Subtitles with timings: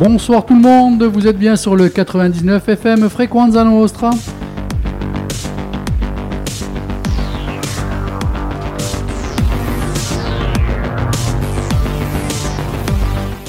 [0.00, 4.08] Bonsoir tout le monde, vous êtes bien sur le 99 FM Frequenza Nostra.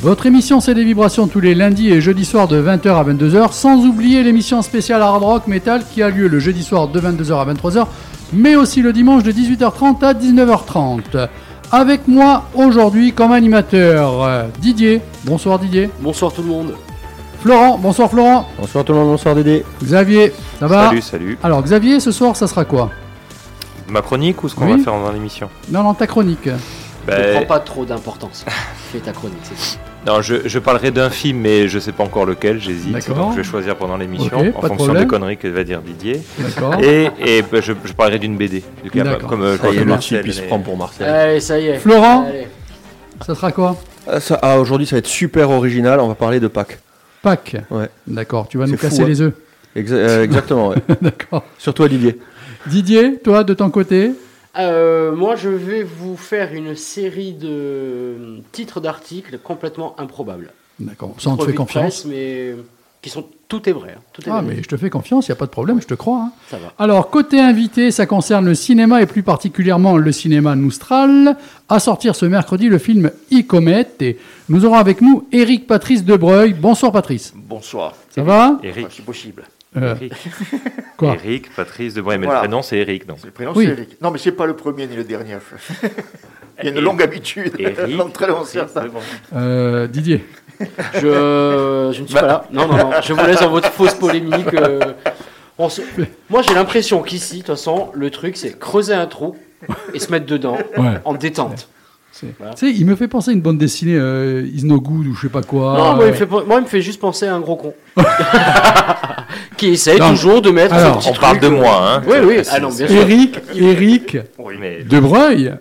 [0.01, 3.53] Votre émission c'est des vibrations tous les lundis et jeudis soirs de 20h à 22h,
[3.53, 7.33] sans oublier l'émission spéciale Hard Rock Metal qui a lieu le jeudi soir de 22h
[7.33, 7.87] à 23h,
[8.33, 11.29] mais aussi le dimanche de 18h30 à 19h30.
[11.71, 15.01] Avec moi aujourd'hui comme animateur euh, Didier.
[15.23, 15.89] Bonsoir Didier.
[15.99, 16.75] Bonsoir tout le monde.
[17.39, 17.77] Florent.
[17.77, 18.47] Bonsoir Florent.
[18.59, 19.63] Bonsoir tout le monde, bonsoir Dédé.
[19.83, 20.33] Xavier.
[20.59, 21.37] Ça va Salut, salut.
[21.43, 22.89] Alors Xavier, ce soir ça sera quoi?
[23.87, 24.77] Ma chronique ou ce qu'on Oui.
[24.77, 25.49] va faire dans l'émission?
[25.69, 26.49] Non, non, ta chronique.
[27.07, 28.45] Ben, Ne prends pas trop d'importance.
[28.91, 29.90] Fais ta chronique, c'est tout.
[30.05, 32.91] Non, je, je parlerai d'un film, mais je sais pas encore lequel, j'hésite.
[33.09, 35.03] Donc je vais choisir pendant l'émission, en de fonction problème.
[35.03, 36.21] des conneries que va dire Didier.
[36.39, 36.81] D'accord.
[36.81, 38.63] Et, et ben, je, je parlerai d'une BD.
[38.83, 41.07] Du comme euh, Ça y est, se prend pour Marcel.
[41.07, 41.77] Allez, ça y est.
[41.77, 42.47] Florent Allez.
[43.25, 43.77] Ça sera quoi?
[44.07, 45.99] Ah, ah, Aujourd'hui, ça va être super original.
[45.99, 46.79] On va parler de Pâques.
[47.21, 47.57] Pâques.
[47.69, 47.89] Ouais.
[48.07, 48.47] D'accord.
[48.47, 49.07] Tu vas nous fou, casser hein.
[49.07, 49.33] les œufs.
[49.75, 50.77] Exa- euh, exactement, ouais.
[51.01, 51.43] D'accord.
[51.59, 52.17] Surtout Olivier.
[52.65, 54.11] Didier, toi de ton côté?
[54.57, 60.51] Euh, moi, je vais vous faire une série de titres d'articles complètement improbables.
[60.79, 61.15] D'accord.
[61.19, 61.83] Ça, on te fait confiance.
[62.01, 62.55] presse, mais
[63.01, 63.95] qui sont tout est vrai.
[63.97, 64.01] hein.
[64.13, 64.55] Tout est Ah, vrai.
[64.55, 66.19] mais je te fais confiance, il n'y a pas de problème, je te crois.
[66.19, 66.31] hein.
[66.49, 66.73] Ça va.
[66.79, 71.35] Alors, côté invité, ça concerne le cinéma et plus particulièrement le cinéma Noustral.
[71.69, 73.87] À sortir ce mercredi le film E-Comet.
[74.01, 74.17] Et
[74.49, 76.53] nous aurons avec nous Eric Patrice Debreuil.
[76.53, 77.33] Bonsoir Patrice.
[77.35, 77.93] Bonsoir.
[78.13, 78.59] Ça va?
[78.63, 78.87] Eric.
[78.91, 79.43] Si possible.
[79.77, 80.13] Euh, Eric.
[80.97, 82.41] Quoi Eric, Patrice de Bruyne, mais Voilà.
[82.41, 83.07] le prénom c'est Eric.
[83.07, 83.17] Donc.
[83.21, 83.65] C'est le prénom, Oui.
[83.65, 84.01] c'est Eric.
[84.01, 85.37] Non, mais c'est pas le premier ni le dernier.
[86.59, 87.53] Il y a une longue habitude.
[87.57, 87.77] Eric.
[87.97, 88.85] Non, très long, c'est ça.
[89.35, 90.25] euh, Didier.
[90.95, 92.45] Je, je ne suis pas là.
[92.51, 92.91] Non, non, non.
[93.01, 94.53] Je vous laisse dans votre fausse polémique.
[94.53, 94.93] euh,
[95.57, 95.81] on se-
[96.29, 99.35] Moi, j'ai l'impression qu'ici, de toute façon, le truc, c'est creuser un trou
[99.93, 100.95] et se mettre dedans Ouais.
[101.05, 101.67] en détente.
[102.11, 102.53] C'est- Voilà.
[102.55, 105.15] Tu sais, il me fait penser à une bande dessinée euh, Is No Good ou
[105.15, 105.77] je sais pas quoi.
[105.77, 107.73] Non, moi, il me fait, moi, il me fait juste penser à un gros con.
[109.57, 110.09] qui essaye Non.
[110.11, 112.01] toujours de mettre Alors, petit On parle de euh, moi, hein.
[112.07, 112.35] Oui, oui.
[112.43, 112.95] C'est- Ah non, bien sûr.
[112.97, 115.53] Eric, Eric Oui, Mais Debreuil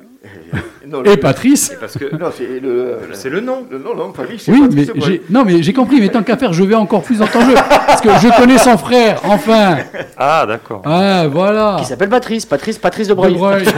[0.90, 1.70] Non, et le- Patrice.
[1.80, 2.98] que c'est le.
[3.12, 3.64] c'est le nom.
[3.70, 5.02] le- Non, c'est Oui, Patrice mais Breuil.
[5.02, 6.00] j'ai non mais j'ai compris.
[6.00, 8.58] Mais tant qu'à faire, je vais encore plus dans ton jeu parce que je connais
[8.58, 9.20] son frère.
[9.24, 9.78] Enfin.
[10.16, 10.82] Ah, d'accord.
[10.84, 11.76] Ah voilà.
[11.78, 12.44] Qui s'appelle Patrice.
[12.44, 13.32] Patrice, Patrice de Breuil.
[13.34, 13.64] Debreuil.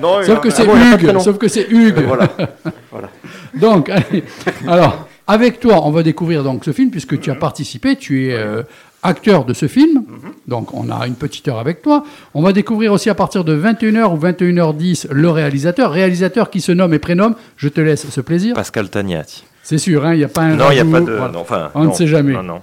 [0.00, 1.18] Non, Sauf non, que ah c'est bon, a pas de Hugues.
[1.20, 2.04] Sauf que c'est Hugues.
[2.06, 2.28] Voilà.
[3.54, 4.24] Donc, allez.
[4.66, 8.32] alors, avec toi, on va découvrir donc ce film puisque tu as participé, tu es
[8.34, 8.62] euh,
[9.02, 10.04] acteur de ce film.
[10.46, 12.04] Donc, on a une petite heure avec toi.
[12.34, 16.72] On va découvrir aussi à partir de 21h ou 21h10 le réalisateur, réalisateur qui se
[16.72, 17.34] nomme et prénomme.
[17.56, 18.54] Je te laisse ce plaisir.
[18.54, 19.44] Pascal Tagnati.
[19.62, 21.12] C'est sûr, hein, il n'y a pas un Non, il n'y a pas de.
[21.12, 21.32] voilà.
[21.32, 22.32] non, enfin, On ne sait jamais.
[22.32, 22.60] Non, non.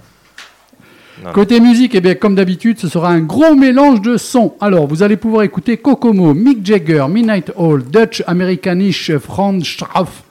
[1.24, 4.54] Non, Côté musique, eh bien, comme d'habitude, ce sera un gros mélange de sons.
[4.60, 10.22] Alors, vous allez pouvoir écouter Kokomo, Mick Jagger, Midnight Hall, Dutch Americanish, Franz Straff,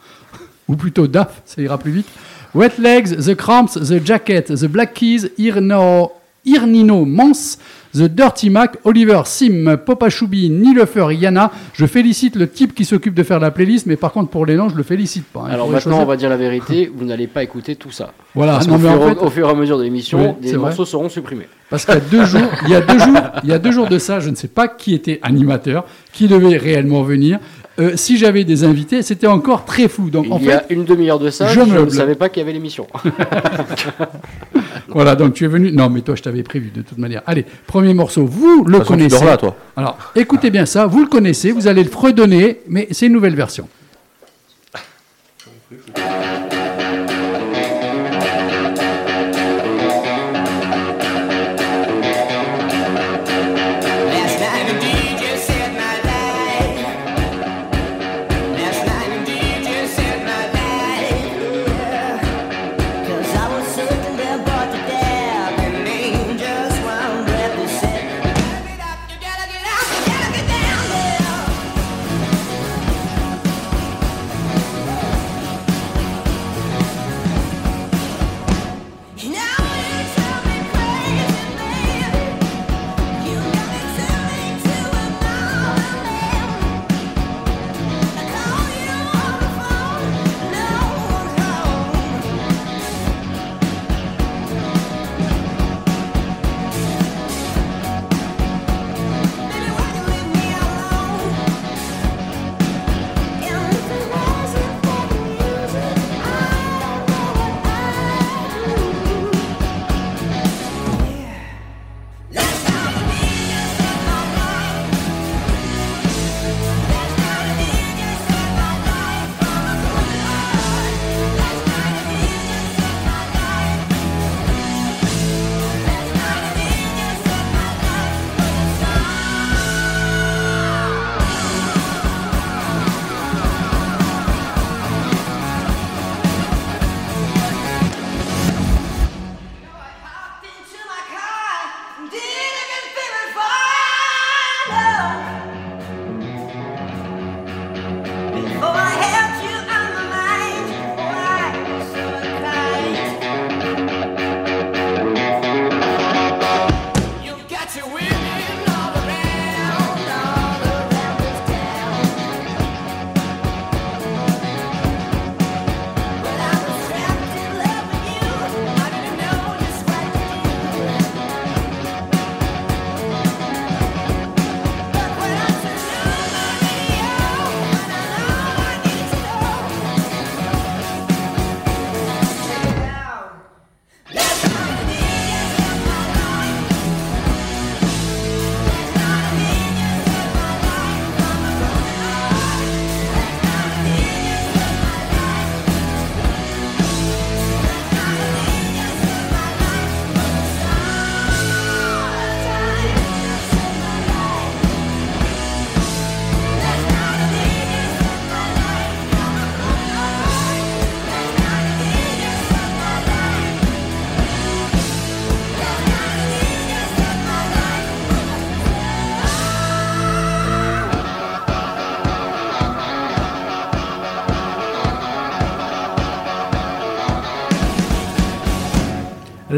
[0.67, 2.07] ou plutôt Duff, ça ira plus vite,
[2.55, 6.11] Wet Legs, The Cramps, The Jacket, The Black Keys, Irno,
[6.45, 7.57] Irnino Mans,
[7.93, 11.51] The Dirty Mac, Oliver Sim, Popa Choubi, Nilefer, Yana.
[11.73, 14.55] Je félicite le type qui s'occupe de faire la playlist, mais par contre, pour les
[14.55, 15.41] noms, je le félicite pas.
[15.41, 15.51] hein.
[15.51, 16.91] Alors maintenant, on va dire la vérité.
[16.95, 18.13] Vous n'allez pas écouter tout ça.
[18.35, 20.35] Voilà, Parce non, qu'au mais en fur, fait, au fur et à mesure de l'émission,
[20.39, 20.67] Oui, des vrai.
[20.67, 21.47] morceaux seront supprimés.
[21.69, 23.71] Parce qu'il y a deux jours, il y a deux jours, il y a deux
[23.71, 27.39] jours de ça, je ne sais pas qui était animateur, qui devait réellement venir.
[27.79, 30.09] Euh, si j'avais des invités, c'était encore très fou.
[30.09, 32.27] Donc Il en y fait, a une demi-heure de ça, je je, ne savais pas
[32.27, 32.87] qu'il y avait l'émission.
[34.89, 35.71] voilà, donc tu es venu.
[35.71, 37.21] Non, mais toi, je t'avais prévu de toute manière.
[37.25, 39.15] Allez, premier morceau, vous le façon, tu connaissez.
[39.17, 39.55] dors là, toi.
[39.77, 43.35] Alors, écoutez bien ça, vous le connaissez, vous allez le fredonner, mais c'est une nouvelle
[43.35, 43.69] version.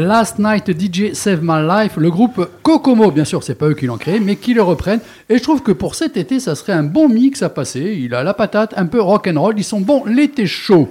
[0.02, 3.86] Last Night DJ Save My Life, le groupe Kokomo, bien sûr, c'est pas eux qui
[3.86, 5.00] l'ont créé, mais qui le reprennent.
[5.28, 7.96] Et je trouve que pour cet été, ça serait un bon mix à passer.
[7.98, 9.54] Il a la patate, un peu rock and roll.
[9.56, 10.90] Ils sont bons l'été chaud.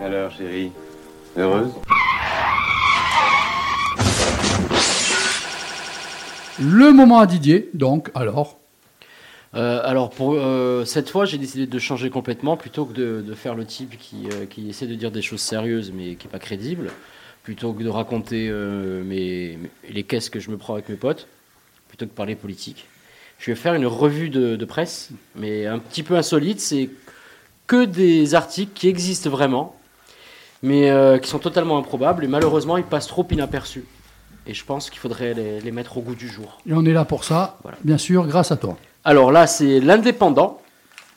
[0.00, 0.70] Alors, chérie,
[1.36, 1.70] heureuse?
[6.60, 8.61] Le moment à Didier, donc, alors.
[9.54, 13.34] Euh, alors pour euh, cette fois, j'ai décidé de changer complètement plutôt que de, de
[13.34, 16.30] faire le type qui, euh, qui essaie de dire des choses sérieuses mais qui est
[16.30, 16.90] pas crédible,
[17.42, 19.58] plutôt que de raconter mes,
[19.90, 21.26] les caisses que je me prends avec mes potes,
[21.88, 22.86] plutôt que de parler politique.
[23.38, 26.60] Je vais faire une revue de, de presse, mais un petit peu insolite.
[26.60, 26.88] C'est
[27.66, 29.76] que des articles qui existent vraiment,
[30.62, 30.90] mais
[31.20, 33.84] qui sont totalement improbables et malheureusement ils passent trop inaperçus.
[34.46, 36.60] Et je pense qu'il faudrait les, les mettre au goût du jour.
[36.68, 37.76] Et on est là pour ça, Voilà.
[37.84, 38.76] bien sûr, grâce à toi.
[39.04, 40.60] Alors là, c'est l'indépendant.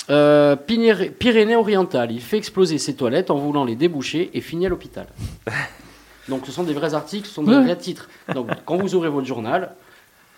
[0.09, 5.07] Euh, Pyrénées-Orientales, il fait exploser ses toilettes en voulant les déboucher et finit à l'hôpital.
[6.29, 8.09] Donc ce sont des vrais articles, ce sont des vrais titres.
[8.33, 9.71] Donc quand vous ouvrez votre journal,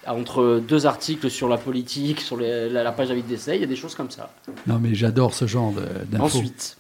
[0.06, 3.64] entre deux articles sur la politique, sur les- la, la page d'avis d'essai, il y
[3.64, 4.30] a des choses comme ça.
[4.68, 6.26] Non, mais j'adore ce genre de- d'infos.
[6.26, 6.78] Ensuite,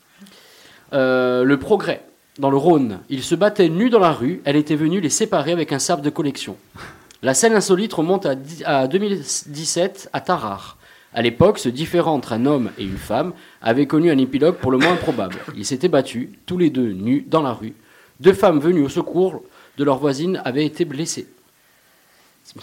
[0.93, 2.03] euh, le progrès.
[2.39, 4.41] Dans le Rhône, ils se battaient nus dans la rue.
[4.45, 6.55] Elle était venue les séparer avec un sabre de collection.
[7.23, 10.77] La scène insolite remonte à, dix- à 2017 à Tarare.
[11.13, 14.71] À l'époque, ce différend entre un homme et une femme avait connu un épilogue pour
[14.71, 15.35] le moins improbable.
[15.55, 17.73] Ils s'étaient battus, tous les deux nus, dans la rue.
[18.19, 19.41] Deux femmes venues au secours
[19.77, 21.27] de leur voisine avaient été blessées.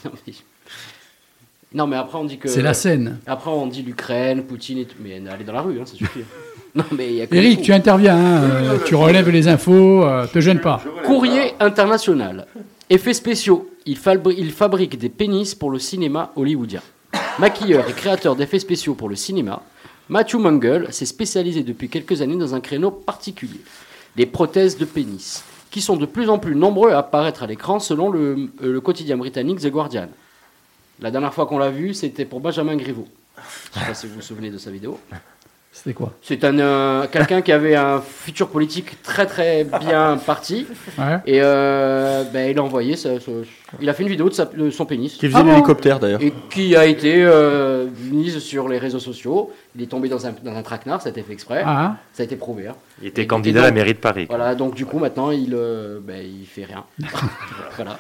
[0.05, 0.33] Non mais,
[1.75, 2.49] non, mais après on dit que...
[2.49, 3.19] C'est la scène.
[3.27, 4.97] Après, on dit l'Ukraine, Poutine et tout.
[5.01, 6.21] Mais allez dans la rue, hein, ça suffit.
[6.75, 10.05] non, mais il y a que Eric, tu interviens, hein, euh, tu relèves les infos,
[10.05, 10.81] euh, te gêne pas.
[11.05, 12.47] Courrier international.
[12.91, 13.71] Effets spéciaux.
[13.87, 16.83] Il, fabri- il fabrique des pénis pour le cinéma hollywoodien.
[17.39, 19.63] Maquilleur et créateur d'effets spéciaux pour le cinéma,
[20.09, 23.61] Matthew Mungle s'est spécialisé depuis quelques années dans un créneau particulier,
[24.17, 27.79] les prothèses de pénis, qui sont de plus en plus nombreux à apparaître à l'écran
[27.81, 30.09] selon le, euh, quotidien britannique The Guardian.
[31.01, 33.09] La dernière fois qu'on l'a vu, c'était pour Benjamin Griveaux.
[33.37, 33.41] Je
[33.81, 34.99] ne sais pas si vous vous souvenez de sa vidéo.
[35.77, 40.67] C'était quoi C'est un euh, quelqu'un qui avait un futur politique très très bien parti
[40.97, 41.19] Ouais.
[41.27, 43.15] et euh, ben, il a envoyé sa-
[43.81, 45.99] il a fait une vidéo de, sa- de son pénis Qui faisait Ah bon l'hélicoptère
[45.99, 46.23] d'ailleurs.
[46.23, 49.53] et qui a été euh, mise sur les réseaux sociaux.
[49.75, 52.23] Il est tombé dans un, dans un traquenard, ça a été fait exprès, Ah, ça
[52.23, 52.69] a été prouvé.
[52.69, 52.77] hein.
[53.03, 54.27] Il était Et- candidat et à la mairie de Paris.
[54.29, 55.59] Voilà, donc du coup maintenant il
[56.09, 56.85] il fait rien.
[57.77, 57.99] voilà.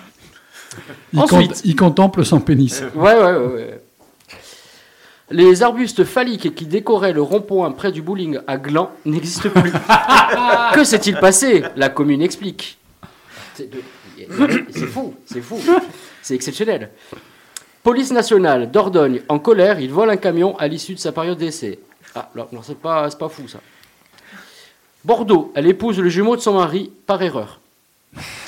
[1.12, 1.62] il, Ensuite.
[1.64, 2.82] il contemple son pénis.
[2.94, 3.80] Ouais, ouais, ouais, ouais.
[5.30, 9.72] Les arbustes phalliques qui décoraient le rond-point près du bowling à Gland n'existent plus.
[10.74, 11.64] que s'est-il passé?
[11.76, 12.78] La commune explique.
[13.54, 13.82] C'est de-
[14.70, 15.58] c'est fou, c'est fou.
[16.22, 16.90] C'est exceptionnel.
[17.82, 21.78] Police nationale Dordogne en colère, il vole un camion à l'issue de sa période d'essai.
[22.14, 23.58] Ah, non, non, c'est pas, c'est pas fou ça.
[25.04, 27.60] Bordeaux, elle épouse le jumeau de son mari par erreur.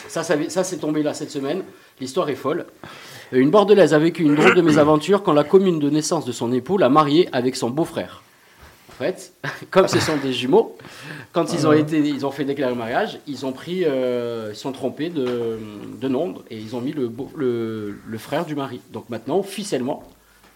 [0.09, 1.63] Ça, ça, ça, c'est tombé là cette semaine.
[2.01, 2.65] L'histoire est folle.
[3.33, 6.33] Euh, Une Bordelaise a vécu une drôle de mésaventure quand la commune de naissance de
[6.33, 8.23] son époux l'a mariée avec son beau-frère.
[8.91, 9.33] En fait,
[9.71, 10.77] comme ce sont des jumeaux,
[11.33, 14.57] quand ils ont, été, ils ont fait déclarer le mariage, ils ont pris, euh, ils
[14.57, 15.59] sont trompés de,
[16.01, 18.81] de nom et ils ont mis le, beau- le, le frère du mari.
[18.93, 20.03] Donc maintenant, officiellement,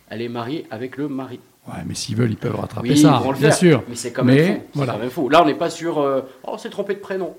[0.08, 1.38] elle est mariée avec le mari.
[1.68, 3.58] Ouais, mais s'ils veulent, ils peuvent rattraper Oui, ça, ils vont le bien faire.
[3.58, 3.82] sûr.
[3.88, 4.60] Mais c'est quand même Mais, fou.
[4.72, 4.92] c'est voilà.
[4.94, 5.28] quand même fou.
[5.28, 5.98] Là, on n'est pas sur.
[6.00, 7.36] euh, oh, c'est trompé de prénom.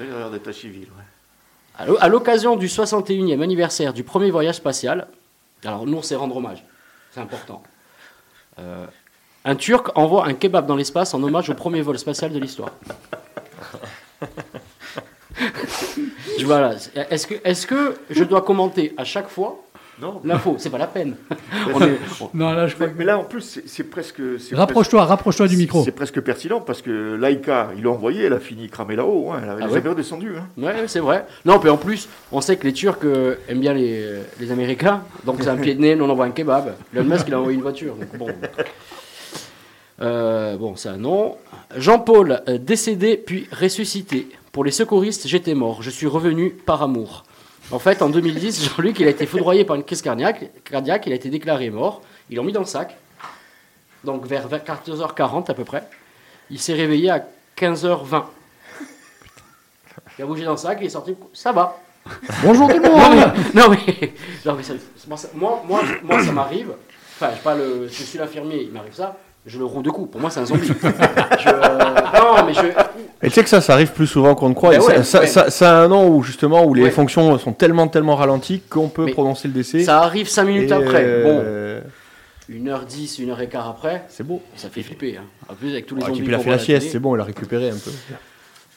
[0.00, 0.82] Il a l'air d'état civil.
[0.82, 1.04] ouais.
[1.78, 5.06] À l'o- À l'occasion du 61e anniversaire du premier voyage spatial,
[5.64, 6.64] alors nous sait rendre hommage,
[7.12, 7.62] c'est important.
[8.58, 8.86] Euh,
[9.44, 12.70] un Turc envoie un kebab dans l'espace en hommage au premier vol spatial de l'histoire.
[17.10, 19.62] Est-ce que, est que je dois commenter à chaque fois
[20.00, 21.16] Non, l'info C'est pas la peine.
[21.74, 24.20] On est- on- Non, là, je crois mais, que- mais là en plus, c'est presque.
[24.52, 25.82] Rapproche-toi, rapproche-toi du micro.
[25.84, 29.30] C'est presque pertinent parce que Laïka, ils l'ont envoyé, elle a fini cramée là-haut.
[29.32, 30.32] hein, elle Ah n'est ouais jamais redescendue.
[30.36, 30.46] hein.
[30.56, 31.26] Ouais, c'est vrai.
[31.44, 34.04] Non, puis en plus, on sait que les Turcs euh, aiment bien les,
[34.38, 36.74] les Américains, donc c'est un pied de nez, nous on envoie un kebab.
[36.94, 37.94] Elon Musk, il a envoyé une voiture.
[37.94, 38.28] donc bon.
[40.00, 41.36] Euh, bon, c'est un nom.
[41.76, 44.28] Jean-Paul, euh, décédé puis ressuscité.
[44.52, 45.82] Pour les secouristes, j'étais mort.
[45.82, 47.24] Je suis revenu par amour.
[47.70, 50.50] En fait, en 2010, Jean-Luc, il a été foudroyé par une crise cardiaque.
[50.64, 52.00] cardiaque il a été déclaré mort.
[52.30, 52.96] Ils l'ont mis dans le sac.
[54.04, 55.82] Donc vers 14h40 à peu près.
[56.50, 57.26] Il s'est réveillé à
[57.58, 58.24] 15h20.
[60.18, 61.14] Il a bougé dans le sac, il est sorti.
[61.34, 61.78] Ça va.
[62.42, 64.12] Bonjour tout le Non monde mais, non, mais-
[64.46, 64.72] non, mais ça-
[65.06, 65.62] moi, ça- moi,
[66.02, 66.70] moi, ça m'arrive.
[67.16, 69.16] Enfin, je, pas le, je suis l'infirmier, il m'arrive ça.
[69.44, 70.10] Je le roule de coups.
[70.12, 70.68] Pour moi, c'est un zombie.
[70.68, 72.60] Je- non, mais je.
[73.22, 74.70] Et tu sais que ça, ça arrive plus souvent qu'on ne croit.
[74.70, 75.26] Ben Et ouais, ça, ouais.
[75.26, 76.90] ça- ça a un nom où justement où les Ouais.
[76.90, 79.82] fonctions sont tellement tellement ralenties qu'on peut Mais prononcer le décès.
[79.82, 81.02] Ça arrive 5 minutes Et, après.
[81.24, 81.80] Bon, euh,
[82.48, 84.40] 1h10, 1h15 après, C'est beau.
[84.56, 85.16] ça fait flipper.
[85.16, 85.24] hein.
[85.48, 87.16] En plus, avec tous les Ouais, zombies puis il a fait la sieste, c'est bon,
[87.16, 87.90] il a récupéré un peu.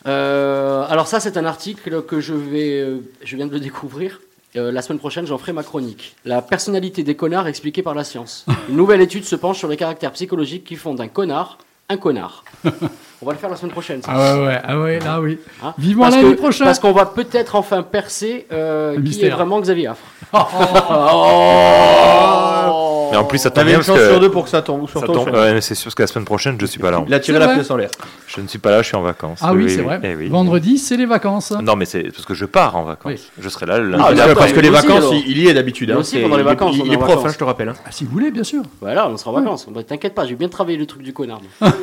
[0.07, 4.19] Euh, alors ça, c'est un article que je vais, euh, je viens de le découvrir.
[4.57, 6.15] Euh, la semaine prochaine, j'en ferai ma chronique.
[6.25, 8.45] La personnalité des connards expliquée par la science.
[8.69, 11.57] Une nouvelle étude se penche sur les caractères psychologiques qui font d'un connard
[11.89, 12.43] un connard.
[13.21, 14.01] On va le faire la semaine prochaine.
[14.01, 14.11] ça.
[14.13, 15.37] Ah ouais, ouais, ah ouais, là oui.
[15.63, 16.65] Hein Vivement l'année prochaine.
[16.65, 20.01] Parce qu'on va peut-être enfin percer euh, qui est vraiment Xavier Affre.
[23.11, 24.21] Mais en plus, ça tombe T'avais bien une parce chance sur que.
[24.21, 24.87] deux pour que ça tombe.
[24.89, 26.65] Sur Ça toi, tombe, sur- ouais, mais c'est sûr parce que la semaine prochaine, je
[26.65, 27.03] suis pas là.
[27.05, 27.55] Il a tiré C'est la vrai.
[27.55, 27.89] pièce en l'air.
[28.27, 29.39] Je ne suis pas là, je suis en vacances.
[29.41, 29.99] Ah oui, c'est vrai.
[30.01, 30.29] Eh oui.
[30.29, 31.51] Vendredi, c'est les vacances.
[31.51, 33.11] Non, mais c'est parce que je pars en vacances.
[33.11, 33.21] Oui.
[33.37, 34.01] Je serai là le lundi.
[34.01, 35.13] Ah, parce que- d'accord, parce que les aussi, vacances, alors.
[35.15, 35.91] il il y est d'habitude.
[35.91, 35.97] Hein.
[35.97, 37.25] aussi, C'est- pendant les il est- vacances, Il on est est en prof, vacances.
[37.25, 37.69] hein, je te rappelle.
[37.69, 37.73] hein.
[37.85, 38.61] Ah, si vous voulez, bien sûr.
[38.79, 39.67] Voilà, on sera en vacances.
[39.69, 41.41] Bah, T'inquiète pas, j'ai bien travaillé le truc du connard.
[41.59, 41.71] moi.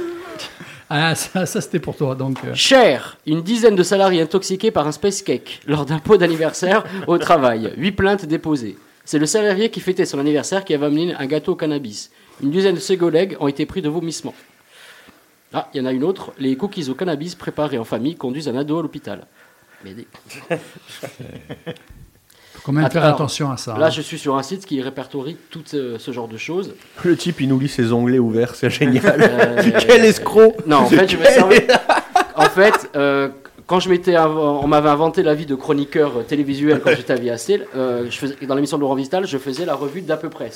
[0.91, 2.15] Ah, ça, ça c'était pour toi.
[2.15, 6.17] Donc, euh, Cher, une dizaine de salariés intoxiqués par un space cake lors d'un pot
[6.17, 7.73] d'anniversaire au travail.
[7.77, 8.77] Huit plaintes déposées.
[9.05, 12.11] C'est le salarié qui fêtait son anniversaire qui avait amené un gâteau au cannabis.
[12.43, 14.35] Une dizaine de ses collègues ont été pris de vomissements.
[15.55, 16.33] Ah, il y en a une autre.
[16.39, 19.27] Les cookies au cannabis préparés en famille conduisent un ado à l'hôpital.
[19.85, 20.07] Mais des-
[22.69, 23.77] faut quand même faire alors, attention à ça.
[23.79, 23.91] Là, hein.
[23.91, 26.75] je suis sur un site qui répertorie tout euh, ce genre de choses.
[27.05, 29.17] Le type, il nous lit ses onglets ouverts, c'est génial.
[29.21, 31.67] Euh, Quel escroc Non, en fait, je me servais.
[32.39, 33.31] En fait, euh,
[33.67, 37.17] quand je m'étais, on m'avait inventé la vie de chroniqueur euh, télévisuel quand j'étais à
[37.17, 40.31] Viastel, euh, je faisais, dans l'émission de Laurent Vital, je faisais la revue d'à peu
[40.31, 40.51] près.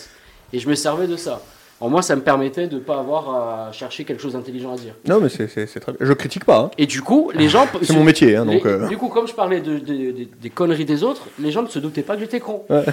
[0.52, 1.42] Et je me servais de ça.
[1.84, 3.34] En moi, ça me permettait de ne pas avoir
[3.68, 4.94] à chercher quelque chose d'intelligent à dire.
[5.08, 5.96] Non, mais c'est très bien.
[6.00, 6.58] Je critique pas.
[6.60, 6.70] hein.
[6.78, 7.66] Et du coup, les gens.
[7.82, 8.66] C'est mon métier, hein, les- donc.
[8.66, 11.62] euh, Du coup, comme je parlais de- de- de- des conneries des autres, les gens
[11.62, 12.62] ne se doutaient pas que j'étais con.
[12.70, 12.84] Ouais.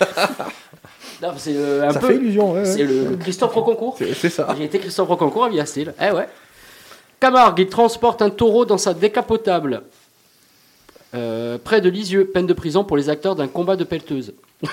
[1.36, 2.06] C'est euh, un Ça peu.
[2.06, 2.64] fait illusion, ouais, ouais.
[2.64, 3.98] C'est le Christophe Roconcourt.
[4.14, 4.48] C'est ça.
[4.56, 5.92] J'ai été Christophe Rocancourt à Viastel.
[6.00, 6.26] Eh ouais.
[7.20, 9.82] Camargue, il transporte un taureau dans sa décapotable.
[11.14, 14.32] Euh, près de Lisieux, peine de prison pour les acteurs d'un combat de pelleteuse.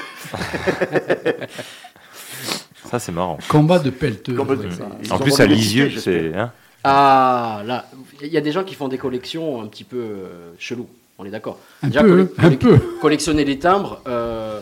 [2.96, 3.38] Ça, c'est marrant.
[3.50, 4.36] Combat de pelleteux.
[4.36, 4.70] Combat de-
[5.12, 6.34] En plus, à Lisieux, c'est.
[6.34, 6.54] hein
[6.86, 7.86] Ah, là,
[8.22, 10.88] il y a des gens qui font des collections un petit peu euh, chelous.
[11.18, 11.60] On est d'accord.
[11.84, 12.78] Un Déjà, peu, un peu.
[13.02, 14.62] Collectionner les timbres, euh,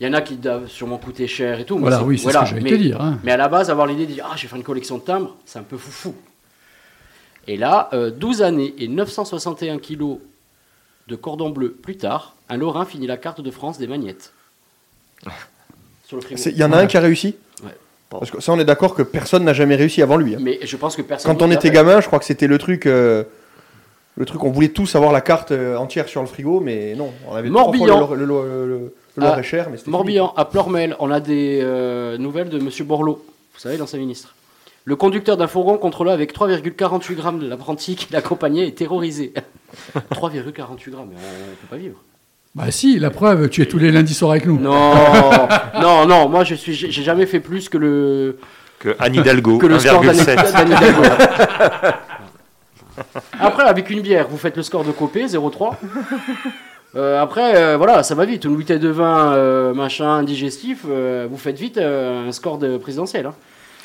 [0.00, 1.74] il y en a qui doivent sûrement coûter cher et tout.
[1.74, 2.98] mais Voilà, oui, c'est voilà, ce que j'allais te dire.
[2.98, 3.18] hein.
[3.24, 5.02] Mais à la base, avoir l'idée de dire Ah, je vais faire une collection de
[5.02, 6.14] timbres, c'est un peu foufou.
[7.46, 10.16] Et là, euh, 12 années et 961 kilos
[11.08, 14.32] de cordon bleu plus tard, un Lorrain finit la carte de France des magnettes.
[16.06, 17.34] Sur le Il y en a un qui a réussi?
[18.18, 20.34] Parce que ça, on est d'accord que personne n'a jamais réussi avant lui.
[20.34, 20.38] hein.
[20.40, 21.36] Mais je pense que personne.
[21.36, 22.86] Quand on était gamin, je crois que c'était le truc.
[22.86, 23.24] euh,
[24.16, 27.10] Le truc, on voulait tous avoir la carte euh, entière sur le frigo, mais non,
[27.28, 28.08] on avait Morbihan.
[28.14, 28.24] le, le,
[28.66, 32.84] le, Ah, Loir-et-Cher, mais c'était Morbihan, à Plormel, on a des euh, nouvelles de Monsieur
[32.84, 33.14] Borloo,
[33.54, 34.34] vous savez, l'ancien ministre.
[34.86, 39.34] Le conducteur d'un fourgon contrôlé avec 3,48 grammes de l'apprenti qui l'accompagnait est terrorisé.
[40.12, 41.98] 3,48 grammes, on ne peut pas vivre.
[42.56, 44.58] Bah si, la preuve, tu es tous les lundis soirs avec nous.
[44.58, 44.94] Non,
[45.80, 48.38] non, non, moi je suis, j'ai jamais fait plus que le,
[48.78, 50.52] Que Anne Hidalgo, que le score d'Anne 1,7.
[50.54, 51.02] d'Anne Hidalgo.
[53.38, 55.74] Après, avec une bière, vous faites le score de Copé, 0,3.
[56.94, 58.44] Euh, après, euh, voilà, ça va vite.
[58.46, 62.78] Une bouteille de vin, euh, machin, digestif, euh, vous faites vite euh, un score de
[62.78, 63.26] présidentiel.
[63.26, 63.34] hein.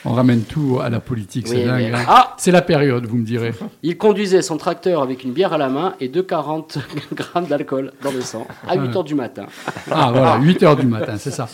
[0.04, 1.92] On ramène tout à la politique, c'est Oui, dingue.
[1.92, 2.06] mais- hein.
[2.08, 3.54] Ah C'est la période, vous me direz.
[3.84, 6.80] Il conduisait son tracteur avec une bière à la main et 2,40
[7.14, 9.46] grammes d'alcool dans le sang à 8 heures du matin.
[9.92, 11.48] Ah voilà, 8 heures du matin, c'est ça.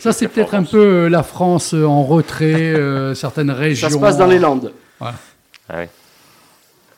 [0.00, 3.88] Ça, c'est peut-être un peu euh, la France euh, en retrait, euh, certaines régions.
[3.88, 4.72] Ça se passe dans les Landes.
[4.98, 5.14] Voilà.
[5.68, 5.76] Ah.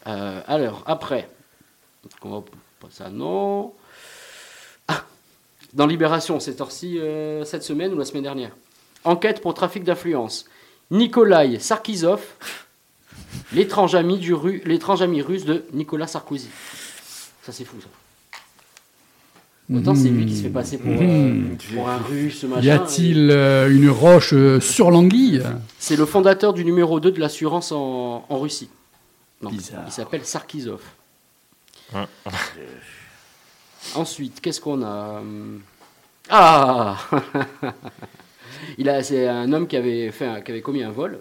[0.06, 1.28] Euh, alors, après,
[2.22, 2.40] on va
[2.80, 3.72] pas ça, non.
[4.88, 5.02] Ah,
[5.74, 8.50] dans Libération, cette heure-ci, euh, cette semaine ou la semaine dernière?
[9.04, 10.46] Enquête pour trafic d'influence.
[10.90, 12.20] Nikolai Sarkisov,
[13.52, 16.48] l'étrange ami, du ru- l'étrange ami russe de Nicolas Sarkozy.
[17.42, 17.88] Ça, c'est fou, ça.
[19.74, 21.42] Autant c'est lui qui se fait passer pour, euh,
[21.74, 22.60] pour un russe, machin.
[22.60, 25.42] Y a-t-il euh, une roche euh, sur l'anguille?
[25.78, 28.68] C'est le fondateur du numéro 2 de l'assurance en, en Russie.
[29.40, 29.84] Non, Bizarre.
[29.86, 30.82] il s'appelle Sarkisov.
[31.94, 32.06] Hein.
[33.94, 35.60] Ensuite, qu'est-ce qu'on a hum,
[36.28, 36.98] Ah
[38.78, 41.18] il a, C'est un homme qui avait, fait un- qui avait commis un vol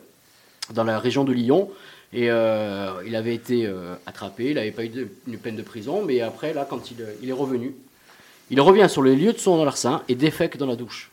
[0.73, 1.69] dans la région de Lyon.
[2.15, 5.63] Et euh, il avait été euh, attrapé, il n'avait pas eu de- une peine de
[5.63, 7.73] prison, mais après, là, quand il, il est revenu,
[8.51, 11.09] il revient sur les lieux de son larcin et défèque dans la douche.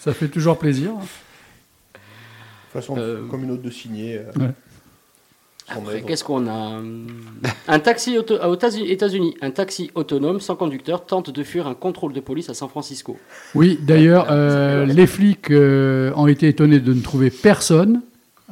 [0.00, 0.92] Ça fait toujours plaisir.
[0.92, 4.18] De toute façon, Euh, comme une autre de signer.
[4.18, 4.50] euh, Ouais.
[5.68, 7.06] Après, qu'est-ce qu'on a hum,
[7.68, 11.74] Un taxi auto- aux États- États-Unis, un taxi autonome sans conducteur tente de fuir un
[11.74, 13.16] contrôle de police à San Francisco.
[13.54, 18.02] Oui, d'ailleurs, euh, les flics euh, ont été étonnés de ne trouver personne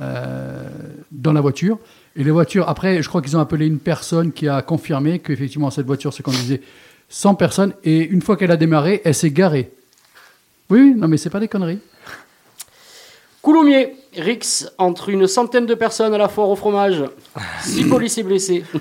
[0.01, 0.65] euh,
[1.11, 1.79] dans la voiture.
[2.17, 5.71] Et les voitures, après, je crois qu'ils ont appelé une personne qui a confirmé qu'effectivement
[5.71, 6.63] cette voiture se conduisait
[7.11, 7.75] sans personne.
[7.85, 9.71] Et une fois qu'elle a démarré, elle s'est garée.
[10.71, 11.79] Oui, oui, non, mais c'est pas des conneries.
[13.43, 17.05] Coulommiers, Rix, entre une centaine de personnes à la foire au fromage.
[17.63, 18.65] Six policiers blessés.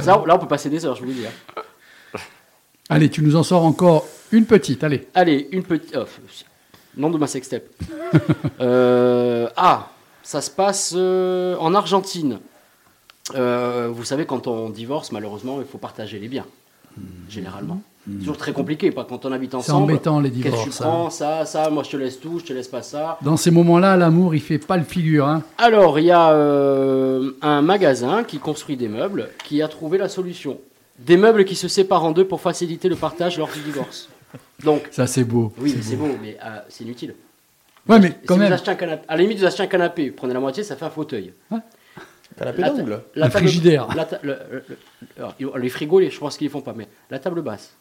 [0.00, 1.26] Ça, là, on peut passer des heures, je vous le dis.
[1.26, 2.20] hein.
[2.88, 4.84] Allez, tu nous en sors encore une petite.
[4.84, 5.08] Allez.
[5.14, 5.96] Allez, une petite.
[5.96, 6.04] oh,
[6.96, 7.64] nom de ma sextape.
[8.60, 9.88] Euh, ah,
[10.22, 12.38] ça se passe euh, en Argentine.
[13.34, 16.46] Euh, vous savez, quand on divorce, malheureusement, il faut partager les biens.
[17.28, 17.80] Généralement.
[18.10, 19.84] C'est toujours très compliqué, pas quand on habite C'est ensemble.
[19.92, 20.80] embêtant les Qu'est-ce que tu divorces.
[20.80, 20.84] hein.
[20.84, 23.18] prends Ça, ça, moi je te laisse tout, je te laisse pas ça.
[23.22, 25.28] Dans ces moments-là, l'amour, il fait pas le figure.
[25.28, 25.42] Hein.
[25.58, 30.08] Alors, il y a euh, un magasin qui construit des meubles qui a trouvé la
[30.08, 30.58] solution.
[30.98, 34.08] Des meubles qui se séparent en deux pour faciliter le partage lors du divorce.
[34.64, 35.52] Donc, Ça, c'est beau.
[35.60, 37.14] oui, c'est beau, mais euh, c'est inutile.
[37.88, 38.48] Ouais, mais quand si même.
[38.48, 40.62] Vous achetez un canapé, à la limite, vous achetez un canapé, vous prenez la moitié,
[40.64, 41.32] ça fait un fauteuil.
[42.38, 43.00] Canapé La- d'angle.
[43.14, 43.88] la frigidaire.
[43.94, 44.76] la ta- le- le- le-
[45.18, 47.74] alors, les frigos, les- je pense qu'ils ne font pas, mais la table basse,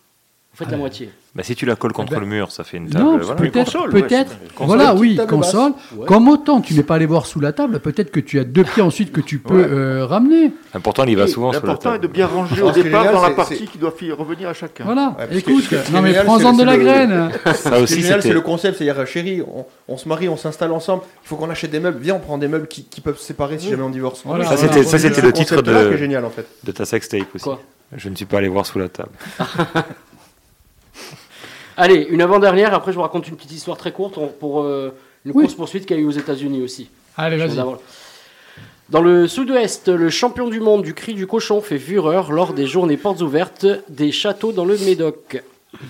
[0.54, 1.10] vous faites la moitié.
[1.34, 3.06] Bah, si tu la colles contre ben, le mur, ça fait une table.
[3.06, 3.36] Non, voilà.
[3.40, 5.72] peut-être, ouais, voilà, oui, table console.
[5.96, 6.06] Ouais.
[6.06, 8.66] Comme autant tu n'es pas allé voir sous la table, peut-être que tu as deux
[8.66, 10.52] pieds ensuite que tu peux euh, ramener.
[10.84, 12.08] Pourtant, il y va souvent sur la L'important est table.
[12.08, 14.84] de bien ranger au départ génial, dans la partie c'est- qui doit revenir à chacun.
[14.84, 15.16] Voilà.
[15.18, 17.30] Ouais, parce que Écoute, non mais génial, prends-en c'est- de la graine.
[17.56, 19.42] Ça aussi, génial, c'est le concept, c'est-à-dire chérie,
[19.88, 22.38] on, se marie, on s'installe ensemble, il faut qu'on achète des meubles, viens on prend
[22.38, 24.22] des meubles qui, peuvent se séparer si jamais on divorce.
[24.26, 26.74] Voilà, Ça, c'était le titre de, en fait.
[26.74, 27.50] ta sextape aussi.
[27.96, 29.12] Je ne suis pas allé voir sous la table.
[31.78, 34.94] Allez, une avant-dernière, après je vous raconte une petite histoire très courte pour euh,
[35.26, 35.44] une Oui.
[35.44, 36.90] course-poursuite qu'il y a eu aux États-Unis aussi.
[37.18, 37.62] Allez, vas-y.
[38.90, 42.68] Dans le sud-ouest, le champion du monde du cri du cochon fait fureur lors des
[42.68, 45.42] journées portes ouvertes des châteaux dans le Médoc.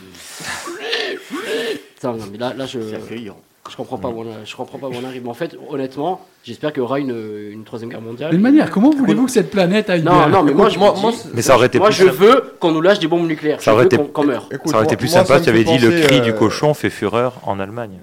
[1.95, 3.37] Putain, non, mais là, là je, C'est accueillant.
[3.69, 5.23] Je comprends pas où on, je comprends pas où on arrive.
[5.23, 7.15] Mais en fait, honnêtement, j'espère qu'il y aura une,
[7.51, 8.31] une troisième guerre mondiale.
[8.31, 10.93] D'une manière, comment voulez-vous que cette planète aille Non, bien non, mais moi je Moi-
[11.33, 13.61] Mais ça aurait été moi plus je veux qu'on nous lâche des bombes nucléaires.
[13.61, 14.47] Ça aurait été- qu'on meure.
[14.51, 16.33] Écoute, Ça aurait été plus moi, sympa si tu avais dit le cri euh, du
[16.33, 17.99] cochon fait fureur en Allemagne.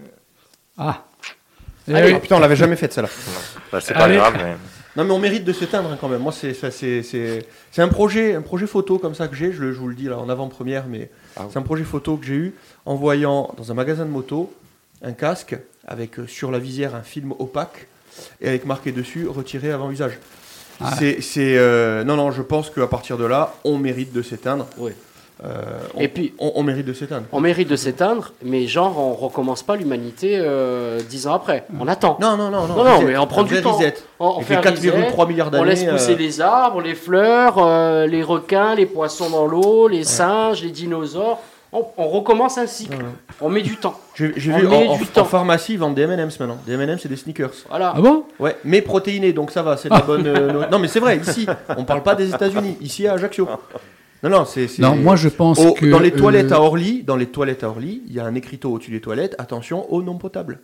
[0.76, 1.04] Ah.
[1.88, 3.08] Eh Ah, putain, on l'avait jamais fait celle-là.
[3.72, 4.16] Bah, c'est pas Allez.
[4.16, 4.56] grave, mais.
[4.96, 6.22] Non mais on mérite de s'éteindre hein, quand même.
[6.22, 9.52] Moi c'est ça, c'est c'est c'est un projet un projet photo comme ça que j'ai.
[9.52, 11.46] Je, je vous le dis là en avant-première, mais Ah oui.
[11.52, 14.52] c'est un projet photo que j'ai eu en voyant dans un magasin de moto
[15.02, 15.56] un casque
[15.86, 17.86] avec euh, sur la visière un film opaque
[18.40, 20.18] et avec marqué dessus retiré avant usage.
[20.80, 20.92] Ah.
[20.98, 24.66] C'est c'est euh, non non je pense qu'à partir de là on mérite de s'éteindre.
[24.76, 24.92] Oui.
[25.44, 25.54] Euh,
[25.94, 27.26] on, Et puis- on, on mérite de s'éteindre.
[27.30, 31.64] On mérite de s'éteindre, mais genre on recommence pas l'humanité euh, dix ans après.
[31.78, 32.18] On attend.
[32.20, 32.82] Non non non non.
[32.82, 33.74] Non, mais on prend du temps.
[33.76, 33.94] reset.
[34.18, 35.66] On, on fait les un reset, 4,3 milliards On d'années.
[35.70, 40.02] laisse pousser euh, les arbres, les fleurs, euh, les requins, les poissons dans l'eau, les
[40.02, 41.38] singes, les dinosaures.
[41.72, 42.96] On, on recommence un cycle.
[42.96, 43.02] Ouais.
[43.42, 43.98] On met du temps.
[44.14, 46.56] J'ai vu en, met en- en pharmacie ils vendent des M&M's maintenant.
[46.66, 47.52] Des M&M's c'est des sneakers.
[47.68, 47.92] Voilà.
[47.94, 48.24] Ah bon?
[48.40, 50.26] Ouais, mais protéiné, donc ça va, c'est la bonne.
[50.26, 53.46] euh, no- non, mais c'est vrai, ici, on parle pas des États-Unis, ici à Ajaccio.
[54.22, 54.66] Non, non, c'est.
[54.78, 55.86] Non, moi je pense Au- que.
[55.86, 58.34] dans les toilettes euh, à Orly, dans les toilettes à Orly, il y a un
[58.34, 59.34] écriteau au-dessus des toilettes.
[59.38, 60.60] Attention, eau non potable.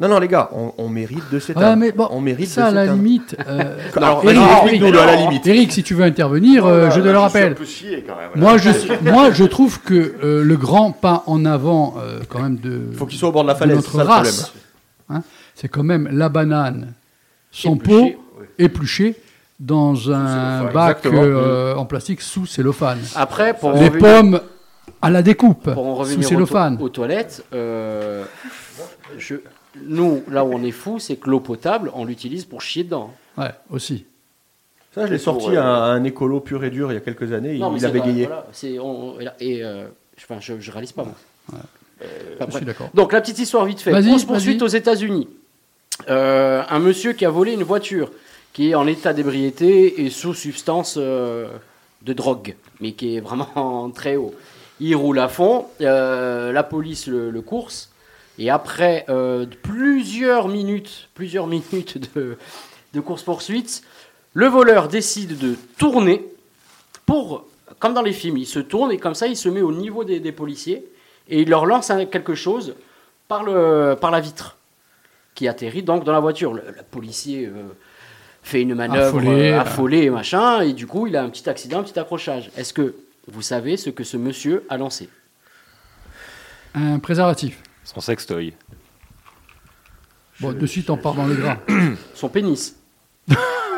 [0.00, 1.66] Non, non, les gars, on, on mérite de s'éteindre.
[1.66, 3.36] Ah, mais bon, on mérite ça à de la limite.
[3.46, 5.46] euh, Alors, Eric, vas-y, Eric, explique-nous, là, à la limite.
[5.46, 7.54] Eric, si tu veux intervenir, euh, je te le rappelle.
[7.54, 8.30] quand même.
[8.34, 8.70] Moi je,
[9.10, 13.04] moi, je trouve que euh, le grand pas en avant, euh, quand même, de, Faut
[13.04, 14.52] qu'il soit au bord de la de falaise, notre ça race,
[15.10, 15.22] hein,
[15.54, 16.94] c'est quand même la banane
[17.52, 19.14] sans Épluchée, peau, épluchée,
[19.58, 23.00] dans un bac euh, en plastique sous cellophane.
[23.16, 24.40] Après, pour Les revenir- pommes
[25.02, 26.78] à la découpe, pour en sous revenir aux, to- cellophane.
[26.80, 28.24] aux toilettes, euh,
[29.18, 29.34] je-
[29.82, 33.12] nous, là où on est fou, c'est que l'eau potable, on l'utilise pour chier dedans.
[33.38, 34.04] Ouais, aussi.
[34.94, 36.98] Ça, je l'ai Pour, sorti euh, à un, un écolo pur et dur il y
[36.98, 38.26] a quelques années, il, Non, mais il a bégayé.
[38.26, 38.46] voilà,
[38.82, 39.86] on- et euh,
[40.18, 41.14] enfin, je, je réalise pas moi.
[42.00, 42.88] Je Après, suis d'accord.
[42.94, 43.92] Donc la petite histoire vite fait.
[43.92, 45.28] Course poursuite aux États-Unis.
[46.08, 48.10] Euh, un monsieur qui a volé une voiture
[48.52, 51.48] qui est en état d'ébriété et sous substance euh,
[52.02, 54.34] de drogue, mais qui est vraiment très haut.
[54.80, 57.89] Il roule à fond, euh, la police le, le course,
[58.40, 62.36] et après euh, plusieurs minutes, plusieurs minutes de,
[62.94, 63.82] de course poursuite,
[64.34, 66.24] le voleur décide de tourner
[67.04, 67.44] pour,
[67.78, 70.02] comme dans les films, il se tourne et comme ça il se met au niveau
[70.04, 70.84] des, des policiers
[71.28, 72.74] et il leur lance quelque chose
[73.28, 74.56] par, le, par la vitre
[75.34, 76.54] qui atterrit donc dans la voiture.
[76.54, 77.52] Le, le policier euh,
[78.42, 79.50] fait une manœuvre Affolé.
[79.50, 82.50] euh, affolée et machin, et du coup il a un petit accident, un petit accrochage.
[82.56, 82.94] Est-ce que
[83.28, 85.08] vous savez ce que ce monsieur a lancé?
[86.74, 87.58] Un préservatif.
[87.92, 88.54] Son sextoy.
[90.40, 91.58] Bon, de suite, on part dans le gras.
[92.14, 92.76] Son pénis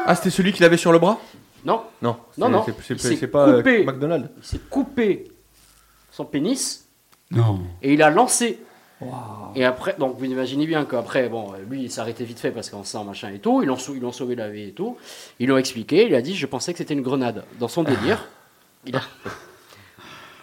[0.06, 1.18] Ah, c'était celui qu'il avait sur le bras?
[1.64, 2.64] Non, Non, Non, c'est- non.
[2.64, 3.84] c'est- Il c'est s'est c'est pas euh, coupé.
[3.84, 4.28] McDonald's.
[4.38, 5.30] il s'est coupé
[6.10, 6.86] son pénis
[7.30, 7.60] Non.
[7.80, 8.58] et il a lancé.
[9.56, 12.70] Et après, donc vous imaginez bien qu'après, bon, lui il s'est arrêté vite fait parce
[12.70, 13.60] qu'on sent machin et tout.
[13.62, 14.96] Ils l'ont sau- ils l'ont sauvé la vie et tout.
[15.40, 16.06] Ils l'ont expliqué.
[16.06, 17.44] Il a dit Je pensais que c'était une grenade.
[17.58, 18.24] Dans son délire,
[18.86, 19.02] il a.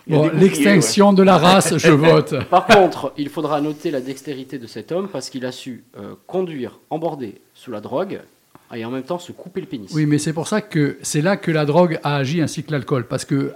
[0.09, 2.35] L'extinction de la race, je vote.
[2.49, 6.15] Par contre, il faudra noter la dextérité de cet homme parce qu'il a su euh,
[6.27, 8.19] conduire, emborder sous la drogue
[8.75, 9.91] et en même temps se couper le pénis.
[9.93, 12.71] Oui, mais c'est pour ça que c'est là que la drogue a agi ainsi que
[12.71, 13.53] l'alcool parce que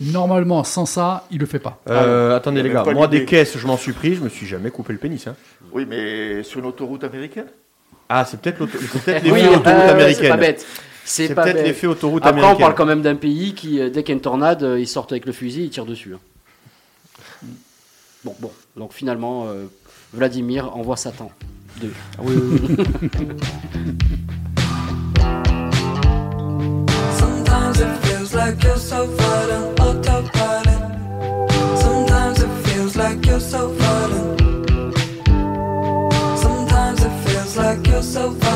[0.00, 1.80] normalement, sans ça, il le fait pas.
[1.88, 4.46] Euh, ah, attendez les gars, moi des caisses, je m'en suis pris, je me suis
[4.46, 5.26] jamais coupé le pénis.
[5.26, 5.36] Hein.
[5.72, 7.46] Oui, mais sur une autoroute américaine?
[8.08, 8.78] Ah, c'est peut-être peut, peut
[9.30, 9.42] oui.
[9.44, 10.66] Euh, c'est pas bête.
[11.10, 12.56] C'est peut-être l'effet autoroute Après, américaine.
[12.56, 14.78] on parle quand même d'un pays qui, euh, dès qu'il y a une tornade, euh,
[14.78, 16.14] ils sortent avec le fusil, ils tirent dessus.
[16.14, 17.46] Hein.
[18.24, 18.52] Bon, bon.
[18.76, 19.64] Donc finalement, euh,
[20.12, 21.32] Vladimir envoie Satan.
[21.80, 21.92] Deux.
[22.16, 22.86] Ah oui, oui, oui.
[27.18, 30.80] Sometimes it feels like you're so far on autopilot.
[31.76, 34.08] Sometimes it feels like you're so far.
[36.36, 38.49] Sometimes it feels like you're so far.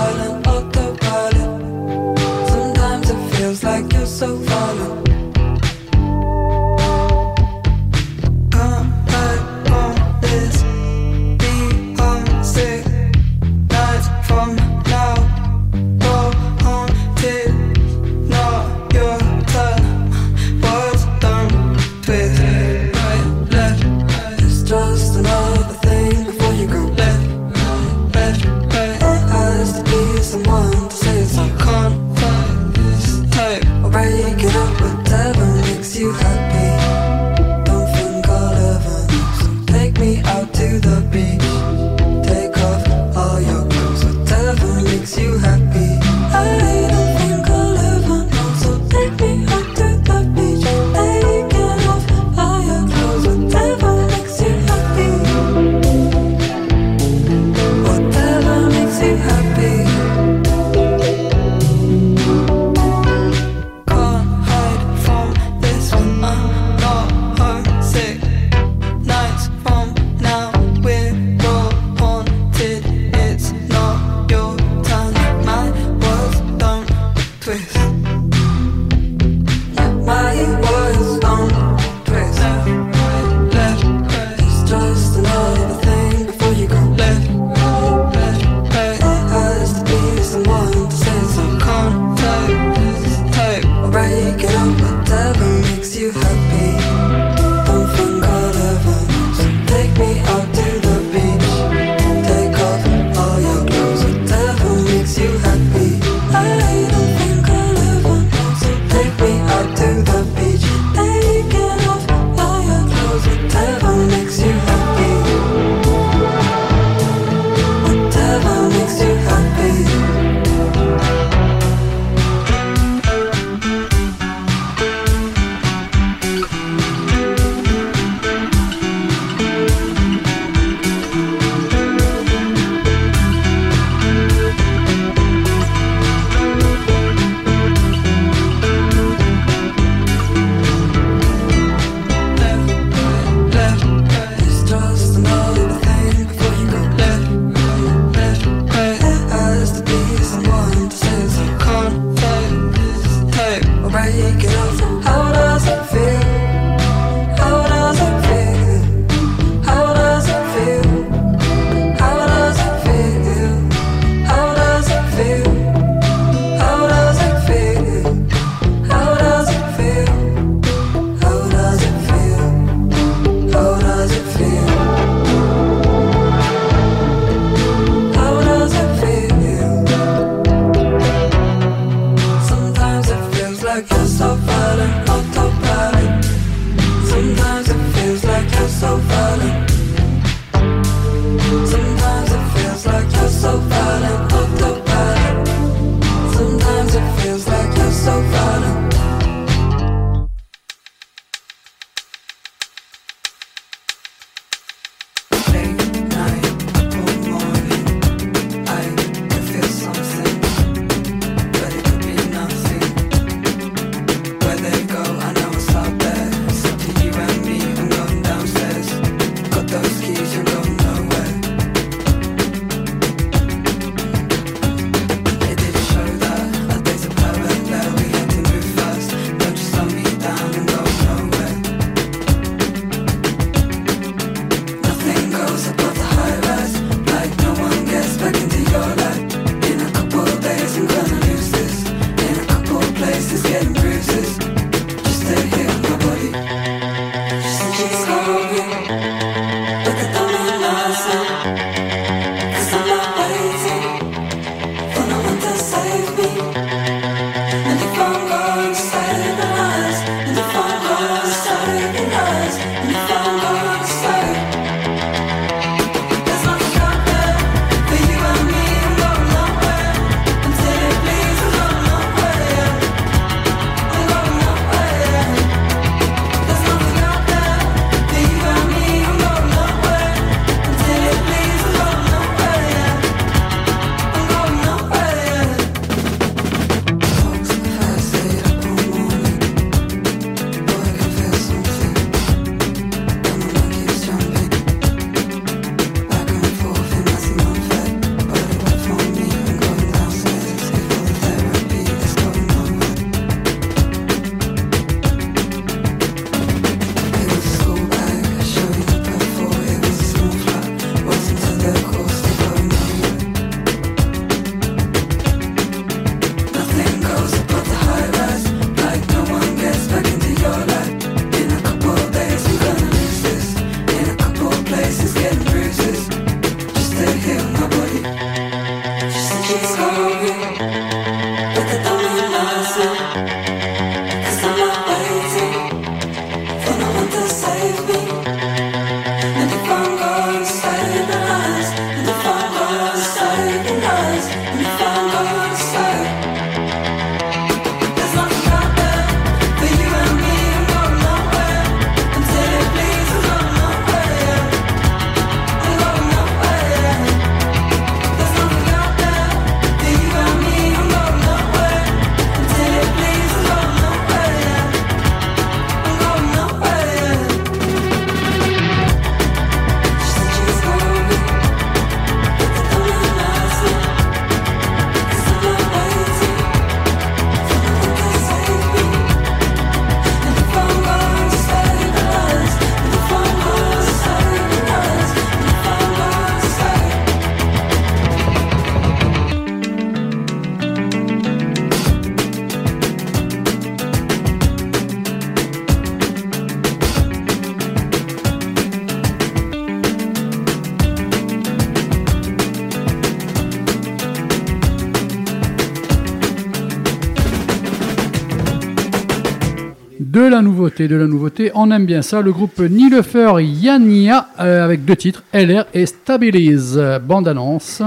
[410.75, 411.51] Nouveauté, de la nouveauté.
[411.55, 412.21] On aime bien ça.
[412.21, 416.81] Le groupe Nileufer Yania euh, avec deux titres, LR et Stabilize.
[417.03, 417.83] Bande annonce.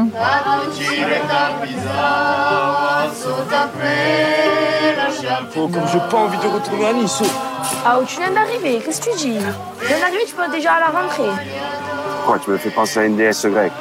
[5.59, 7.23] Oh, comme j'ai pas envie de retourner à Nice.
[7.85, 9.37] Ah, où tu viens d'arriver, qu'est-ce que tu dis?
[9.79, 11.43] Tu viens d'arriver, tu peux déjà à la rentrée.
[12.25, 13.71] Quoi, tu me fais penser à une déesse grecque?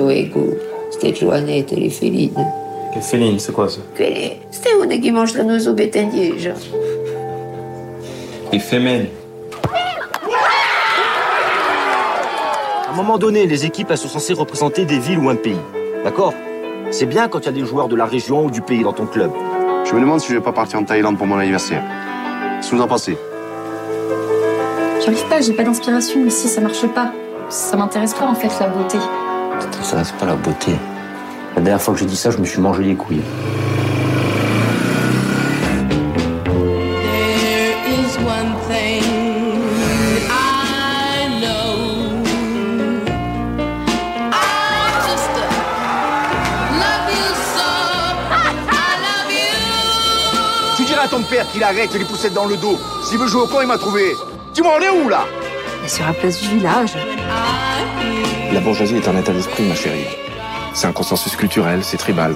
[0.10, 0.58] Ego
[0.92, 2.46] ste giovanette le feline,
[2.94, 6.52] Che féline, c'est quoi ça quelle ste une qui mange la noix au bétaillage.
[8.52, 9.08] Les fémènes.
[12.88, 15.58] À un moment donné, les équipes elles sont censées représenter des villes ou un pays.
[16.04, 16.34] D'accord
[16.92, 18.94] C'est bien quand il y a des joueurs de la région ou du pays dans
[18.94, 19.32] ton club.
[19.86, 21.82] Je me demande si je vais pas partir en Thaïlande pour mon anniversaire.
[22.58, 23.18] Qu'est-ce que vous en pensez
[25.04, 27.12] J'arrive pas, j'ai pas d'inspiration ici, ça marche pas.
[27.50, 28.98] Ça m'intéresse pas en fait la beauté.
[29.82, 30.72] Ça reste pas la beauté.
[31.56, 33.22] La dernière fois que j'ai dit ça, je me suis mangé les couilles.
[37.04, 39.04] There is one thing
[40.30, 42.24] I know.
[44.32, 44.36] I
[45.08, 45.30] just
[46.80, 47.70] love you so.
[48.72, 49.58] I love you.
[50.78, 52.80] Tu diras à ton père qu'il arrête les poussettes dans le dos.
[53.04, 54.16] S'il veut jouer au camp, il m'a trouvé.
[54.54, 55.26] Dis-moi, on est où là?
[55.84, 56.94] Et sur la place du village.
[58.52, 60.06] La bourgeoisie est un état d'esprit, ma chérie.
[60.74, 62.36] C'est un consensus culturel, c'est tribal.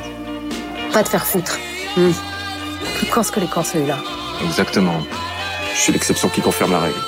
[0.94, 1.58] Pas te faire foutre.
[1.96, 2.12] Hmm.
[2.98, 3.98] Plus corse que les corps celui-là.
[4.44, 5.02] Exactement.
[5.74, 7.00] Je suis l'exception qui confirme la règle.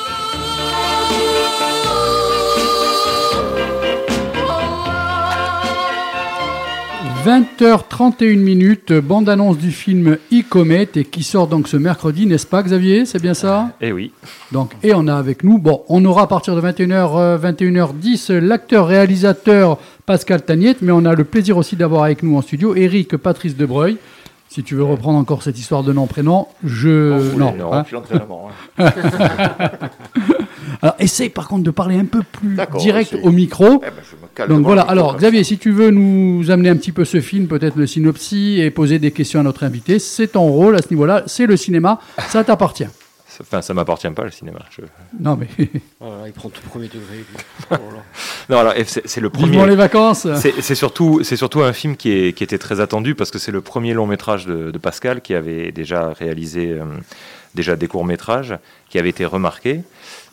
[7.25, 13.05] 20h31 minutes, bande-annonce du film E-Comet et qui sort donc ce mercredi, n'est-ce pas Xavier?
[13.05, 13.71] C'est bien ça?
[13.81, 14.13] Eh oui.
[14.53, 18.37] Donc, et on a avec nous, bon, on aura à partir de 21h, euh, 21h10
[18.37, 23.17] l'acteur-réalisateur Pascal Tagnette, mais on a le plaisir aussi d'avoir avec nous en studio Eric
[23.17, 23.97] Patrice Debreuil.
[24.47, 27.35] Si tu veux reprendre encore cette histoire de nom-prénom, je...
[27.37, 27.83] non, non, hein.
[30.81, 33.65] Alors, essaye par contre de parler un peu plus direct au micro.
[33.65, 35.49] Eh ben, je me cale Donc voilà, alors Xavier, ça.
[35.49, 38.97] si tu veux nous amener un petit peu ce film, peut-être le synopsis, et poser
[38.99, 42.43] des questions à notre invité, c'est ton rôle à ce niveau-là, c'est le cinéma, ça
[42.43, 42.87] t'appartient.
[43.41, 44.59] Enfin, ça m'appartient pas le cinéma.
[44.69, 44.81] je-
[45.17, 45.47] Non mais,
[46.01, 47.23] Oh là il prend tout premier degré.
[47.71, 47.75] Oh.
[48.49, 49.65] Non, alors c'est le premier.
[49.67, 53.13] les vacances C'est c'est surtout, c'est surtout un film qui, est, qui était très attendu
[53.15, 56.83] parce que c'est le premier long métrage de, de Pascal qui avait déjà réalisé euh,
[57.53, 58.55] déjà des courts métrages
[58.89, 59.81] qui avaient été remarqués.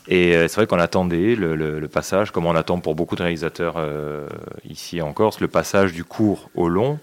[0.07, 3.75] Et euh, c'est vrai qu'on attendait le, passage, comme on attend pour beaucoup de réalisateurs
[3.77, 4.27] euh,
[4.69, 6.99] ici en Corse, le passage du court au long.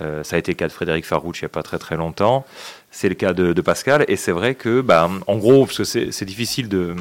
[0.00, 1.96] Euh, ça a été le cas de Frédéric Farouche il n'y a pas très très
[1.96, 2.46] longtemps.
[2.90, 4.04] C'est le cas de, Pascal.
[4.08, 6.94] Et c'est vrai que, bah, en gros, parce que c'est difficile de,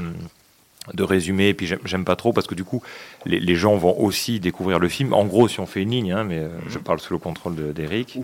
[0.93, 2.81] de résumer, et puis j'aime- pas trop parce que du coup,
[3.25, 5.13] les, les gens vont aussi découvrir le film.
[5.13, 7.55] En gros, si on fait une ligne, hein, mais euh, je parle sous le contrôle
[7.55, 8.19] de- d'Eric,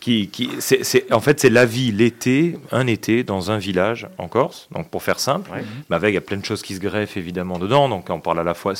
[0.00, 4.28] qui, qui, c'est- en fait, c'est la vie l'été, un été, dans un village en
[4.28, 4.68] Corse.
[4.72, 5.50] Donc, pour faire simple,
[5.88, 7.88] mais avec il y a plein de choses qui se greffent évidemment dedans.
[7.88, 8.74] Donc, on parle à la fois.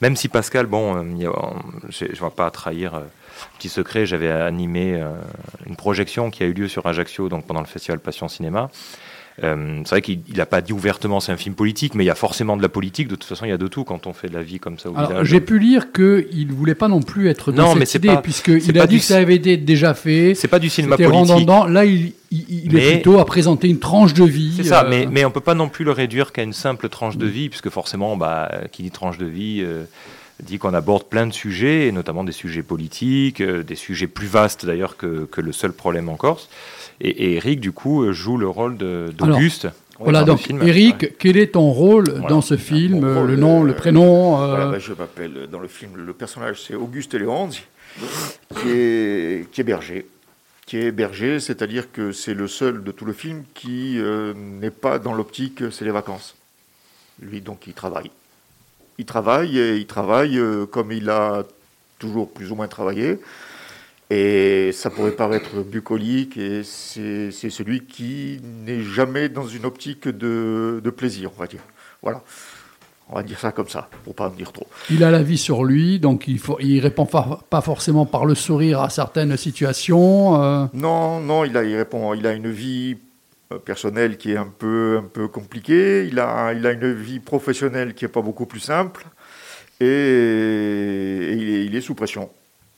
[0.00, 1.30] Même si Pascal, bon, euh,
[1.88, 2.94] je ne vais pas trahir.
[2.94, 3.00] euh,
[3.56, 5.10] Petit secret, j'avais animé euh,
[5.66, 8.68] une projection qui a eu lieu sur Ajaccio donc pendant le festival Passion Cinéma.
[9.44, 12.10] Euh, c'est vrai qu'il n'a pas dit ouvertement c'est un film politique, mais il y
[12.10, 13.06] a forcément de la politique.
[13.08, 14.78] De toute façon, il y a de tout quand on fait de la vie comme
[14.78, 17.80] ça au Alors, j'ai pu lire qu'il ne voulait pas non plus être dans Non,
[17.80, 20.48] cette mais idée, pas- puisqu'il a dit du- que ça avait été déjà fait, C'est
[20.48, 21.48] pas du cinéma politique.
[21.68, 24.54] Là, il, il- il est plutôt à présenter une tranche de vie.
[24.56, 26.88] C'est ça, euh, mais, mais on peut pas non plus le réduire qu'à une simple
[26.88, 29.84] tranche de vie, puisque forcément, bah, qui dit tranche de vie euh,
[30.42, 34.26] dit qu'on aborde plein de sujets, et notamment des sujets politiques, euh, des sujets plus
[34.28, 36.48] vastes d'ailleurs que, que le seul problème en Corse.
[37.00, 39.68] Et, et Eric, du coup, euh, joue le rôle d'Auguste.
[40.00, 40.62] Voilà, dans le donc film.
[40.62, 41.16] Eric, Ouais.
[41.18, 42.28] quel est ton rôle Voilà.
[42.28, 45.32] dans ce film euh, rôle, Le nom, euh, le prénom euh, Voilà, bah, je m'appelle
[45.36, 47.62] euh, dans le film, le personnage c'est Auguste Léonzi,
[48.60, 50.06] qui est, qui est berger.
[50.66, 54.70] Qui est berger, c'est-à-dire que c'est le seul de tout le film qui euh, n'est
[54.70, 56.36] pas dans l'optique c'est les vacances.
[57.20, 58.10] Lui, donc, il travaille.
[58.98, 61.44] Il travaille et il travaille euh, comme il a
[61.98, 63.18] toujours plus ou moins travaillé.
[64.10, 70.80] Et ça pourrait paraître bucolique, et c'est celui qui n'est jamais dans une optique de,
[70.82, 71.60] de plaisir, on va dire.
[72.02, 72.22] Voilà.
[73.10, 74.66] On va dire ça comme ça, pour pas en dire trop.
[74.90, 78.24] Il a la vie sur lui, donc il, faut, il répond fa- pas forcément par
[78.26, 80.42] le sourire à certaines situations.
[80.42, 82.96] euh, Non, non, il, a, il répond, il a une vie
[83.52, 87.18] euh, personnelle qui est un peu, un peu compliquée, il a, il a une vie
[87.20, 89.06] professionnelle qui est pas beaucoup plus simple,
[89.80, 92.28] et, et il, est, il est sous pression.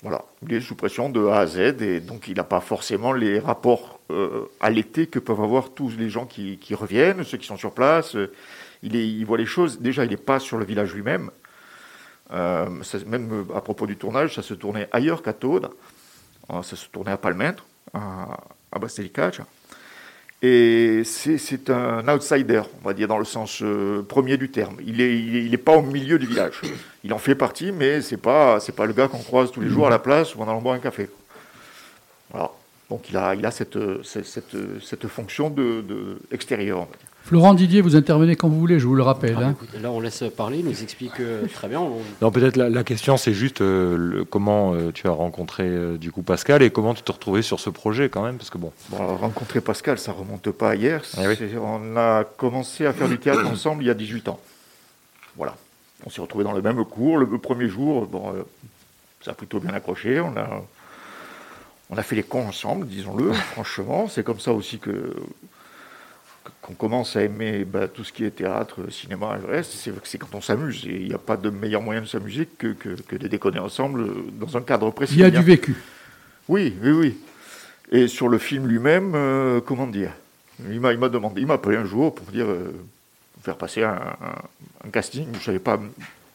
[0.03, 3.13] Voilà, il est sous pression de A à Z, et donc il n'a pas forcément
[3.13, 7.47] les rapports euh, à l'été que peuvent avoir tous les gens qui, reviennent, ceux qui
[7.47, 8.17] sont sur place.
[8.17, 8.33] Euh,
[8.83, 11.31] Il, voit les choses, déjà il n'est pas sur le village lui-même,
[12.33, 12.69] Euh,
[13.07, 15.69] même euh, à propos du tournage, ça se tournait ailleurs qu'à Taude.
[16.53, 18.39] Euh, Ça se tournait à Palmêtre, à,
[18.73, 18.79] à.
[20.43, 24.77] Et c'est un outsider, on va dire, dans le sens euh, premier du terme.
[24.87, 26.63] Il n'est il est, pas au milieu du village.
[27.05, 29.69] Il en fait partie, mais ce n'est pas, pas le gars qu'on croise tous les
[29.69, 31.11] jours à la place ou en allant boire un café.
[32.31, 32.51] Voilà.
[32.89, 36.79] Donc il a, il a cette, cette, cette, fonction de, de extérieur.
[36.79, 37.10] on va dire.
[37.23, 39.37] Florent Didier, vous intervenez quand vous voulez, je vous le rappelle.
[39.39, 39.51] Ah, hein.
[39.53, 41.79] écoute, là, on laisse parler, il nous explique euh, très bien.
[41.81, 45.63] on- Non, peut-être la, la question, c'est juste euh, le- comment euh, tu as rencontré
[45.65, 48.51] euh, du coup Pascal et comment tu t'es retrouvé sur ce projet quand même, parce
[48.51, 48.73] que bon.
[48.89, 51.03] Bon, alors, rencontrer Pascal, ça remonte pas à hier.
[51.17, 51.37] Ah oui.
[51.39, 54.41] C'est- On a commencé à faire du théâtre ensemble il y a 18 ans.
[55.37, 55.55] Voilà.
[56.05, 57.17] On s'est retrouvés dans le même cours.
[57.19, 58.43] Le, le premier jour, bon, euh,
[59.25, 60.19] ça a plutôt bien accroché.
[60.21, 60.49] On a,
[61.91, 64.09] on a fait les cons ensemble, disons-le, franchement.
[64.09, 65.15] C'est comme ça aussi que
[66.63, 69.73] qu'on commence à aimer bah, tout ce qui est théâtre, cinéma et le reste.
[70.05, 70.85] C'est quand on s'amuse.
[70.87, 73.59] Et il n'y a pas de meilleur moyen de s'amuser que, que, que de déconner
[73.59, 74.07] ensemble
[74.39, 75.15] dans un cadre précis.
[75.15, 75.75] Il y a du vécu.
[76.49, 77.19] Oui, oui, oui.
[77.93, 80.13] Et sur le film lui-même, euh, comment dire?
[80.71, 82.73] Il m'a demandé, il m'a appelé un jour pour dire, euh,
[83.43, 85.27] faire passer un, un- un casting.
[85.39, 85.81] Je savais pas,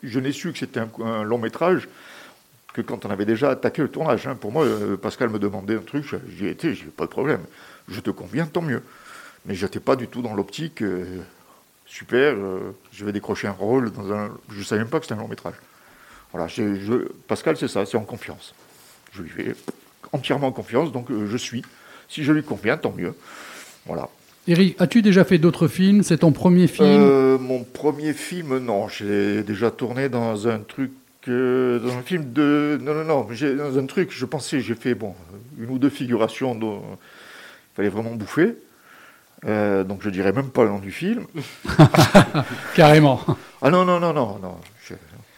[0.03, 1.88] je n'ai su que c'était un, un long métrage
[2.73, 4.26] que quand on avait déjà attaqué le tournage.
[4.28, 4.36] hein.
[4.36, 6.03] Pour moi, euh, Pascal me demandait un truc,
[6.36, 7.41] j'y étais, j'ai pas de problème.
[7.88, 8.82] Je te conviens, tant mieux.
[9.46, 10.82] Mais je n'étais pas du tout dans l'optique.
[10.82, 11.06] euh,
[11.86, 14.30] super, euh, je vais décrocher un rôle dans un.
[14.50, 15.54] Je savais même pas que c'était un long métrage.
[16.32, 18.54] Voilà, je- Pascal, c'est ça, c'est en confiance.
[19.14, 19.56] Je lui fais
[20.12, 21.62] entièrement confiance, donc euh, je suis.
[22.10, 23.14] Si je lui conviens, tant mieux.
[23.86, 24.10] Voilà.
[24.48, 26.04] Eric, as-tu déjà fait d'autres films?
[26.04, 27.38] C'est ton premier film?
[27.39, 28.88] Mon premier film, non.
[28.88, 30.91] J'ai déjà tourné dans un truc.
[31.28, 32.78] euh, dans un film de.
[32.82, 33.28] Non, non, non.
[33.32, 35.16] j'ai- Dans un truc, je pensais, j'ai fait bon,
[35.60, 38.56] une ou deux figurations dont il fallait vraiment bouffer.
[39.48, 41.26] Euh, donc je dirais même pas le nom du film.
[42.76, 43.22] Carrément.
[43.62, 44.40] Ah non, non, non, non.
[44.42, 44.56] non.
[44.88, 44.94] Je-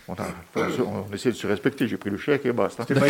[0.09, 0.17] on, a-
[0.55, 1.85] on se- on essaie de se respecter.
[1.87, 2.85] J'ai pris le chèque et basta.
[2.87, 3.07] C'était pas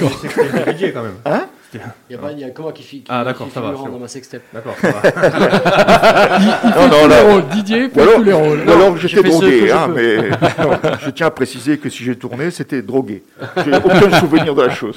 [0.72, 1.14] Didier, quand même.
[1.26, 1.46] Hein?
[1.74, 1.80] Il
[2.10, 3.90] y a pas, il y a moi qui, qui, Ah, d'accord, ça va, c'est bon.
[3.90, 4.42] dans ma sextape.
[4.52, 5.02] D'accord, ça va.
[6.76, 7.48] Non, non, tous là- les rôles.
[7.50, 8.64] Didier fait alors, tous les rôles.
[8.68, 10.72] ou alors j'étais drogué, hein, mais non,
[11.02, 13.24] je tiens à préciser que si j'ai tourné, c'était drogué.
[13.64, 14.96] J'ai aucun souvenir de la chose.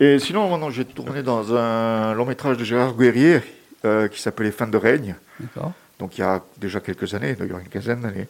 [0.00, 3.40] Et sinon, maintenant, j'ai tourné dans un long métrage de Gérard Guerrier
[3.84, 5.14] euh, qui s'appelait Fin de règne,
[5.98, 8.28] donc il y a déjà quelques années, d'ailleurs une quinzaine d'années.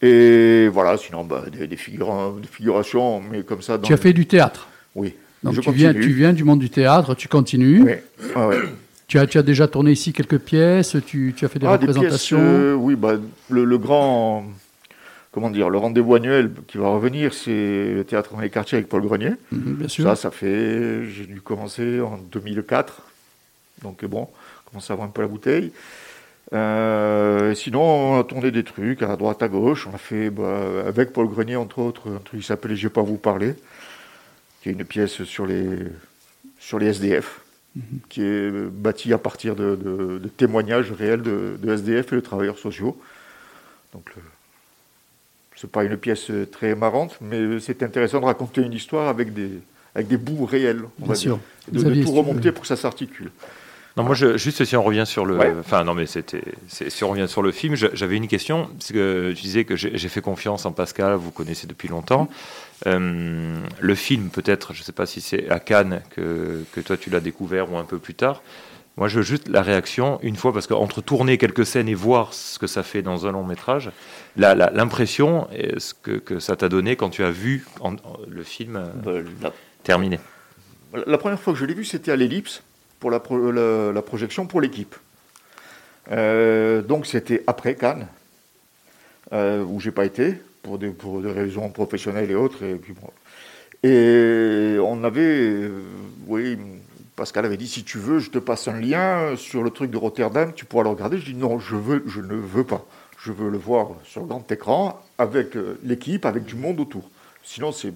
[0.00, 3.78] Et voilà, sinon, bah, des, des, figurants- des figurations, mais comme ça.
[3.78, 4.68] Dans Tu as le- fait du théâtre.
[4.94, 5.14] Oui.
[5.44, 7.82] Donc je tu viens, tu viens du monde du théâtre, tu continues.
[7.84, 7.92] Oui.
[8.34, 8.58] Ah ouais.
[9.08, 11.76] Tu, as, tu as déjà tourné ici quelques pièces, tu, tu as fait des Ah,
[11.78, 12.38] pièces, représentations.
[12.40, 13.14] euh, oui, bah,
[13.50, 14.44] le, le grand,
[15.32, 18.88] comment dire, le rendez-vous annuel qui va revenir, c'est le théâtre dans les quartiers avec
[18.88, 19.32] Paul Grenier.
[19.52, 20.04] Mhm, bien sûr.
[20.04, 23.02] Ça, ça fait, j'ai dû commencer en 2004,
[23.82, 24.28] donc bon, on
[24.72, 25.70] commence à avoir un peu la bouteille.
[26.52, 29.86] Euh, sinon, on a tourné des trucs à droite, à gauche.
[29.86, 32.92] On a fait, bah, avec Paul Grenier, entre autres, un truc qui s'appelait Je vais
[32.92, 33.54] pas vous parler,
[34.62, 35.68] qui est une pièce sur les,
[36.58, 37.40] sur les SDF,
[38.08, 42.20] qui est bâtie à partir de, de- de témoignages réels de, de SDF et de
[42.20, 43.00] travailleurs sociaux.
[43.94, 44.10] Donc,
[45.56, 49.50] c'est pas une pièce très marrante, mais c'est intéressant de raconter une histoire avec des,
[49.94, 50.82] avec des bouts réels.
[51.00, 51.38] on Bien va sûr.
[51.70, 51.84] dire.
[51.84, 53.30] De, tout remonter pour que ça s'articule.
[53.96, 55.36] Non, moi, je, juste si on revient sur le.
[55.36, 55.52] Ouais.
[55.60, 56.42] Enfin, non, mais c'était.
[56.68, 58.68] Si on revient sur le film, j'avais une question.
[58.78, 62.28] Parce que tu disais que j'ai fait confiance en Pascal, vous connaissez depuis longtemps.
[62.86, 66.96] Euh, le film, peut-être, je ne sais pas si c'est à Cannes que, que toi
[66.96, 68.42] tu l'as découvert ou un peu plus tard.
[68.96, 72.34] Moi, je veux juste la réaction une fois, parce qu'entre tourner quelques scènes et voir
[72.34, 73.90] ce que ça fait dans un long métrage,
[74.36, 75.48] l'impression,
[76.02, 79.12] que, que ça t'a donné quand tu as vu en- en- le film euh, Bah,
[79.42, 80.18] la, terminé.
[81.06, 82.62] la première fois que je l'ai vu, c'était à l'Ellipse,
[83.02, 84.94] pour la, pro- la- projection pour l'équipe.
[86.12, 88.06] Euh, donc c'était après Cannes,
[89.32, 90.94] euh, où j'ai pas été, pour des,
[91.24, 92.62] raisons professionnelles et autres.
[92.62, 93.08] Et, puis bon.
[93.82, 95.82] Et on avait, euh,
[96.28, 96.56] oui,
[97.16, 99.96] Pascal avait dit si tu veux, je te passe un lien sur le truc de
[99.96, 101.18] Rotterdam, tu pourras le regarder.
[101.18, 102.86] Je dis non, je veux, je ne veux pas.
[103.18, 107.10] Je veux le voir sur grand écran avec euh, l'équipe, avec du monde autour.
[107.42, 107.94] Sinon, c'est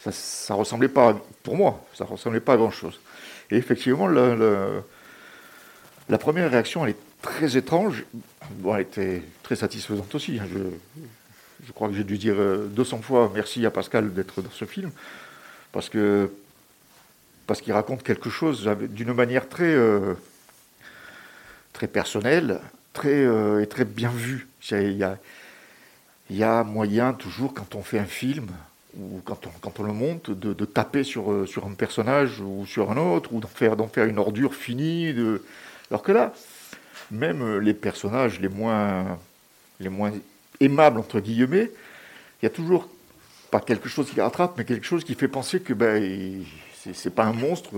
[0.00, 3.00] ça, ça ressemblait pas, pour moi, ça ressemblait pas à grand chose.
[3.50, 4.82] Et effectivement, la
[6.18, 8.04] première réaction, elle est très étrange.
[8.50, 10.38] Bon, elle était très satisfaisante aussi.
[10.38, 10.46] hein.
[11.66, 14.64] Je, crois que j'ai dû dire euh, 200 fois merci à Pascal d'être dans ce
[14.64, 14.90] film,
[15.72, 16.30] parce que
[17.46, 20.14] parce qu'il raconte quelque chose d'une manière très euh,
[21.72, 22.60] très personnelle,
[22.92, 24.48] très euh, et très bien vue.
[24.70, 25.16] Il
[26.30, 28.48] y a moyen toujours quand on fait un film
[28.96, 32.40] ou quand on, quand on le monte, de, de taper sur, euh, sur un personnage
[32.40, 35.12] ou sur un autre, ou d'en faire, d'en faire une ordure finie.
[35.12, 35.42] De...
[35.90, 36.32] Alors que là,
[37.10, 39.18] même euh, les personnages les moins,
[39.80, 40.12] les moins
[40.60, 41.70] aimables, entre guillemets,
[42.40, 42.88] il y a toujours
[43.50, 46.44] pas quelque chose qui rattrape, mais quelque chose qui fait penser que ben,
[46.94, 47.70] c'est pas un monstre,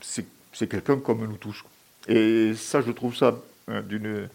[0.00, 1.64] c'est c'est quelqu'un comme nous tous.
[2.08, 3.38] Et ça, je trouve ça
[3.68, 4.28] euh, d'une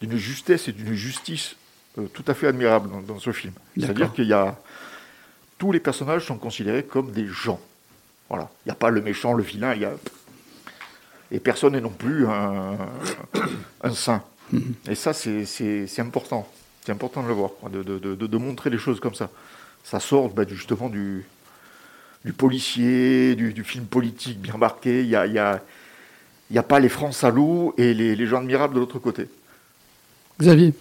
[0.00, 1.56] d'une justesse et d'une justice
[1.98, 3.54] euh, tout à fait admirable dans, dans ce film.
[3.76, 4.58] C'est-à-dire qu'il y a
[5.58, 7.60] tous les personnages sont considérés comme des gens.
[8.28, 9.92] Voilà, il n'y a pas le méchant, le vilain, il y a
[11.32, 12.76] et personne n'est non plus un,
[13.82, 14.22] un saint.
[14.88, 16.48] Et ça, c'est- important.
[16.84, 19.28] C'est important de le voir, quoi, de, de- de- de montrer les choses comme ça.
[19.82, 21.24] Ça sort bah, justement du,
[22.24, 25.02] du policier, du, du film politique bien marqué.
[25.02, 25.60] Il n'y a, il y a,
[26.50, 29.26] il y a pas les francs salauds et les, les gens admirables de l'autre côté.
[30.40, 30.74] Xavier?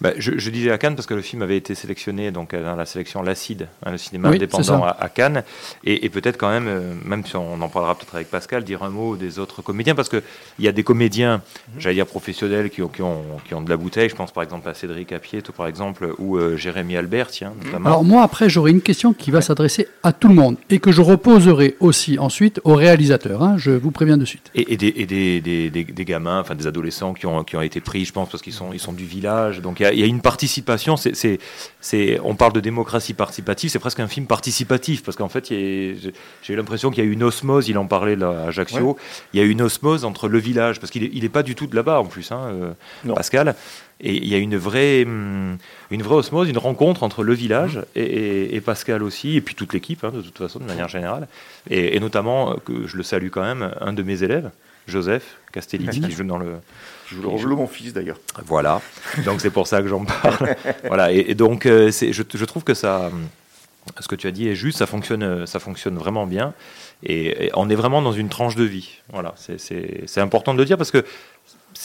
[0.00, 2.62] Bah, je, je disais à Cannes parce que le film avait été sélectionné donc euh,
[2.64, 5.44] dans la sélection L'Acide, hein, le cinéma Oui, indépendant à, à Cannes,
[5.84, 8.82] et, et peut-être quand même, euh, même si on en parlera peut-être avec Pascal, dire
[8.82, 10.20] un mot des autres comédiens parce que
[10.58, 11.42] il y a des comédiens,
[11.78, 14.08] j'allais dire professionnels, qui ont, qui ont qui ont de la bouteille.
[14.08, 17.86] Je pense par exemple à Cédric Apieto, par exemple, ou euh, Jérémy Albert, tiens, notamment.
[17.86, 20.90] Alors moi, après, j'aurai une question qui va s'adresser à tout le monde et que
[20.92, 23.42] je reposerai aussi ensuite au réalisateur.
[23.42, 24.50] hein, je vous préviens de suite.
[24.54, 27.62] Et, et des, et des, des, des- gamins, enfin des adolescents qui ont, qui ont
[27.62, 29.60] été pris, je pense, parce qu'ils sont, ils sont du village.
[29.60, 30.96] Donc y a, il y a une participation.
[30.96, 31.38] C'est, c'est,
[31.80, 35.96] c'est, on parle de démocratie participative, c'est presque un film participatif, parce qu'en fait, j'ai-
[36.48, 38.94] eu l'impression qu'il y a eu une osmose, il en parlait là, à Ajaccio, Ouais.
[39.32, 41.66] il y a eu une osmose entre le village, parce qu'il n'est pas du tout
[41.66, 42.74] de là-bas en plus, hein,
[43.06, 43.14] euh.
[43.14, 43.54] Pascal.
[44.00, 45.56] Et il y a une vraie, hum,
[45.90, 49.54] une vraie osmose, une rencontre entre le village et, et- et Pascal aussi, et puis
[49.54, 51.28] toute l'équipe, hein, de toute façon, de manière générale.
[51.70, 54.50] Et, et notamment, euh, que je le salue quand même, un de mes élèves,
[54.88, 56.56] Joseph Castellitti, qui joue dans le.
[57.36, 58.18] Je le mon fils d'ailleurs.
[58.46, 58.80] Voilà,
[59.24, 60.56] donc c'est pour ça que j'en parle.
[60.86, 63.26] voilà, et, et donc euh, je, je trouve que ça, hum,
[64.00, 66.54] ce que tu as dit est juste, ça fonctionne, euh, ça fonctionne vraiment bien,
[67.02, 69.00] et, et on est vraiment dans une tranche de vie.
[69.12, 71.04] Voilà, c'est- important de le dire parce que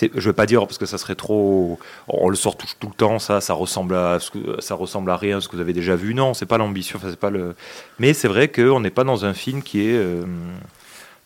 [0.02, 1.80] je veux pas dire parce que ça serait trop.
[2.08, 4.20] On le sort tout, tout le temps, ça, ça ressemble à
[4.60, 6.14] ça ressemble à rien, ce que vous avez déjà vu.
[6.14, 7.56] Non, c'est pas l'ambition, enfin, c'est pas le.
[7.98, 10.24] Mais c'est vrai qu'on n'est pas dans un film qui est euh,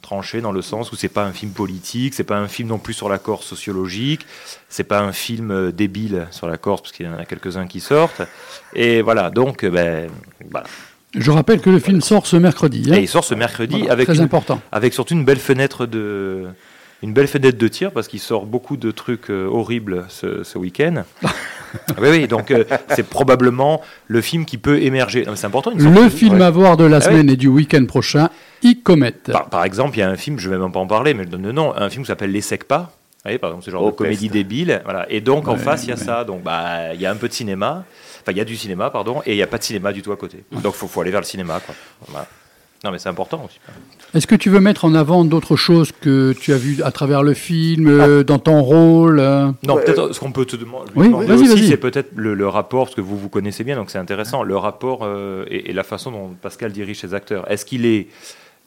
[0.04, 2.78] tranché dans le sens où c'est pas un film politique, c'est pas un film non
[2.78, 4.28] plus sur la Corse sociologique,
[4.70, 7.66] c'est pas un film euh, débile sur la Corse parce qu'il y en a quelques-uns
[7.66, 8.22] qui sortent.
[8.76, 10.12] Et voilà, donc euh, ben
[10.52, 10.68] voilà.
[11.16, 12.88] Je rappelle que le film sort ce mercredi.
[12.92, 12.96] hein.
[12.96, 14.62] Et il sort ce mercredi Voilà, avec très une- important.
[14.72, 16.46] avec surtout une belle fenêtre de
[17.02, 20.58] une belle fenêtre de tir parce qu'il sort beaucoup de trucs euh, horribles ce, ce
[20.58, 21.04] week-end.
[22.02, 25.26] oui, oui, donc euh, c'est probablement le film qui peut émerger.
[25.36, 25.72] C'est important.
[25.72, 26.44] une Le de- film ouais.
[26.46, 27.06] à voir de la Ah oui.
[27.06, 28.30] semaine et du week-end prochain,
[28.64, 29.12] E-Comet.
[29.32, 31.24] Par, par exemple, il y a un film, je vais même pas en parler, mais
[31.24, 32.80] je donne le nom, un film qui s'appelle Les Secpas.
[32.90, 34.34] Vous voyez, par exemple, ce genre Oh, de comédie peste.
[34.34, 34.82] débile.
[34.84, 35.06] Voilà.
[35.10, 36.02] Et donc, en face, il y a ouais.
[36.04, 36.26] ça.
[36.26, 37.86] Donc, bah, il y a un peu de cinéma.
[38.22, 40.02] Enfin, il y a du cinéma, pardon, et il n'y a pas de cinéma du
[40.02, 40.44] tout à côté.
[40.52, 41.62] Donc, il faut, faut aller vers le cinéma.
[41.66, 41.74] Quoi.
[42.08, 42.28] Voilà.
[42.84, 43.60] Non, mais c'est important aussi.
[44.14, 47.24] Est-ce que tu veux mettre en avant d'autres choses que tu as vues à travers
[47.24, 50.58] le film, euh, dans ton rôle euh Non, Ouais, peut-être ce qu'on peut te
[50.96, 53.78] Oui, demander vas-y, aussi, c'est peut-être le, le rapport, parce que vous vous connaissez bien,
[53.78, 57.50] donc c'est intéressant, le rapport euh, et, et la façon dont Pascal dirige ses acteurs.
[57.50, 58.08] Est-ce qu'il est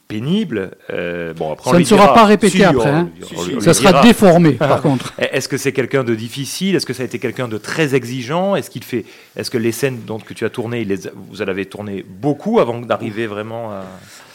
[0.08, 2.14] pénible Euh, Bon, après, on Ça ne sera dira.
[2.14, 3.10] pas répété Si, après, on- hein.
[3.20, 3.50] on- Si, on si.
[3.54, 4.02] lui Ça sera dira.
[4.02, 5.12] déformé, par contre.
[5.18, 6.76] Est-ce que c'est quelqu'un de difficile?
[6.76, 8.54] Est-ce que ça a été quelqu'un de très exigeant?
[8.56, 9.04] Est-ce qu'il fait
[9.36, 11.66] Est-ce que les scènes dont que tu as tourné, il les a- vous en avez
[11.66, 13.84] tourné beaucoup avant d'arriver vraiment à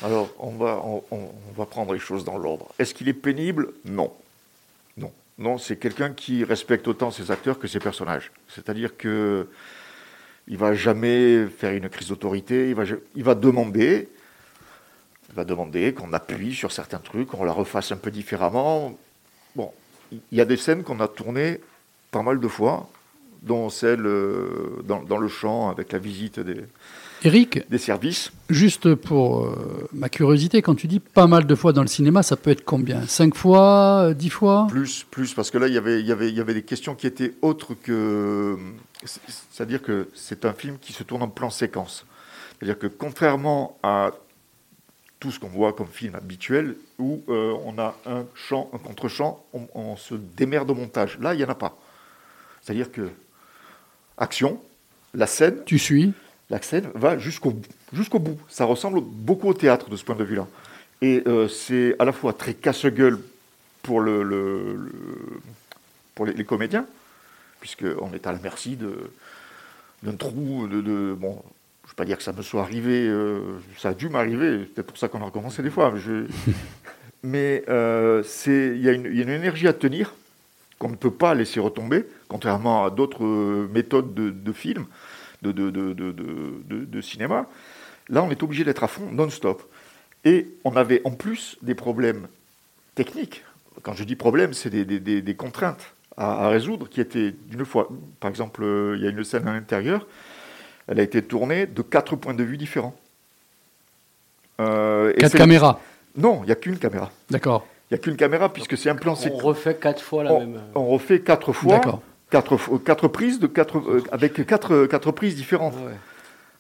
[0.04, 1.18] Alors, on va, on, on-
[1.50, 2.68] on va prendre les choses dans l'ordre.
[2.80, 3.70] Est-ce qu'il est pénible?
[3.86, 4.12] Non.
[4.98, 5.12] Non.
[5.40, 8.32] Non, c'est quelqu'un qui respecte autant ses acteurs que ses personnages.
[8.54, 9.48] C'est-à-dire que
[10.48, 12.70] il va jamais faire une crise d'autorité.
[12.70, 12.84] Il va,
[13.16, 14.10] il va demander,
[15.34, 18.98] va demander qu'on appuie sur certains trucs, qu'on la refasse un peu différemment.
[19.56, 19.72] Bon,
[20.12, 21.60] il y a des scènes qu'on a tournées
[22.12, 22.90] pas mal de fois,
[23.42, 26.64] dont celle euh, dans, dans le champ avec la visite des,
[27.24, 28.32] Eric, des services.
[28.50, 32.24] juste pour euh, ma curiosité, quand tu dis pas mal de fois dans le cinéma,
[32.24, 33.06] ça peut être combien?
[33.08, 34.68] Cinq fois euh, Dix fois?
[34.70, 36.64] Plus, plus, parce que là, il y avait, il y avait, il y avait des
[36.64, 38.58] questions qui étaient autres que.
[39.04, 42.06] C'est-à-dire que c'est un film qui se tourne en plan séquence.
[42.60, 44.12] C'est-à-dire que contrairement à
[45.22, 49.46] tout ce qu'on voit comme film habituel, où euh, on a un chant, un contre-champ,
[49.54, 51.18] on, on se démerde au montage.
[51.20, 51.78] Là, il n'y en a pas.
[52.62, 53.10] C'est-à-dire que
[54.18, 54.60] action,
[55.14, 56.14] la scène, Tu suis
[56.50, 57.54] la scène va jusqu'au
[57.94, 58.38] jusqu'au bout.
[58.50, 60.48] Ça ressemble beaucoup au théâtre de ce point de vue-là.
[61.02, 63.20] Et euh, c'est à la fois très casse-gueule
[63.84, 65.42] pour, le, le- le-
[66.16, 66.86] pour les, les comédiens,
[67.62, 69.12] puisqu'on est à la merci de-
[70.04, 70.68] d'un trou.
[70.68, 71.42] De, de- bon,
[71.92, 73.42] ne vais pas dire que ça me soit arrivé, euh,
[73.78, 75.92] ça a dû m'arriver, c'est peut-être pour ça qu'on a recommencé des fois.
[75.92, 76.26] Mais, je-
[77.24, 80.14] mais euh, il y, a une- il y a une énergie à tenir
[80.80, 84.86] qu'on ne peut pas laisser retomber, contrairement à d'autres euh, méthodes de, de film,
[85.44, 87.48] de, cinéma.
[88.10, 89.64] Là, on est obligé d'être à fond, non-stop.
[90.26, 92.28] Et on avait en plus des problèmes
[92.96, 93.44] techniques.
[93.84, 97.34] Quand je dis problème, c'est des, des- des- des contraintes à, à résoudre qui étaient
[97.48, 97.88] d'une fois.
[98.20, 98.64] Par exemple,
[98.96, 100.06] il y a une scène à l'intérieur.
[100.92, 102.94] Elle a été tournée de quatre points de vue différents.
[104.60, 105.80] Euh, Quatre caméras.
[106.18, 107.10] Non, il n'y a qu'une caméra.
[107.30, 107.66] D'accord.
[107.90, 110.40] Il n'y a qu'une caméra puisque c'est un plan On refait quatre fois la on,
[110.42, 110.62] même.
[110.76, 112.02] on refait quatre fois, D'accord.
[112.30, 115.76] quatre, fo- quatre prises de quatre, euh, avec quatre, quatre prises différentes.
[115.76, 115.94] Ouais.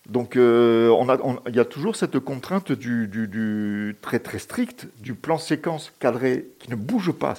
[0.09, 4.19] Donc euh, on a, on- il y a toujours cette contrainte du, du- du très
[4.19, 7.33] très strict du plan séquence cadré qui ne bouge pas.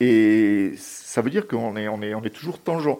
[0.00, 2.98] et ça veut dire qu'on est, on est, on est toujours tangent.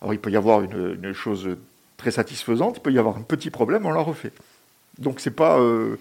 [0.00, 1.56] Alors il peut y avoir une, une chose
[1.96, 4.32] très satisfaisante, il peut y avoir un petit problème, on la refait.
[4.98, 5.96] Donc c'est pas euh,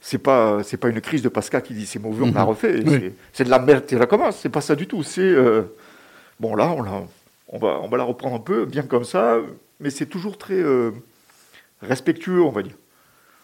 [0.00, 2.48] c'est pas c'est pas une crise de Pascal qui dit c'est mauvais, on la Mhm.
[2.48, 2.82] refait.
[2.86, 3.12] Oui.
[3.32, 4.38] C'est- de la merde et la commence.
[4.38, 5.02] C'est pas ça du tout.
[5.02, 5.62] C'est euh,
[6.40, 7.02] bon là on la
[7.48, 9.36] on va on va la reprendre un peu bien comme ça,
[9.80, 10.90] mais c'est toujours très euh,
[11.82, 12.76] respectueux, on va dire,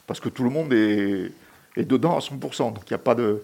[0.06, 1.30] parce que tout le monde est
[1.76, 2.72] est dedans à 100%.
[2.72, 3.42] Donc il n'y a pas de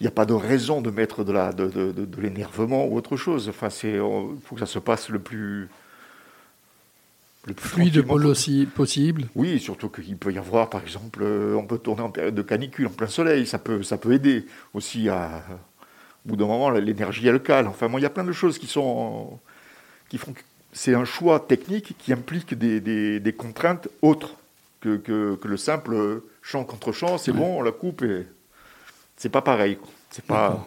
[0.00, 2.86] il n'y a pas de raison de mettre de la de, de, de- de l'énervement
[2.86, 3.48] ou autre chose.
[3.48, 5.68] Enfin c'est il faut que ça se passe le plus
[7.46, 9.26] le plus Fluide aussi possible.
[9.34, 12.42] oui, surtout qu'il peut y avoir, par exemple, euh, on peut tourner en période de
[12.42, 15.42] canicule, en plein soleil, ça peut, ça peut aider aussi à.
[16.24, 17.66] Au bout d'un moment, l'énergie elle cale.
[17.66, 19.38] Enfin, moi, il y a plein de choses qui sont.
[20.08, 20.40] qui font que
[20.72, 24.34] c'est un choix technique qui implique des, des- des contraintes autres
[24.80, 28.26] que, que, que le simple champ contre champ, c'est bon, on la coupe et.
[29.16, 29.78] C'est pas pareil.
[30.10, 30.66] C'est pas.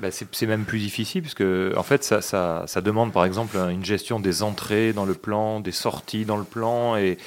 [0.00, 1.42] Bah, c'est même plus difficile puisque
[1.76, 5.60] en fait ça, ça, ça demande par exemple une gestion des entrées dans le plan,
[5.60, 7.18] des sorties dans le plan et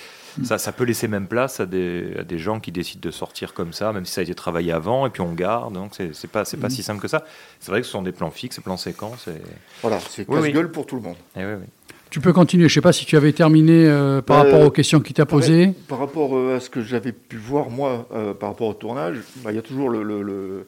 [0.43, 3.53] ça, ça peut laisser même place à des, à des gens qui décident de sortir
[3.53, 5.73] comme ça, même si ça a été travaillé avant et puis on garde.
[5.73, 7.23] Donc c'est pas, pas si simple que ça.
[7.61, 9.27] C'est vrai que ce sont des plans fixes, des plans séquences.
[9.29, 9.41] Et...
[9.81, 10.47] Voilà, c'est Oui, oui.
[10.47, 11.15] casse-gueule pour tout le monde.
[11.37, 11.65] Et oui, oui.
[12.09, 12.67] Tu peux continuer.
[12.67, 15.25] Je sais pas si tu avais terminé euh, par Euh, rapport aux questions qu'il t'a
[15.25, 15.73] posées.
[15.87, 19.17] Par rapport euh, à ce que j'avais pu voir, moi, euh, par rapport au tournage,
[19.43, 20.67] bah, il y a toujours le, le- le-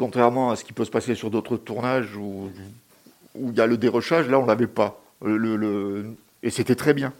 [0.00, 2.50] Contrairement à ce qui peut se passer sur d'autres tournages où
[3.34, 5.04] il y a le dérochage, là, on l'avait pas.
[6.42, 7.12] Et c'était très bien.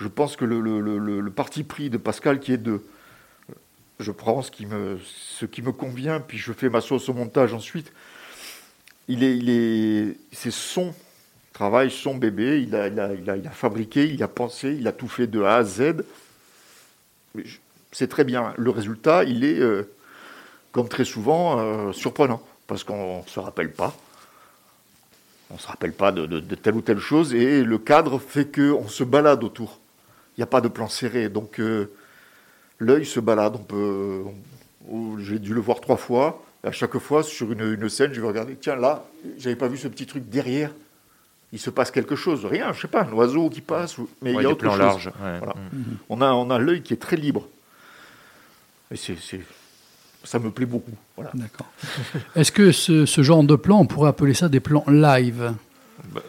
[0.00, 2.82] Je pense que le, parti pris de Pascal qui est de.
[4.00, 7.14] Je prends ce qui me, ce qui me convient, puis je fais ma sauce au
[7.14, 7.92] montage ensuite.
[9.06, 10.92] Il est, il est, c'est son
[11.52, 12.60] travail, son bébé.
[12.60, 15.42] Il a, il, a, il, a, fabriqué, il a pensé, il a tout fait de
[15.42, 16.04] A à Z.
[17.92, 18.52] C'est très bien.
[18.58, 19.88] Le résultat, il est, euh,
[20.74, 22.42] comme très souvent, euh, surprenant.
[22.66, 23.94] Parce qu'on ne se rappelle pas.
[25.50, 27.32] On ne se rappelle pas de, de- de telle ou telle chose.
[27.34, 29.78] Et le cadre fait qu'on se balade autour.
[30.36, 31.28] Il n'y a pas de plan serré.
[31.28, 31.92] Donc, euh,
[32.78, 33.54] l'œil se balade.
[33.56, 34.22] On peut,
[34.90, 36.42] on- J'ai dû le voir trois fois.
[36.64, 38.56] Et à chaque fois, sur une, une scène, je vais regarder.
[38.56, 39.04] Tiens, là,
[39.38, 40.70] j'avais pas vu ce petit truc derrière.
[41.52, 42.44] Il se passe quelque chose.
[42.46, 43.96] Rien, je sais pas, un oiseau qui passe.
[44.22, 44.78] Mais Ouais, il y a autre chose.
[44.78, 45.38] larges, ouais.
[45.38, 45.54] Voilà.
[45.72, 45.84] Mhm.
[46.08, 47.46] On a, on a l'œil qui est très libre.
[48.90, 49.40] Et c'est, c'est-
[50.24, 50.92] ça me plaît beaucoup.
[51.16, 51.30] Voilà.
[51.34, 51.66] D'accord.
[52.34, 55.52] Est-ce que ce, ce genre de plan, on pourrait appeler ça des plans live?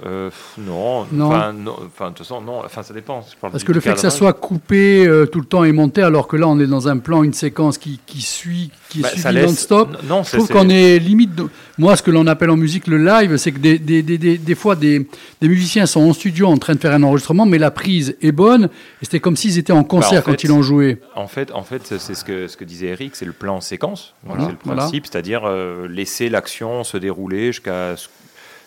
[0.05, 1.25] Euh, non, Non.
[1.27, 2.61] Enfin, non, enfin, de toute façon, non.
[2.65, 3.21] Enfin, ça dépend.
[3.29, 5.63] Je parle Parce du- que le fait que ça soit coupé euh, tout le temps
[5.63, 8.71] et monté, alors que là on est dans un plan, une séquence qui, qui suit,
[8.89, 11.35] qui est Bah, suivie laisse- non-stop, non, je trouve qu'on est limite.
[11.35, 14.17] de- Moi, ce que l'on appelle en musique le live, c'est que des, des, des,
[14.17, 15.07] des, des fois des,
[15.41, 18.65] musiciens sont en studio en train de faire un enregistrement, mais la prise est bonne,
[18.65, 18.69] et
[19.05, 21.01] c'était comme s'ils étaient en concert Bah, en quand ils l'ont joué.
[21.15, 24.13] En fait, en fait, c'est ce que, ce que disait Eric, c'est le plan séquence.
[24.23, 24.81] Voilà, c'est le voilà.
[24.83, 28.07] principe, c'est-à-dire euh, laisser l'action se dérouler jusqu'à ce-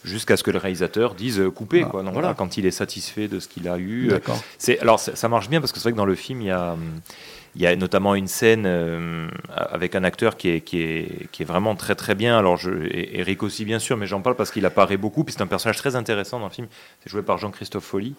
[0.09, 1.83] jusqu'à ce que le réalisateur dise euh, couper.
[1.85, 2.03] Ah, quoi.
[2.03, 2.29] Donc, voilà.
[2.29, 4.11] voilà, quand il est satisfait de ce qu'il a eu.
[4.11, 4.19] euh.
[4.59, 6.47] C'est alors ça, ça marche bien parce que c'est vrai que dans le film il
[6.49, 6.77] y a
[7.57, 11.43] il y a notamment une scène euh, avec un acteur qui est, qui, est, qui
[11.43, 12.39] est vraiment très très bien.
[12.39, 15.25] Alors je, Eric aussi bien sûr, mais j'en parle parce qu'il apparaît beaucoup.
[15.25, 16.69] Puis c'est un personnage très intéressant dans le film.
[17.03, 18.15] C'est joué par Jean-Christophe Folly,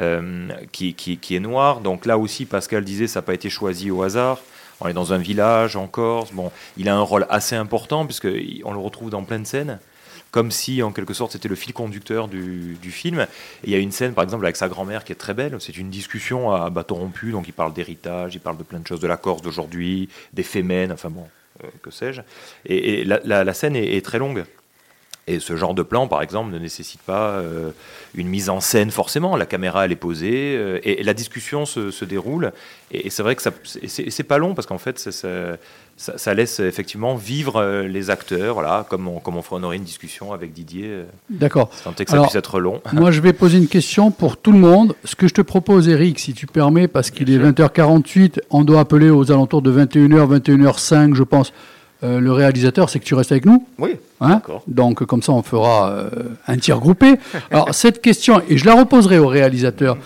[0.00, 1.80] euh, qui, qui, qui est noir.
[1.80, 4.38] Donc là aussi, Pascal disait ça n'a pas été choisi au hasard.
[4.80, 6.32] On est dans un village en Corse.
[6.32, 9.46] Bon, il a un rôle assez important puisque il- on le retrouve dans plein de
[9.46, 9.78] scènes.
[10.32, 13.26] Comme si, en quelque sorte, c'était le fil conducteur du, du film.
[13.64, 15.54] Il y a une scène, par exemple, avec sa grand-mère qui est très belle.
[15.60, 17.32] C'est une discussion à bâton rompu.
[17.32, 20.42] Donc, il parle d'héritage, il parle de plein de choses, de la Corse d'aujourd'hui, des
[20.42, 21.26] fémènes, enfin bon,
[21.62, 22.22] euh, que sais-je.
[22.64, 24.44] Et, la, scène est, très longue.
[25.26, 27.70] Et ce genre de plan, par exemple, ne nécessite pas euh,
[28.14, 29.36] une mise en scène forcément.
[29.36, 32.52] La caméra, elle est posée euh, et, la discussion se, se déroule.
[32.90, 33.42] Et, c'est vrai que
[33.86, 35.58] c'est pas long parce qu'en fait, ça, ça-
[35.96, 39.64] ça- ça laisse effectivement vivre euh, les acteurs, voilà, comme on, comme on ferait- on
[39.64, 40.86] aurait une discussion avec Didier.
[40.88, 41.70] euh, D'accord.
[41.84, 42.80] Tant que ça Alors, puisse être long.
[42.92, 44.94] Moi, je vais poser une question pour tout le monde.
[45.04, 48.80] Ce que je te propose, Eric, si tu permets, parce qu'il est 20h48, on doit
[48.80, 51.52] appeler aux alentours de 21h, 21h05, je pense,
[52.04, 53.64] euh, le réalisateur, c'est que tu restes avec nous.
[53.78, 54.62] Oui, Hein d'accord.
[54.66, 56.08] Donc, comme ça, on fera euh,
[56.46, 57.14] un tir groupé.
[57.50, 59.96] Alors, cette question, et je la reposerai au réalisateur,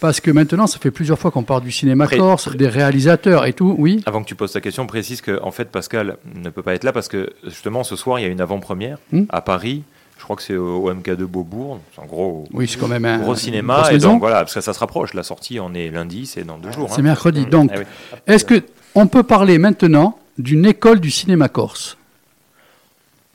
[0.00, 3.52] parce que maintenant, ça fait plusieurs fois qu'on parle du cinéma corse, des réalisateurs et
[3.52, 3.74] tout.
[3.78, 6.74] Oui Avant que tu poses ta question, précise que en fait Pascal ne peut pas
[6.74, 9.24] être là parce que justement ce soir il y a une avant-première Hmm.
[9.30, 9.82] à Paris.
[10.18, 11.80] Je crois que c'est au au MK2 Beaubourg.
[11.94, 13.90] C'est un gros, Oui, c'est quand même un- gros cinéma.
[13.92, 15.12] Et donc voilà, parce que ça se rapproche.
[15.12, 16.88] La sortie, on est lundi, c'est dans deux jours.
[16.92, 17.04] C'est hein.
[17.04, 17.40] mercredi.
[17.42, 17.50] Mm.
[17.50, 17.84] Donc, Eh oui.
[18.26, 18.62] est-ce que
[18.94, 21.98] on peut parler maintenant d'une école du cinéma corse?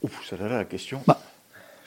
[0.02, 1.02] Ouf, ça là la question.
[1.06, 1.20] Bah,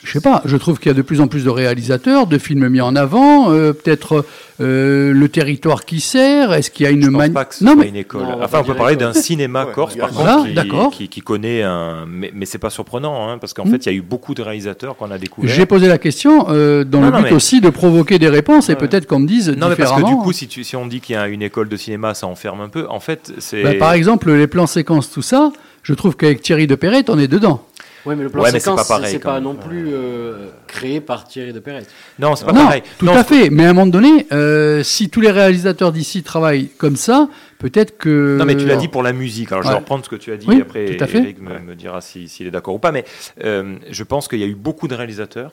[0.05, 2.37] Je sais pas, je trouve qu'il y a de plus en plus de réalisateurs, de
[2.39, 4.25] films mis en avant, euh, peut-être
[4.61, 7.55] euh, le territoire qui sert, est-ce qu'il y a une Je pense mani- pas que
[7.55, 8.23] ce Non mais une école.
[8.23, 10.55] Non, on va enfin, on peut parler d'un cinéma Ouais, corse, par Voilà, contre, qui,
[10.55, 10.91] d'accord.
[10.91, 12.05] qui, qui connaît un.
[12.09, 13.71] Mais, mais c'est pas surprenant, hein, parce qu'en Mm.
[13.71, 15.55] fait, il y a eu beaucoup de réalisateurs qu'on a découverts.
[15.55, 18.29] j'ai posé la question euh, dans Non, le non, but mais- aussi de provoquer des
[18.29, 18.79] réponses et Ouais.
[18.79, 21.01] peut-être qu'on me dise Non, mais parce que du coup, si, tu- si on dit
[21.01, 22.87] qu'il y a une école de cinéma, ça enferme un peu.
[22.89, 23.63] En fait, c'est.
[23.63, 25.53] Bah, par exemple, les plans séquences, tout ça,
[25.85, 27.65] je trouve qu'avec Thierry de Perret, on est dedans.
[28.05, 29.45] Oui, mais le plan Ouais, c'est séquence, pas pareil, c'est pas même.
[29.45, 31.85] non plus euh, créé par Thierry de Perret.
[32.19, 32.83] Non, c'est pas non, pareil.
[32.99, 33.49] tout Non, à fait.
[33.51, 37.29] Mais à un moment donné, euh, si tous les réalisateurs d'ici travaillent comme ça,
[37.59, 38.37] peut-être que.
[38.39, 39.53] Non, mais tu l'as dit pour la musique.
[39.53, 39.75] Alors, je Ouais.
[39.75, 40.47] vais reprendre ce que tu as dit.
[40.49, 41.19] Oui, après, tout à fait.
[41.19, 42.91] Eric me, me dira si- s'il est d'accord ou pas.
[42.93, 43.05] Mais
[43.45, 45.53] euh, je pense qu'il y a eu beaucoup de réalisateurs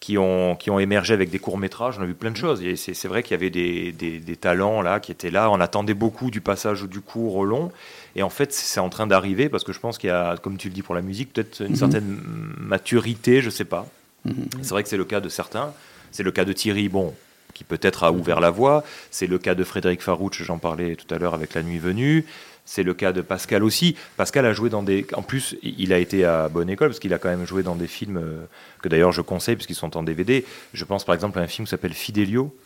[0.00, 1.94] qui ont, qui ont émergé avec des courts-métrages.
[1.98, 2.60] On a vu plein de choses.
[2.62, 5.48] Et c'est c'est vrai qu'il y avait des, des- des talents là qui étaient là.
[5.50, 7.70] On attendait beaucoup du passage du court au long.
[8.16, 10.56] Et en fait, c'est en train d'arriver parce que je pense qu'il y a, comme
[10.56, 11.76] tu le dis pour la musique, peut-être une Mhm.
[11.76, 12.20] certaine
[12.58, 13.86] maturité, je sais pas.
[14.24, 14.34] Mhm.
[14.62, 15.72] C'est vrai que c'est le cas de certains.
[16.12, 17.14] C'est le cas de Thierry, bon,
[17.54, 18.84] qui peut-être a ouvert la voie.
[19.10, 22.24] C'est le cas de Frédéric Farouche, j'en parlais tout à l'heure avec La Nuit Venue.
[22.66, 23.94] C'est le cas de Pascal aussi.
[24.16, 25.06] Pascal a joué dans des.
[25.14, 27.74] En plus, il a été à bonne école parce qu'il a quand même joué dans
[27.74, 28.44] des films euh,
[28.80, 30.46] que d'ailleurs je conseille puisqu'ils sont en DVD.
[30.72, 32.56] Je pense par exemple à un film qui s'appelle Fidelio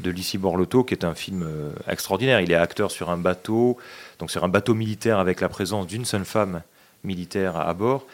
[0.00, 2.42] de Lucie Borlotto, qui est un film euh, extraordinaire.
[2.42, 3.78] Il est acteur sur un bateau,
[4.18, 6.62] donc sur un bateau militaire avec la présence d'une seule femme
[7.04, 8.06] militaire à, bord.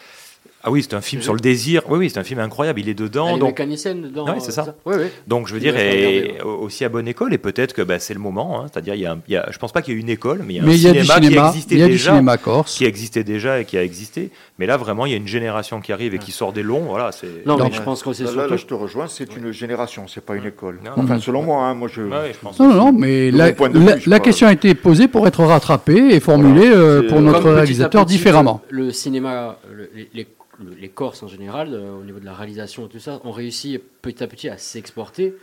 [0.65, 1.83] Ah oui, c'est un film sur le désir.
[1.89, 2.79] Oui, oui, c'est un film incroyable.
[2.79, 3.29] Il est dedans.
[3.31, 4.27] Elle est donc, mécanicienne dedans.
[4.29, 4.77] Ah oui, c'est ça.
[4.85, 5.07] Oui, oui.
[5.27, 8.21] donc je veux dire, et, aussi à bonne école, et peut-être que bah, c'est le
[8.21, 8.61] moment.
[8.63, 8.67] hein.
[8.73, 10.09] C'est-à-dire, il y a, un- il y a- je pense pas qu'il y ait une
[10.09, 11.83] école, mais il y a Mais un y a du cinéma, qui existait il y
[11.83, 12.77] a du déjà, cinéma corse.
[12.77, 14.31] qui existait déjà et qui a existé.
[14.63, 16.83] Mais là, vraiment, il y a une génération qui arrive et qui sort des longs.
[16.83, 17.45] Voilà, c'est.
[17.47, 18.51] Non, mais je pense que c'est Là, là, surtout.
[18.53, 20.79] là, je te rejoins, c'est une génération, c'est pas une école.
[20.85, 21.21] Non, Enfin, non.
[21.21, 22.03] selon moi, hein, moi je.
[22.03, 22.61] Ouais, ouais, je pense.
[22.61, 27.09] Non, non, non, mais la, question a été posée pour être rattrapée et formulée euh,
[27.09, 28.61] pour euh, notre réalisateur petit, différemment.
[28.71, 30.29] Le, cinéma, le- les, les-
[30.63, 33.33] le- les Corses en général, euh, au niveau de la réalisation et tout ça, ont
[33.33, 35.35] réussi petit à petit à s'exporter.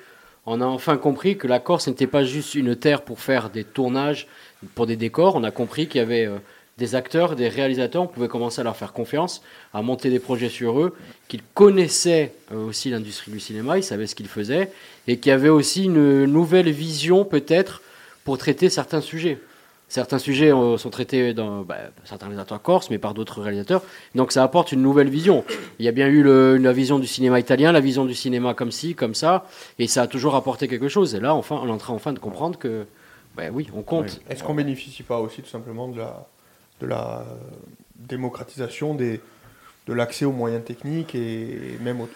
[0.46, 3.66] On a enfin compris que la Corse n'était pas juste une terre pour faire des
[3.66, 4.28] tournages,
[4.76, 5.36] pour des décors.
[5.36, 6.38] On a compris qu'il y avait euh,
[6.80, 8.02] des acteurs, des réalisateurs.
[8.04, 10.96] On pouvait commencer à leur faire confiance, à monter des projets sur eux,
[11.28, 14.72] qu'ils connaissaient euh, aussi l'industrie du cinéma, ils savaient ce qu'ils faisaient,
[15.08, 17.82] et qu'il y avait aussi une nouvelle vision peut-être
[18.24, 19.38] pour traiter certains sujets.
[19.92, 23.82] Certains sujets euh, sont traités dans bah, certains réalisateurs corses, mais par d'autres réalisateurs.
[24.14, 25.44] Donc ça apporte une nouvelle vision.
[25.80, 28.54] Il y a bien eu le- la vision du cinéma italien, la vision du cinéma
[28.54, 29.48] comme ci, comme ça,
[29.80, 31.16] et ça a toujours apporté quelque chose.
[31.16, 32.86] Et là, enfin, on est en train enfin de comprendre que,
[33.36, 34.22] bah oui, on compte.
[34.30, 36.28] Est-ce qu'on bénéficie pas aussi tout simplement de la,
[36.82, 37.24] de la euh,
[38.08, 39.20] démocratisation des,
[39.88, 42.10] de l'accès aux moyens techniques et même au,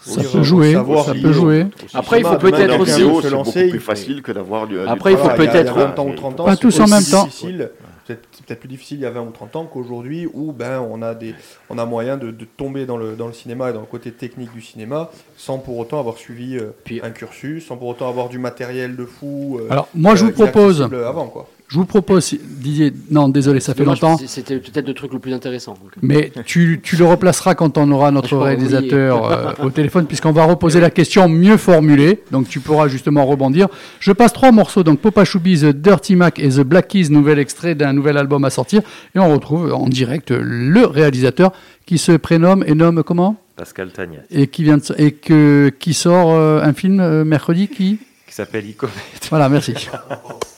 [0.00, 1.66] Ça dire, peut jouer, savoir ça peut jouer.
[1.94, 2.92] Après, il faut peut-être aussi-
[3.22, 4.78] se lancer, plus facile que d'avoir du.
[4.80, 6.60] Après, il faut peut-être il y a aussi- 20 ans ou 30 ans, Pas c'est
[6.60, 7.24] tous en même temps.
[7.24, 7.70] difficile.
[8.08, 11.02] C'est peut-être plus difficile il y a 20 ou 30 ans qu'aujourd'hui où ben, on,
[11.02, 11.34] a des,
[11.70, 14.12] on a moyen de, de tomber dans le, dans le cinéma et dans le côté
[14.12, 16.70] technique du cinéma sans pour autant avoir suivi euh,
[17.02, 19.58] un cursus, sans pour autant avoir du matériel de fou.
[19.60, 21.48] euh, Alors, moi, je euh, vous propose- inaccessible Avant, quoi.
[21.68, 24.16] Je vous propose, Didier, non, désolé, ça fait longtemps.
[24.24, 25.72] C'était peut-être le truc le plus intéressant.
[25.72, 25.90] donc.
[26.00, 29.24] Mais tu, tu le replaceras quand on aura notre réalisateur
[29.60, 32.22] euh, au téléphone, puisqu'on va reposer la question mieux formulée.
[32.30, 33.66] Donc tu pourras justement rebondir.
[33.98, 34.84] Je passe trois morceaux.
[34.84, 38.44] Donc Popa Choubi, The Dirty Mac et The Black Keys, nouvel extrait d'un nouvel album
[38.44, 38.82] à sortir.
[39.16, 41.50] Et on retrouve en direct le réalisateur
[41.84, 43.36] qui se prénomme et nomme comment?
[43.56, 47.68] Pascal Tagna, Et qui vient de, et que, qui sort euh, un film euh, mercredi
[47.68, 47.98] qui?
[48.26, 48.92] Qui s'appelle Icomet.
[49.30, 49.74] Voilà, merci.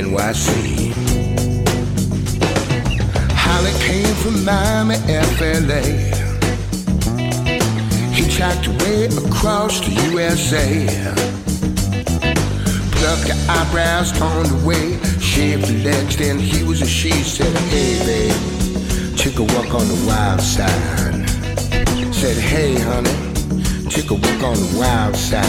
[0.00, 0.92] NYC.
[3.32, 4.96] Holly came from Miami,
[5.36, 5.82] FLA.
[8.12, 8.68] He tracked
[9.18, 11.39] across the USA.
[13.30, 17.12] The eyebrows, toned away, shaved the legs, then he was a she.
[17.12, 21.28] Said, hey babe, took a walk on the wild side.
[22.12, 23.14] Said, hey honey,
[23.88, 25.46] took a walk on the wild side.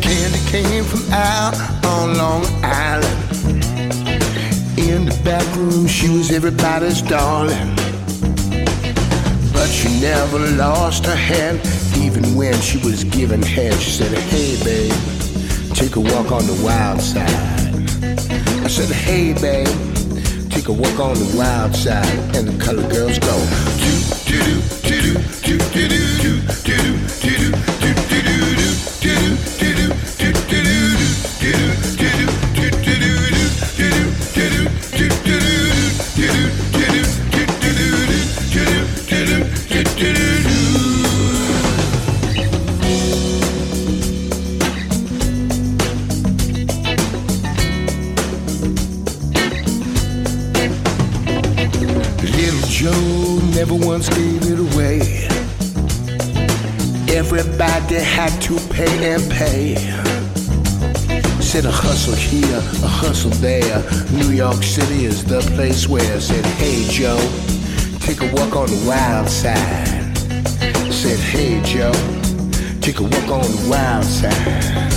[0.00, 3.20] Candy came from out on Long Island.
[4.78, 7.74] In the back room, she was everybody's darling.
[9.52, 11.56] But she never lost her head,
[11.96, 13.74] even when she was given head.
[13.80, 15.13] She said, Hey, babe,
[15.84, 17.28] take a walk on the wild side.
[18.64, 19.68] I said, Hey, babe,
[20.48, 23.36] take a walk on the wild side, and the colored girls go.
[23.84, 23.92] Do
[24.24, 25.12] do do
[25.42, 26.93] do do do do do do
[62.04, 63.82] hustle here, a hustle there.
[64.12, 66.16] New York City is the place where.
[66.16, 67.16] I Said, hey Joe,
[68.00, 70.14] take a walk on the wild side.
[70.92, 71.92] Said, hey Joe,
[72.82, 74.92] take a walk on the wild side.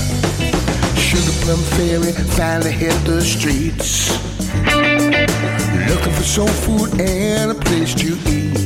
[1.00, 4.12] Sugar Plum Fairy finally hit the streets.
[5.88, 8.58] Looking for soul food and a place to eat.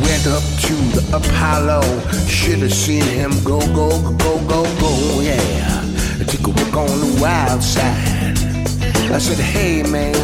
[0.00, 1.82] Went up to the Apollo.
[2.26, 5.57] Should have seen him go, go, go, go, go, yeah.
[6.78, 8.38] On the wild side.
[9.10, 10.14] I said, hey man,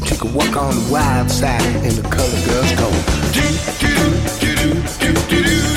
[0.00, 1.62] take a walk on the wild side.
[1.86, 2.88] And the color girls go.
[3.36, 3.46] Do,
[3.82, 3.94] do,
[4.40, 5.75] do, do, do, do, do,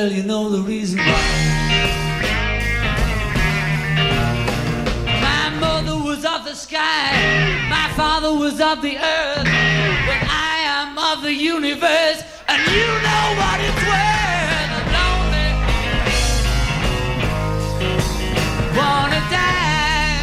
[0.00, 1.04] Girl, you know the reason why.
[5.20, 7.12] My mother was of the sky,
[7.68, 13.34] my father was of the earth, but I am of the universe, and you know
[13.40, 14.70] what it's worth.
[14.78, 15.50] I'm lonely,
[18.78, 20.16] wanna die.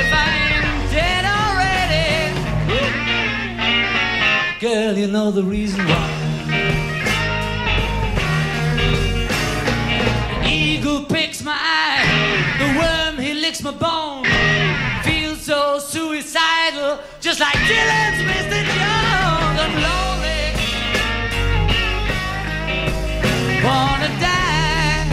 [0.00, 2.08] If I ain't dead already,
[4.60, 6.13] girl, you know the reason why.
[13.64, 14.24] My bone.
[15.04, 18.62] Feel so suicidal, just like Dylan's Mr.
[18.76, 19.58] Jones.
[19.64, 20.52] I'm lonely,
[23.64, 25.06] wanna die.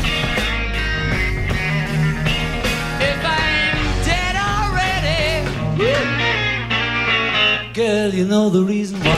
[2.99, 5.47] If I ain't dead already,
[7.73, 9.15] girl, you know the reason why.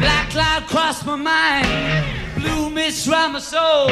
[0.00, 2.04] Black cloud crossed my mind,
[2.36, 3.90] blue mist round my soul.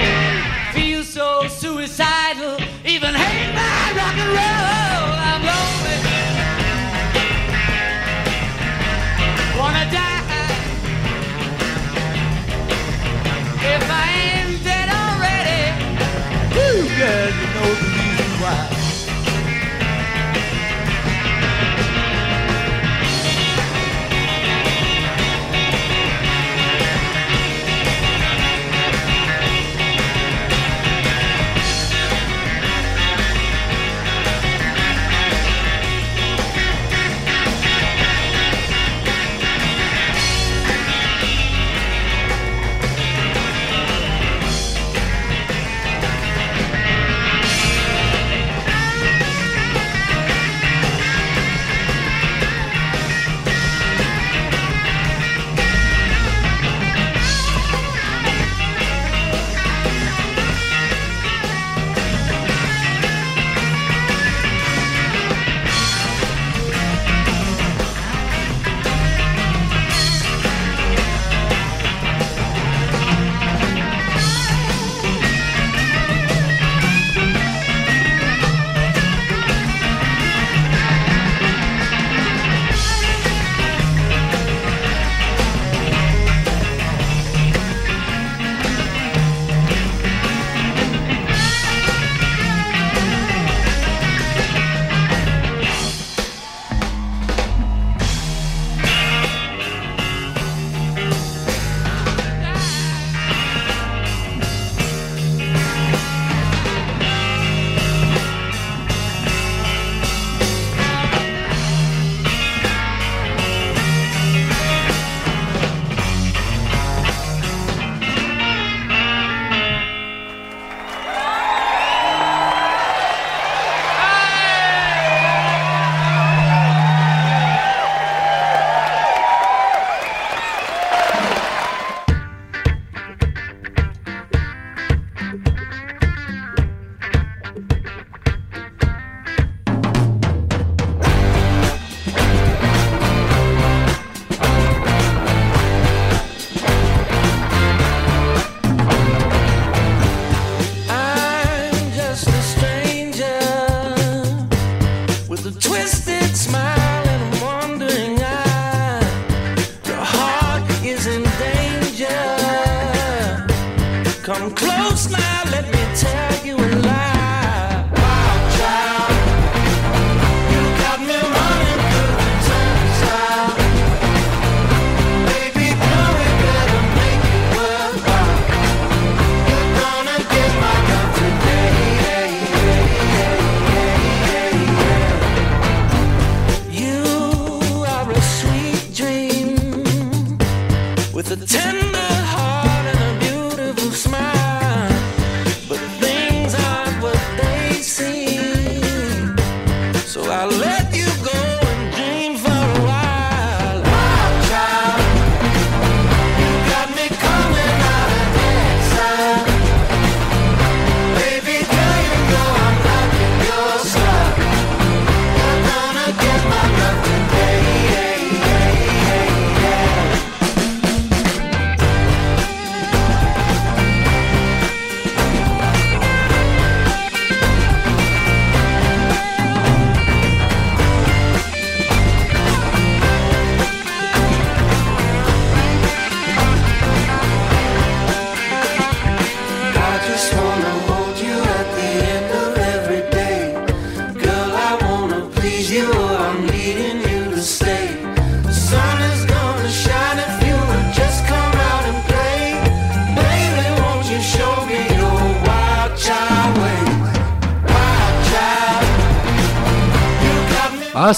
[0.72, 5.09] Feel so suicidal, even hate my rock and roll.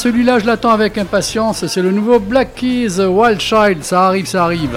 [0.03, 1.65] Celui-là, je l'attends avec impatience.
[1.69, 3.85] C'est le nouveau Black Keys Wild Child.
[3.85, 4.77] Ça arrive, ça arrive.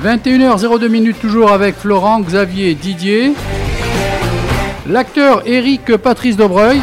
[0.00, 3.32] 21h02 minutes toujours avec Florent, Xavier, Didier.
[4.86, 6.80] L'acteur Eric Patrice Dobreuil,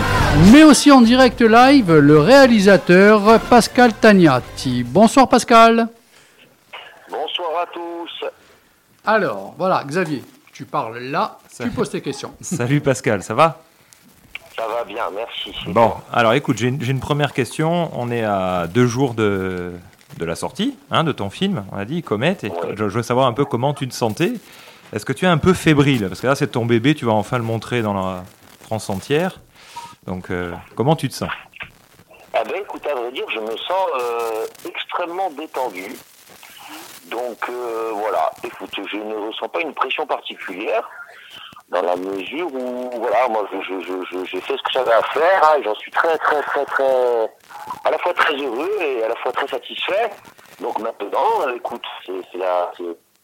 [0.51, 4.83] mais aussi en direct live le réalisateur Pascal Tagnati.
[4.83, 5.87] Bonsoir Pascal.
[7.09, 8.25] Bonsoir à tous.
[9.05, 10.21] Alors, voilà, Xavier,
[10.51, 12.33] tu parles là, tu poses tes questions.
[12.41, 13.61] Salut Pascal, ça va?
[14.57, 15.53] Ça va bien, merci.
[15.67, 17.91] Bon, alors écoute, j'ai une, première question.
[17.93, 19.73] On est à deux jours de,
[20.17, 23.03] de la sortie hein, de ton film, on a dit, Comet, et je, je veux
[23.03, 24.33] savoir un peu comment tu te sentais.
[24.93, 26.07] Est-ce que tu es un peu fébrile?
[26.07, 28.23] Parce que là, c'est ton bébé, tu vas enfin le montrer dans la
[28.61, 29.39] France entière.
[30.05, 31.29] Donc, euh, comment tu te sens?
[32.33, 35.85] Ah ben écoute, à vrai dire, je me sens euh, extrêmement détendu.
[37.09, 40.87] Donc euh, voilà, écoute, je ne ressens pas une pression particulière
[41.69, 45.01] dans la mesure où, voilà, moi je- je- je- j'ai fait ce que j'avais à
[45.03, 47.29] faire hein, et j'en suis très très très très,
[47.83, 50.09] à la fois très heureux et à la fois très satisfait.
[50.61, 52.83] Donc maintenant, écoute, c'est c'est la, c'est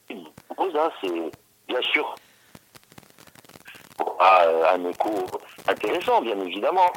[0.10, 0.26] une
[0.56, 1.32] pause, hein, c'est
[1.68, 2.16] bien sûr
[4.20, 5.10] à, un écho
[5.68, 6.92] intéressant, bien évidemment.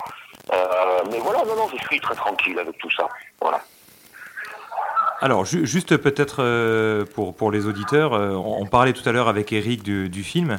[0.52, 3.08] Euh, mais voilà, non, non, je suis très tranquille avec tout ça.
[3.40, 3.60] Voilà.
[5.20, 9.12] Alors, ju- juste peut-être euh, pour, pour les auditeurs, euh, on, on parlait tout à
[9.12, 10.58] l'heure avec Eric du, du film.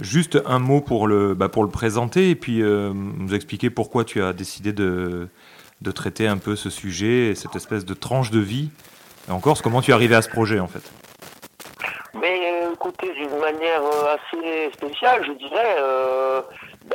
[0.00, 4.04] Juste un mot pour le, bah, pour le présenter et puis euh, nous expliquer pourquoi
[4.04, 5.28] tu as décidé de,
[5.82, 8.70] de traiter un peu ce sujet, et cette espèce de tranche de vie.
[9.28, 10.82] Et encore, comment tu es arrivé à ce projet en fait?
[12.20, 12.40] Mais
[12.72, 16.40] écoutez, d'une manière euh, assez spéciale, je dirais, euh,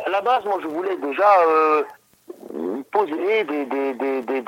[0.06, 1.84] à la base, moi, je voulais déjà euh,
[2.92, 4.44] poser des, des, des, des,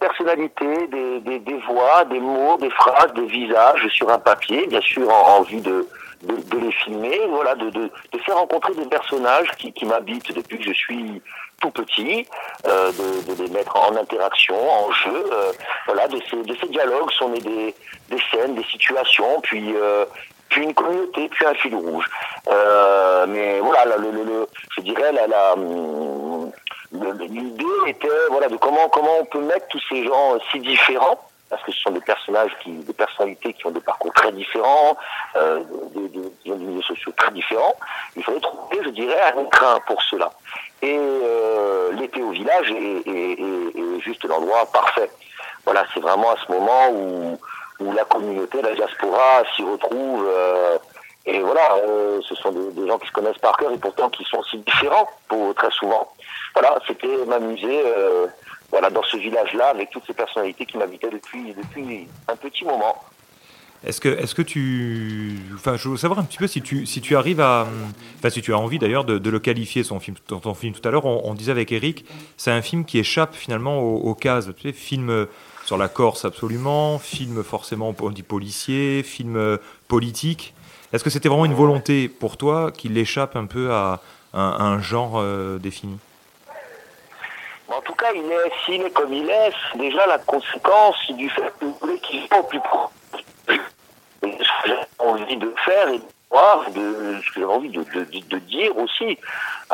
[0.00, 4.80] personnalités, des, des, des voix, des mots, des phrases, des visages sur un papier, bien
[4.80, 5.86] sûr, en, en vue de,
[6.26, 10.32] de, de les filmer, voilà, de, de, de faire rencontrer des personnages qui, qui m'habitent
[10.34, 11.22] depuis que je suis
[11.60, 12.26] tout petit,
[12.66, 15.52] euh, de, de les mettre en interaction, en jeu, euh,
[15.86, 17.74] voilà, de ces, de ces dialogues sont nés des,
[18.10, 20.04] des scènes, des situations, puis euh,
[20.48, 22.06] puis une communauté, puis un fil rouge.
[22.48, 26.52] Euh, mais voilà, là, le, le, le- je dirais la, la, hum,
[26.92, 31.18] l'idée était voilà de comment comment on peut mettre tous ces gens si différents
[31.48, 34.96] parce que ce sont des personnages qui, des personnalités qui ont des parcours très différents,
[35.36, 35.60] euh,
[35.94, 37.74] des, des, qui des milieux sociaux très différents.
[38.16, 40.30] Il fallait trouver, je dirais, un écrin pour cela.
[40.82, 45.10] Et euh, l'été au village est, est- est- est juste l'endroit parfait.
[45.64, 47.38] Voilà, c'est vraiment à ce moment où,
[47.80, 50.26] où la communauté, la diaspora s'y retrouve.
[50.28, 50.78] euh,
[51.28, 54.08] et voilà, euh, ce sont des, des gens qui se connaissent par cœur et pourtant
[54.10, 56.12] qui sont si différents pour, très souvent.
[56.54, 58.26] Voilà, c'était m'amuser euh,
[58.70, 62.96] voilà, dans ce village-là avec toutes ces personnalités qui m'habitaient depuis, depuis un petit moment.
[63.84, 65.38] Est-ce que, est-ce que tu.
[65.54, 67.68] Enfin, je veux savoir un petit peu si tu, si tu arrives à.
[68.18, 70.90] Enfin, si tu as envie d'ailleurs de, le qualifier, son film, ton, film tout à
[70.90, 71.04] l'heure.
[71.04, 72.04] On, disait avec Eric,
[72.36, 74.48] c'est un film qui échappe finalement aux, cases.
[74.56, 75.26] Tu sais, film
[75.64, 76.98] sur la Corse, absolument.
[76.98, 79.02] Film forcément, on dit policier.
[79.02, 79.58] Film
[79.88, 80.54] politique.
[80.92, 84.00] Est-ce que c'était vraiment une volonté pour toi qu'il échappe un peu à,
[84.32, 85.98] un- à un genre euh, défini?
[87.68, 91.28] En tout cas, il est, s'il est comme il est, c'est déjà la conséquence du
[91.30, 92.90] fait que vous voulez qu'il soit au plus proche.
[93.48, 93.58] et
[94.22, 97.82] ce que j'avais envie de faire et de voir, de, ce que j'avais envie de,
[97.82, 99.18] de- de- dire aussi.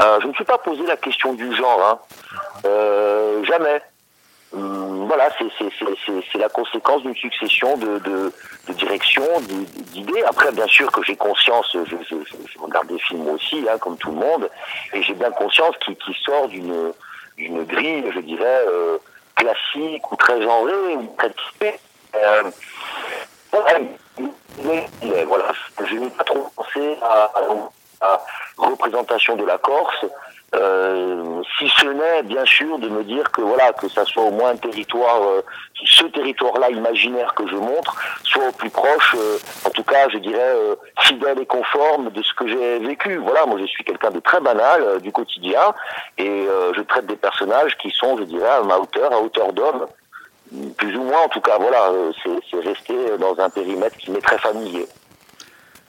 [0.01, 1.99] Euh, je ne me suis pas posé la question du genre, hein.
[2.64, 3.82] Euh, jamais.
[4.55, 5.70] Hum, voilà, c'est c'est-
[6.07, 8.32] c'est- c'est- la conséquence d'une succession de, de,
[8.68, 10.22] de directions, d'i- d'idées.
[10.24, 13.78] Après, bien sûr que j'ai conscience, je, je, je- je regarde des films aussi, hein,
[13.78, 14.51] comme tout le monde,
[14.93, 16.93] et j'ai bien conscience qu'il qu'il sort d'une
[17.37, 18.99] d'une grille, je dirais, euh,
[19.35, 21.78] classique ou très genrée ou très typée.
[22.14, 22.51] Euh,
[25.26, 25.53] voilà,
[25.85, 27.41] je n'ai pas trop pensé à, à
[28.01, 28.20] la
[28.57, 30.05] représentation de la Corse.
[30.55, 34.30] Euh, si ce n'est bien sûr de me dire que voilà que ça soit au
[34.30, 35.40] moins un territoire, euh,
[35.82, 40.18] ce territoire-là imaginaire que je montre, soit au plus proche, euh, en tout cas je
[40.18, 40.55] dirais
[41.00, 43.16] fidèle et conforme de ce que j'ai vécu.
[43.16, 45.74] Voilà, moi je suis quelqu'un de très banal du quotidien
[46.18, 49.86] et je traite des personnages qui sont, je dirais, à ma hauteur, à hauteur d'homme,
[50.76, 51.57] plus ou moins en tout cas.
[51.59, 51.90] Voilà,
[52.50, 54.86] c'est resté dans un périmètre qui m'est très familier.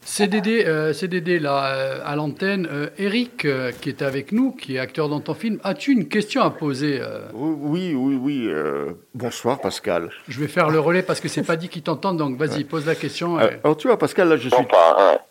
[0.05, 2.67] CDD, euh, CDD là, euh, à l'antenne.
[2.71, 6.07] Euh, Eric, euh, qui est avec nous, qui est acteur dans ton film, as-tu une
[6.07, 8.45] question à poser euh Oui, oui, oui.
[8.47, 10.09] euh, bonsoir Pascal.
[10.27, 12.85] Je vais faire le relais parce que c'est pas dit qu'ils t'entendent, donc vas-y, pose
[12.85, 13.39] la question.
[13.39, 13.57] Euh, euh.
[13.63, 14.65] alors tu vois Pascal, là je suis,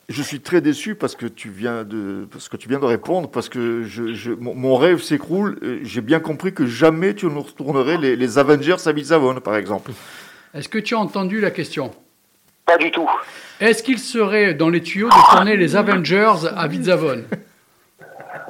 [0.08, 3.30] je suis très déçu parce que tu viens de, parce que tu viens de répondre,
[3.30, 5.58] parce que je, je- mon, mon rêve s'écroule.
[5.62, 9.56] Euh, J'ai bien compris que jamais tu nous retournerais les, les Avengers à Vizavone, par
[9.56, 9.92] exemple.
[10.54, 11.92] Est-ce que tu as entendu la question?
[12.66, 13.08] Pas du tout.
[13.60, 17.24] Est-ce qu'il serait dans les tuyaux de tourner les Avengers à Vizavone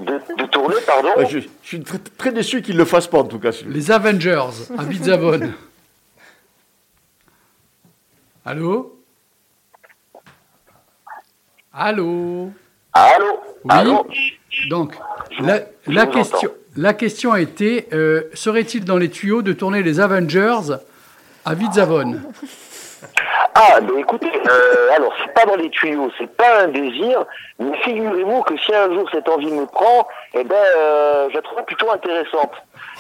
[0.01, 3.19] De, de tourner, pardon Ouais, je, je suis très, très déçu qu'il le fasse pas
[3.19, 3.51] en tout cas.
[3.67, 4.49] Les Avengers
[4.79, 5.53] à Vizavone.
[8.45, 8.99] Allô
[11.73, 12.51] Allô
[13.69, 14.39] Allô Oui.
[14.69, 14.95] Donc,
[15.87, 20.77] la, question, la question a été euh, serait-il dans les tuyaux de tourner les Avengers
[21.45, 22.23] à Vizavone
[23.55, 27.27] Ah, ben écoutez, euh, alors c'est pas dans les tuyaux, c'est pas un désir,
[27.59, 31.43] mais figurez-vous que si un jour cette envie me prend, eh ben, euh, je la
[31.43, 32.53] trouve plutôt intéressante.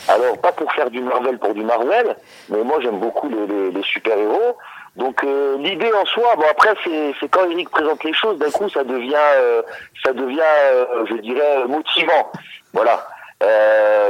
[0.08, 2.16] Alors, pas pour faire du Marvel pour du Marvel,
[2.50, 4.56] mais moi j'aime beaucoup les, les- super-héros.
[4.96, 8.50] Donc euh, l'idée en soi, bon après c'est c'est quand Eric présente les choses, d'un
[8.50, 9.62] coup ça devient, euh,
[10.04, 10.40] ça devient,
[10.72, 12.30] euh, je dirais, motivant.
[12.74, 13.06] Voilà.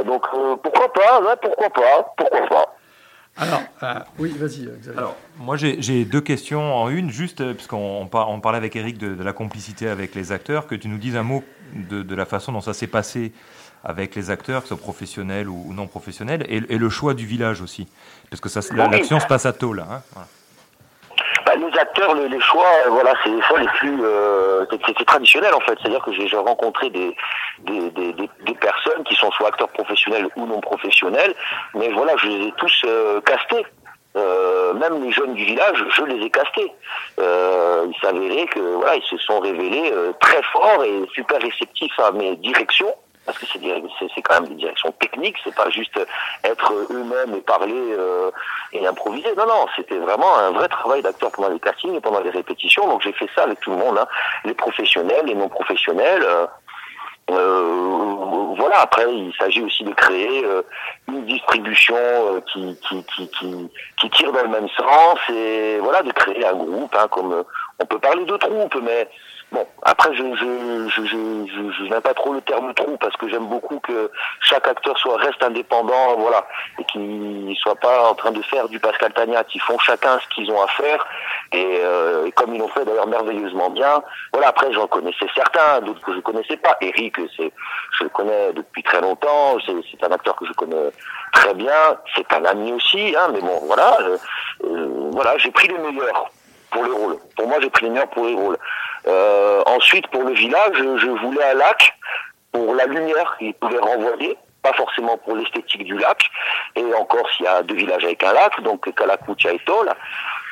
[0.03, 2.75] Donc euh, pourquoi pas, pourquoi pas, pourquoi pas.
[3.35, 4.97] Alors, euh, oui, vas-y, euh, Xavier.
[4.99, 8.75] Alors, moi, j'ai deux questions en une, juste euh, puisqu'on on par- on parlait avec
[8.75, 11.43] Eric de, de la complicité avec les acteurs, que tu nous dises un mot
[11.73, 13.31] de, de la façon dont ça s'est passé
[13.83, 17.13] avec les acteurs, que ce soit professionnels ou, ou non professionnels, et, et le choix
[17.15, 17.87] du village aussi.
[18.29, 18.91] Parce que ça, se- la- Oui.
[18.91, 19.79] l'action se passe à Tôle.
[19.79, 20.27] Hein, voilà.
[21.83, 25.75] Acteurs, le- les choix, euh, voilà, c'est choix les plus, euh, c'est- traditionnel en fait.
[25.81, 27.15] C'est-à-dire que j'ai rencontré des,
[27.59, 28.13] des, des-
[28.47, 31.33] des personnes qui sont soit acteurs professionnels ou non professionnels,
[31.75, 33.65] mais voilà, je les ai tous euh, castés.
[34.15, 36.71] Euh, même les jeunes du village, je les ai castés.
[37.19, 41.97] Euh, il s'avérait que voilà, ils se sont révélés euh, très forts et super réceptifs
[41.99, 42.93] à mes directions.
[43.25, 45.97] Parce que c'est quand même des directions techniques, c'est pas juste
[46.43, 48.31] être eux-mêmes et parler euh,
[48.73, 49.33] et improviser.
[49.37, 52.87] Non, non, c'était vraiment un vrai travail d'acteur pendant les castings et pendant les répétitions.
[52.87, 54.07] Donc j'ai fait ça avec tout le monde, hein.
[54.43, 56.23] les professionnels, les non professionnels.
[56.23, 56.45] euh,
[57.31, 58.81] euh, voilà.
[58.81, 60.61] Après, il s'agit aussi de créer euh,
[61.07, 63.69] une distribution euh, qui, qui, qui, qui,
[63.99, 66.93] qui tire dans le même sens et voilà, de créer un groupe.
[66.95, 67.43] Hein, comme euh,
[67.79, 69.07] on peut parler de troupe, mais
[69.53, 69.65] bon.
[69.83, 73.45] Après, je je je je, je, n'aime pas trop le terme troupe parce que j'aime
[73.47, 74.11] beaucoup que
[74.41, 76.45] chaque acteur soit reste indépendant, voilà,
[76.79, 79.45] et qu'ils soient pas en train de faire du Pascal Tagnat.
[79.53, 81.05] Ils font chacun ce qu'ils ont à faire
[81.51, 84.03] et, euh, et comme ils l'ont fait d'ailleurs merveilleusement bien.
[84.33, 84.49] Voilà.
[84.49, 86.75] Après, j'en connaissais certains, d'autres que je connaissais pas.
[86.81, 87.51] Eric, c'est
[87.97, 89.57] je le connais depuis très longtemps.
[89.65, 90.91] C'est un acteur que je connais
[91.33, 91.97] très bien.
[92.15, 93.29] C'est un ami aussi, hein.
[93.33, 94.17] Mais bon, voilà, euh,
[94.65, 96.29] euh, voilà, j'ai pris les meilleurs
[96.71, 97.17] pour le rôle.
[97.35, 98.57] Pour moi, j'ai pris les meilleurs pour les rôles.
[99.07, 101.97] Euh, ensuite, pour le village, je, voulais un lac
[102.51, 106.23] pour la lumière qu'il pouvait renvoyer, pas forcément pour l'esthétique du lac.
[106.75, 109.89] Et encore, s'il y a deux villages avec un lac, donc Kalakucha et Tol.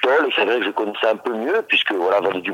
[0.01, 2.53] Tol, c'est vrai que je connaissais un peu mieux, puisque voilà, Vallée du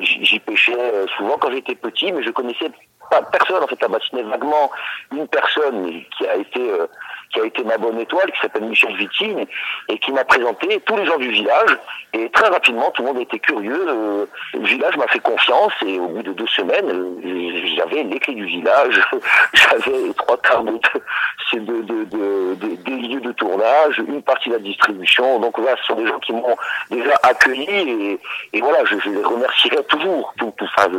[0.00, 2.70] j'y pêchais euh, souvent quand j'étais petit, mais je connaissais
[3.10, 4.70] pas personne en fait à bassiner vaguement
[5.12, 6.86] une personne qui a été euh,
[7.32, 9.44] qui a été ma bonne étoile qui s'appelle Michel Vitine
[9.88, 11.78] et qui m'a présenté tous les gens du village.
[12.14, 13.84] Et très rapidement tout le monde était curieux.
[13.88, 18.18] Euh, le village m'a fait confiance et au bout de deux semaines euh, j'avais les
[18.18, 19.00] clés du village.
[19.54, 24.48] J'avais trois quarts de, de, de, de- de- de- des lieux de tournage une partie
[24.48, 25.38] de la distribution.
[25.40, 26.56] Donc voilà ce sont des gens qui m'ont
[26.90, 28.18] déjà accueilli
[28.52, 30.34] et, voilà je, les remercierai toujours.
[30.40, 30.44] Je,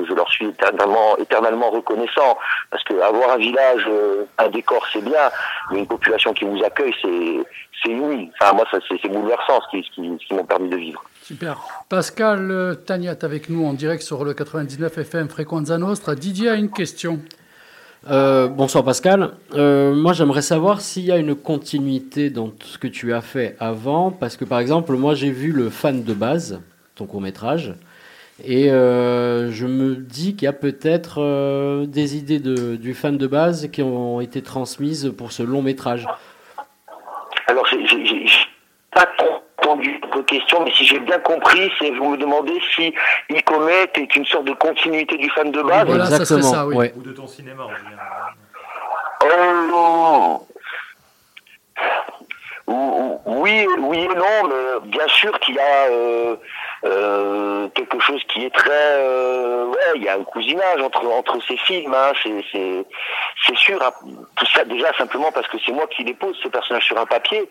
[0.08, 2.38] je leur suis éternellement éternellement reconnaissant
[2.72, 5.30] parce que avoir un village euh, un décor c'est bien
[5.72, 7.46] mais une population qui vous accueille, c'est
[7.84, 8.30] c'est inouï.
[8.40, 11.04] Enfin, moi, ça, c'est bouleversant ce qui, ce qui, m'ont permis de vivre.
[11.22, 11.60] Super.
[11.88, 16.16] Pascal euh, Tagnat avec nous en direct sur le 99 FM Frequenza Nostra.
[16.16, 17.20] Didier a une question.
[18.10, 19.32] Euh, bonsoir Pascal.
[19.56, 23.58] Euh, moi j'aimerais savoir s'il y a une continuité dans ce que tu as fait
[23.60, 26.62] avant, parce que par exemple moi j'ai vu le fan de base,
[26.96, 27.74] ton court métrage,
[28.44, 33.18] et euh, je me dis qu'il y a peut-être euh, des idées de, du fan
[33.18, 36.06] de base qui ont été transmises pour ce long métrage.
[37.48, 38.26] Alors, j'ai-
[38.92, 42.94] pas trop entendu vos questions, mais si j'ai bien compris, c'est vous me demandez si
[43.30, 45.86] Icomet est une sorte de continuité du fan de base.
[45.86, 46.76] Voilà, ça serait ça, oui.
[46.76, 46.94] ouais.
[46.98, 48.00] Ou de ton cinéma en général.
[49.22, 50.46] Oh,
[52.68, 56.36] ou- ou- oui, oui et non, mais bien sûr qu'il y a euh,
[56.84, 61.58] quelque chose qui est très, euh, ouais, il y a un cousinage entre entre ces
[61.58, 62.86] films, hein, c'est c'est
[63.46, 63.82] c'est sûr.
[63.84, 63.92] hein.
[64.36, 67.06] Tout ça déjà simplement parce que c'est moi qui les pose ces personnages sur un
[67.06, 67.50] papier,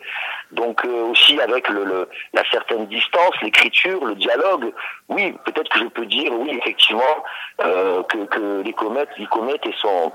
[0.53, 4.73] donc euh, aussi avec le, le- la certaine distance, l'écriture, le dialogue.
[5.09, 7.25] Oui, peut-être que je peux dire oui effectivement
[7.65, 10.13] euh, que que les comètes, les comètes et son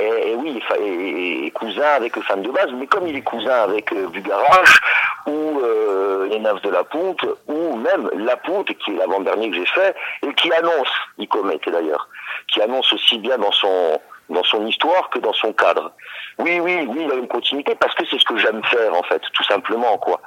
[0.00, 3.62] et, et oui, et, et- cousin avec fan de base, mais comme il est cousin
[3.64, 4.80] avec euh, Bugarache
[5.26, 9.56] ou euh, les Neufs de la Ponte, ou même La Ponte, qui est l'avant-dernier que
[9.56, 10.88] j'ai fait, et qui annonce,
[11.18, 12.08] Icomet d'ailleurs,
[12.48, 14.00] qui annonce aussi bien dans son
[14.30, 15.92] dans son histoire que dans son cadre.
[16.38, 18.94] Oui, oui, oui, il y a une continuité parce que c'est ce que j'aime faire
[18.94, 20.20] en fait, tout simplement quoi.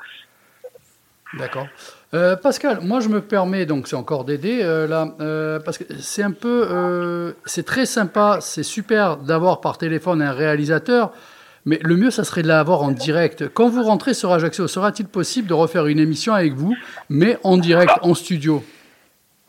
[1.34, 1.68] D'accord.
[2.14, 5.84] Euh, Pascal, moi je me permets, donc c'est encore d'aider euh, là, euh, parce que
[6.00, 11.12] c'est un peu, c'est très sympa, c'est super d'avoir par téléphone un réalisateur,
[11.66, 13.48] mais le mieux ça serait de l'avoir en direct.
[13.54, 16.76] Quand vous rentrez sur Ajaccio, sera-t-il possible de refaire une émission avec vous,
[17.10, 18.64] mais en direct, en studio?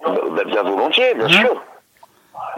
[0.06, 1.30] Euh, bah, bien volontiers, bien Hein?
[1.30, 1.62] sûr.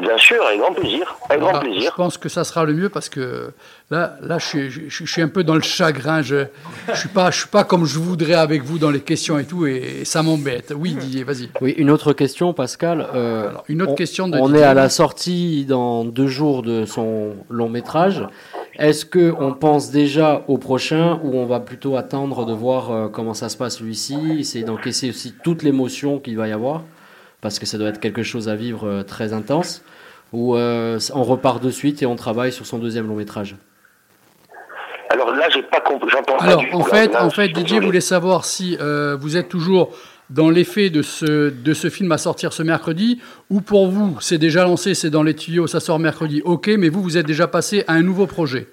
[0.01, 1.16] Bien sûr, avec grand plaisir.
[1.29, 1.91] Avec grand plaisir.
[1.91, 3.51] Je pense que ça sera le mieux parce que
[3.91, 6.23] là, là, je suis, je, je suis un peu dans le chagrin.
[6.23, 6.45] Je,
[6.93, 9.45] je suis pas, je suis pas comme je voudrais avec vous dans les questions et
[9.45, 10.73] tout, et, ça m'embête.
[10.77, 11.51] Oui, Didier, vas-y.
[11.61, 13.07] Oui, une autre question, Pascal.
[13.15, 14.62] Euh, une autre on, question de On Didier.
[14.62, 18.25] est à la sortie dans deux jours de son long métrage.
[18.79, 23.09] Est-ce que on pense déjà au prochain ou on va plutôt attendre de voir euh,
[23.09, 26.85] comment ça se passe celui-ci, essayer d'encaisser aussi toute l'émotion qu'il va y avoir,
[27.40, 29.82] parce que ça doit être quelque chose à vivre euh, très intense,
[30.32, 33.56] ou euh, on repart de suite et on travaille sur son deuxième long métrage?
[35.10, 36.10] Alors là, j'ai pas compris.
[36.12, 37.24] J'entends pas Alors, du en fait, là.
[37.24, 39.97] en fait, Didier voulait savoir si euh, vous êtes toujours
[40.28, 44.36] dans l'effet de ce, de ce film à sortir ce mercredi, ou pour vous, c'est
[44.36, 47.48] déjà lancé, c'est dans les tuyaux, ça sort mercredi, ok, mais vous, vous êtes déjà
[47.48, 48.69] passé à un nouveau projet.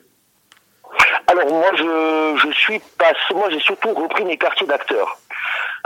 [1.27, 3.33] Alors moi, je, je suis passé.
[3.33, 5.17] Moi, j'ai surtout repris mes quartiers d'acteurs.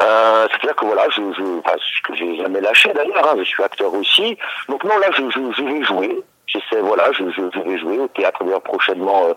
[0.02, 3.28] Euh, C'est-à-dire que voilà, je, je, enfin, que j'ai jamais lâché d'ailleurs.
[3.28, 4.38] hein, je suis acteur aussi.
[4.68, 6.18] Donc non, là, je, je, je vais jouer.
[6.48, 9.34] J'essaie, voilà, je, je, vais jouer au théâtre d'ailleurs prochainement euh,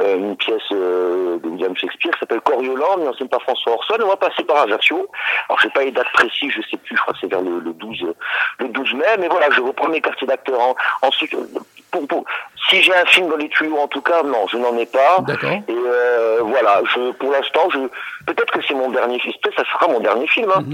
[0.00, 3.96] euh, une pièce euh, de William Shakespeare qui s'appelle Coriolan, mais c'est pas François Orson.
[4.02, 5.08] On va passer par Ajaccio.
[5.50, 6.96] Alors j'ai pas les dates précises, je sais plus.
[6.96, 8.14] Je crois que c'est vers le, le 12
[8.60, 9.04] le 12 mai.
[9.18, 10.58] Mais voilà, je reprends mes quartiers d'acteurs.
[10.58, 11.36] En- ensuite,
[11.90, 12.24] pour, pour,
[12.68, 15.18] si j'ai un film dans les tuyaux, en tout cas, non, je n'en ai pas.
[15.68, 17.78] Et euh, voilà, je, pour l'instant, je,
[18.26, 20.50] peut-être que c'est mon dernier film, peut-être que ça sera mon dernier film.
[20.54, 20.64] Hein.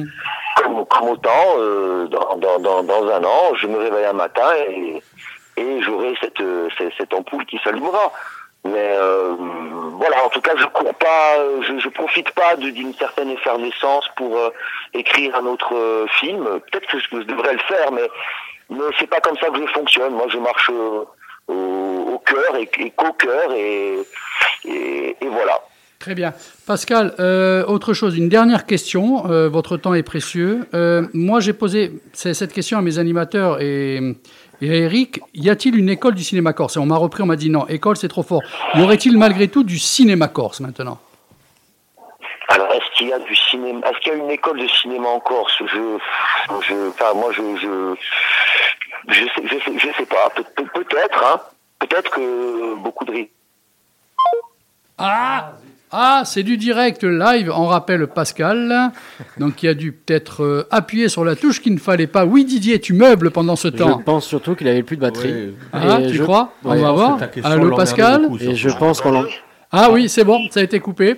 [0.57, 4.49] Comme, comme autant, euh, dans, dans, dans, dans un an, je me réveille un matin
[4.69, 5.03] et,
[5.57, 8.13] et j'aurai cette, euh, cette, cette ampoule qui s'allumera.
[8.67, 9.35] Mais euh,
[9.99, 14.39] voilà, en tout cas, je cours pas, je, je profite pas d'une certaine effervescence pour
[14.39, 14.49] euh,
[14.95, 16.45] écrire un autre euh, film.
[16.45, 18.09] Peut-être que je, je devrais le faire, mais
[18.71, 20.15] mais c'est pas comme ça que je fonctionne.
[20.15, 21.05] Moi, je marche euh,
[21.49, 23.99] au, cœur et, et qu'au cœur et,
[24.65, 25.61] et, voilà.
[25.99, 26.35] Très bien.
[26.67, 29.31] Pascal, euh, autre chose, une dernière question.
[29.31, 30.67] euh, votre temps est précieux.
[31.15, 34.17] Moi, j'ai posé cette question à mes animateurs et,
[34.61, 35.21] et à Eric.
[35.35, 36.77] Y a-t-il une école du cinéma corse?
[36.77, 38.43] Et on m'a repris, on m'a dit non, école, c'est trop fort.
[38.75, 40.99] Y aurait-il malgré tout du cinéma corse maintenant?
[42.49, 45.09] Alors, est-ce qu'il y a du cinéma Est-ce qu'il y a une école de cinéma
[45.09, 45.99] en Corse Je,
[46.69, 47.95] je, enfin, moi, je, je,
[49.09, 50.31] je sais, je sais, je sais pas.
[50.35, 51.41] Pe- pe- Peut-être, hein.
[51.79, 53.13] Peut-être que beaucoup de
[54.99, 55.53] Ah
[55.91, 57.51] Ah, c'est du direct live.
[57.55, 58.91] On rappelle Pascal,
[59.39, 62.25] donc qui a dû peut-être euh, appuyer sur la touche qu'il ne fallait pas.
[62.25, 63.99] Oui, Didier, tu meubles pendant ce temps.
[63.99, 65.55] Je pense surtout qu'il avait plus de batterie.
[65.73, 66.53] Ah, Et tu je- crois?
[66.65, 67.19] On va voir.
[67.45, 68.29] Allô, Pascal?
[68.41, 69.27] Et je pense qu'on
[69.73, 71.17] Ah oui, c'est bon, ça a été coupé.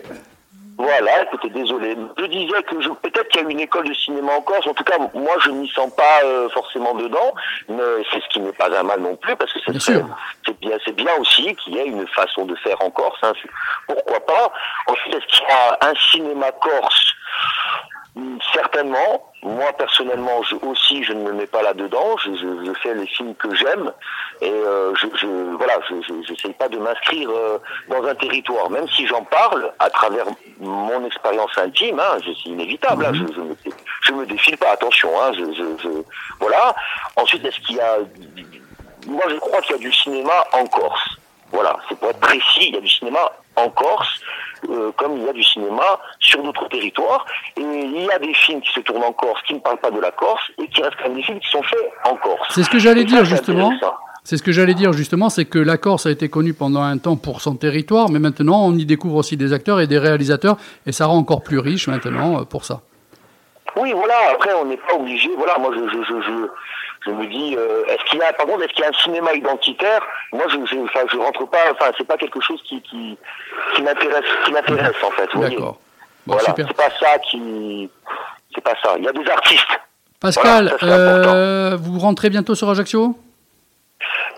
[0.79, 1.97] Voilà, écoutez, désolé.
[2.19, 4.67] Je disais que je, peut-être qu'il y a une école de cinéma en Corse.
[4.67, 7.33] En tout cas, moi, je n'y sens pas euh, forcément dedans,
[7.69, 7.83] mais
[8.13, 10.05] c'est ce qui n'est pas un mal non plus, parce que c'est Bien très-
[10.45, 13.19] c'est bien, c'est bien aussi qu'il y ait une façon de faire en Corse.
[13.23, 13.33] hein.
[13.87, 14.53] Pourquoi pas
[14.89, 17.13] Ensuite, est-ce qu'il y a un cinéma corse?
[18.17, 19.33] Hum, Certainement.
[19.47, 22.17] Moi personnellement, je, aussi, je ne me mets pas là-dedans.
[22.19, 23.93] Je, je- je fais les films que j'aime
[24.41, 27.59] et euh, je, je, voilà, je n'essaye pas de m'inscrire euh,
[27.89, 30.27] dans un territoire, même si j'en parle à travers
[30.61, 32.01] mon expérience intime.
[32.01, 33.07] Hein, c'est inévitable.
[33.07, 33.57] hein, je, me,
[34.03, 34.71] je me défile pas.
[34.71, 35.11] Attention.
[35.23, 36.03] Hein, je-
[36.41, 36.75] voilà.
[37.17, 37.99] Ensuite, est-ce qu'il y a
[39.07, 41.17] moi, je crois qu'il y a du cinéma en Corse.
[41.53, 43.21] Voilà, c'est pour être précis, il y a du cinéma
[43.55, 44.21] en Corse,
[44.71, 47.25] euh, comme il y a du cinéma sur d'autres territoires.
[47.57, 49.91] Et il y a des films qui se tournent en Corse, qui ne parlent pas
[49.91, 52.49] de la Corse, et qui restent quand même des films qui sont faits en Corse.
[52.51, 53.73] C'est ce que j'allais dire justement.
[54.25, 56.99] C'est ce que j'allais dire justement, c'est que la Corse a été connue pendant un
[56.99, 60.57] temps pour son territoire, mais maintenant on y découvre aussi des acteurs et des réalisateurs,
[60.85, 62.81] et ça rend encore plus riche maintenant euh, pour ça.
[63.77, 65.29] Oui, voilà, après, on n'est pas obligé.
[65.37, 66.33] Voilà, moi, je, je, je, je,
[67.07, 69.03] je me dis, euh, est-ce qu'il y a, par contre, est-ce qu'il y a un
[69.03, 70.03] cinéma identitaire?
[70.33, 73.17] Moi, je, je, enfin, je rentre pas, enfin, c'est pas quelque chose qui, qui,
[73.75, 75.29] qui m'intéresse, qui m'intéresse, en fait.
[75.35, 75.79] D'accord.
[76.27, 76.67] Voilà, super.
[76.67, 77.89] c'est pas ça qui,
[78.55, 78.95] c'est pas ça.
[78.99, 79.81] Il y a des artistes.
[80.21, 83.17] Pascal, Voilà, ça, euh, vous rentrez bientôt sur Ajaccio?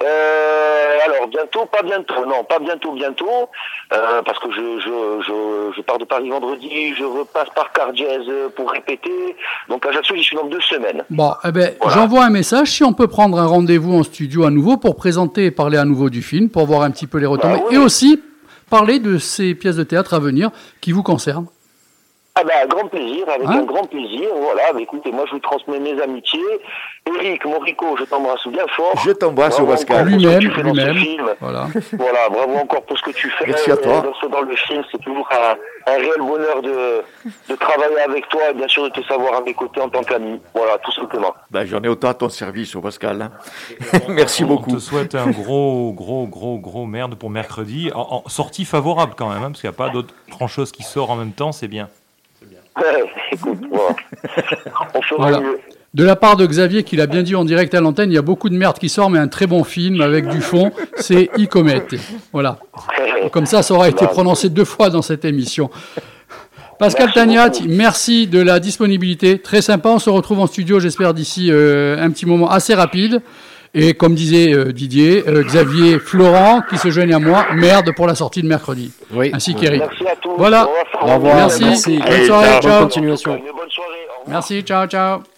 [0.03, 3.49] Euh, alors bientôt, pas bientôt, non, pas bientôt, bientôt,
[3.93, 8.19] euh, parce que je, je, je, je pars de Paris vendredi, je repasse par Cardiez
[8.55, 9.37] pour répéter,
[9.69, 11.05] donc Ajaccio, j'y suis dans deux semaines.
[11.11, 14.51] Bon, eh ben, j'envoie un message si on peut prendre un rendez-vous en studio à
[14.51, 17.27] nouveau pour présenter et parler à nouveau du film, pour voir un petit peu les
[17.27, 18.23] retombées, et aussi
[18.71, 20.51] parler de ces pièces de théâtre à venir
[20.81, 21.47] qui vous concernent.
[22.41, 25.39] Ah ben, grand plaisir, avec Hein un grand plaisir, voilà, bah, écoutez, moi je vous
[25.41, 26.41] transmets mes amitiés.
[27.07, 28.93] Eric, mon Rico, je t'embrasse bien fort.
[29.05, 30.07] Je t'embrasse, Bravo Pascal.
[30.07, 31.35] encore pour ce que Lui-même, lui-même.
[31.41, 31.67] Voilà.
[31.99, 34.05] Voilà, bravo encore pour ce que tu fais Merci à toi.
[34.05, 34.85] euh, dans, dans le film.
[34.93, 37.03] C'est toujours un, un réel bonheur de,
[37.49, 40.03] de travailler avec toi et bien sûr de te savoir à mes côtés en tant
[40.03, 40.39] qu'ami.
[40.55, 41.35] Voilà, tout simplement.
[41.51, 43.23] Ben, J'en ai autant à ton service, oh, Pascal.
[43.23, 43.31] hein.
[44.09, 44.71] Merci beaucoup.
[44.73, 47.91] On te souhaite un gros, gros, gros, gros merde pour mercredi.
[47.95, 50.71] En, en sortie favorable quand même, hein, parce qu'il n'y a pas d'autre grand chose
[50.73, 51.89] qui sort en même temps, c'est bien.
[53.33, 53.97] Écoute, voilà.
[54.95, 55.41] on fera Voilà.
[55.41, 55.59] mieux.
[55.95, 58.19] De la part de Xavier, qu'il a bien dit en direct à l'antenne, il y
[58.19, 61.31] a beaucoup de merde qui sort, mais un très bon film avec du fond, c'est
[61.39, 61.83] Icomet.
[62.33, 62.59] Voilà.
[63.33, 65.71] Comme ça, ça aura été prononcé deux fois dans cette émission.
[66.79, 69.39] Pascal Tagnat, merci de la disponibilité.
[69.41, 69.89] Très sympa.
[69.89, 73.21] On se retrouve en studio, j'espère, d'ici euh, un petit moment assez rapide.
[73.75, 78.07] Et comme disait euh, Didier, euh, Xavier, Florent, qui se joignent à moi, merde pour
[78.07, 78.93] la sortie de mercredi.
[79.13, 79.31] Oui.
[79.33, 79.81] Ainsi qu'Eric.
[79.81, 80.35] Merci à tous.
[80.37, 80.65] Voilà.
[80.65, 80.87] Au revoir.
[81.03, 81.37] Au revoir.
[81.37, 81.65] Merci.
[81.65, 81.99] Merci.
[81.99, 82.49] Bonne soirée.
[82.51, 82.83] Bonne Ciao.
[82.83, 83.37] continuation.
[83.37, 83.91] Une bonne soirée.
[83.91, 84.29] Au revoir.
[84.29, 84.63] Merci.
[84.63, 85.38] Ciao, ciao.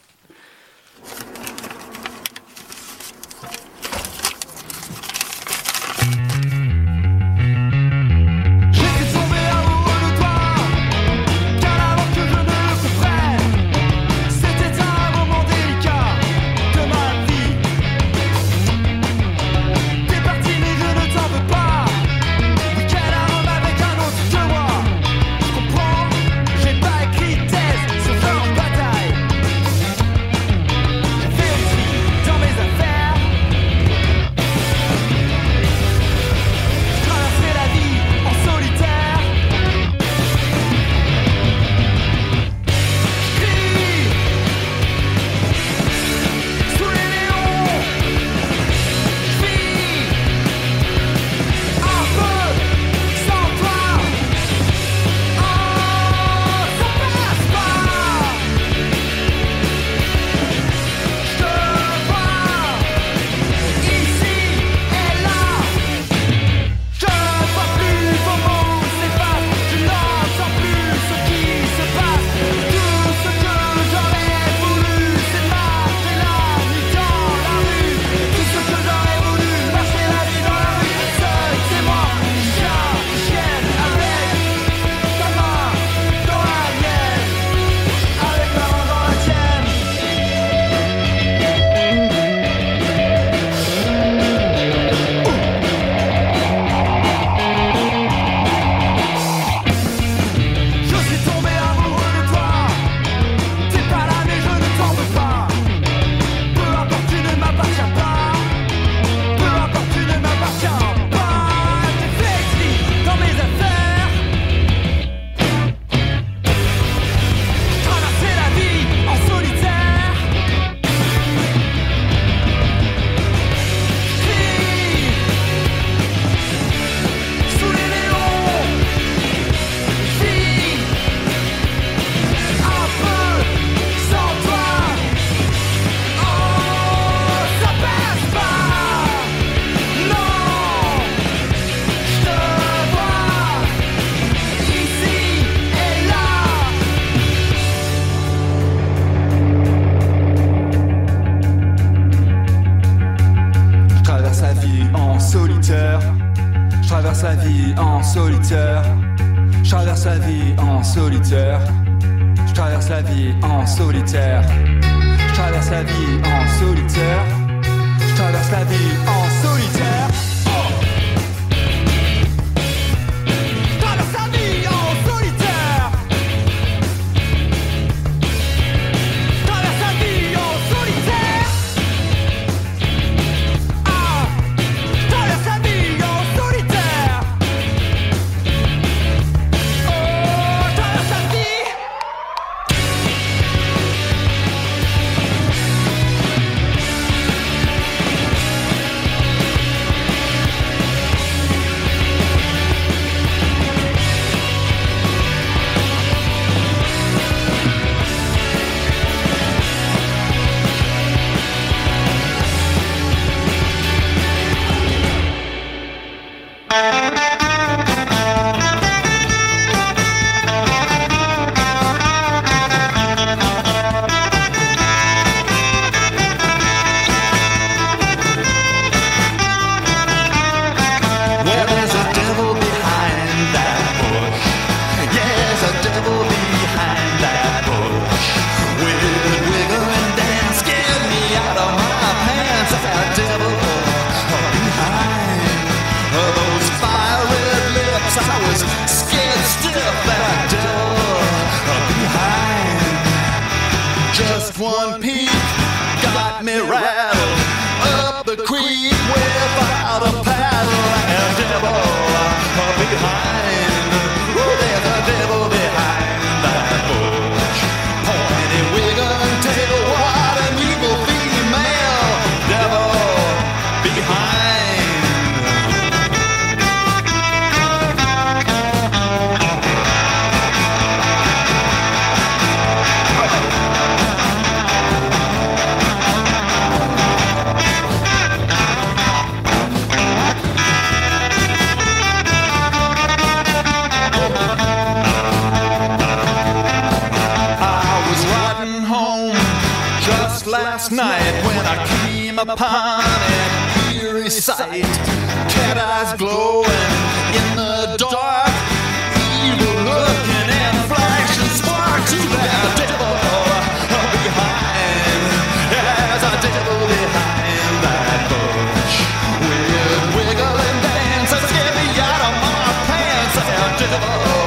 [323.80, 324.39] to the bone.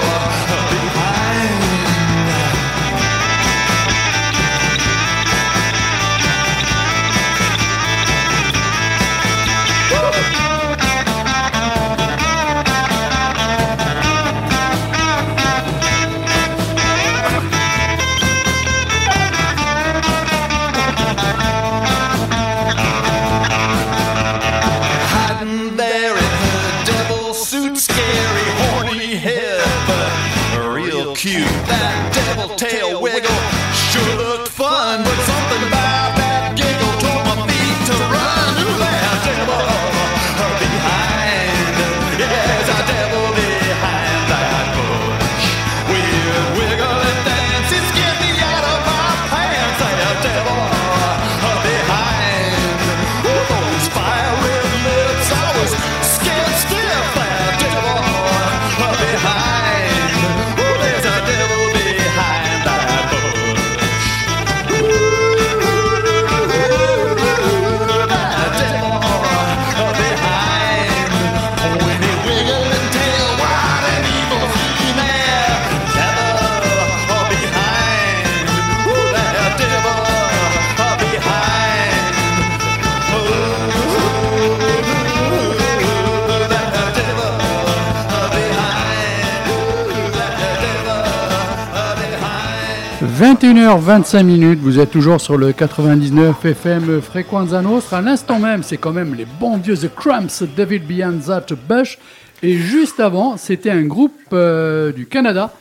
[93.53, 97.99] 21h25 minutes, vous êtes toujours sur le 99 FM Frequenza Nostra.
[97.99, 101.99] À l'instant même, c'est quand même les bons dieux The Cramps, David Beyond That Bush.
[102.41, 105.53] Et juste avant, c'était un groupe euh, du Canada,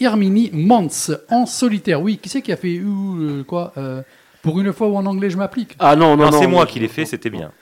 [0.00, 2.02] Irmini Mons, en solitaire.
[2.02, 4.02] Oui, qui c'est qui a fait euh, quoi euh,
[4.42, 5.76] Pour une fois où en anglais je m'applique.
[5.78, 7.52] Ah non, non, ah, non, c'est moi qui l'ai fait, c'était bien.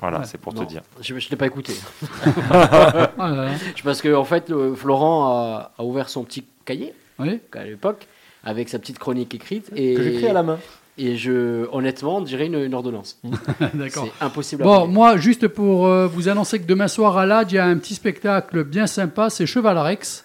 [0.00, 0.82] Voilà, c'est pour te dire.
[1.00, 1.72] Je ne l'ai pas écouté.
[3.18, 3.48] Ah
[3.82, 7.40] parce que en fait, Florent a, a ouvert son petit cahier oui.
[7.56, 8.06] à l'époque
[8.44, 9.70] avec sa petite chronique écrite.
[9.74, 10.58] Et, que j'écris à la main.
[10.98, 13.20] Et je, honnêtement, dirais une, une ordonnance.
[13.74, 14.08] D'accord.
[14.18, 14.62] C'est impossible.
[14.62, 17.58] À bon, moi, juste pour euh, vous annoncer que demain soir à l'AD, il y
[17.58, 20.24] a un petit spectacle bien sympa, c'est Chevalarex,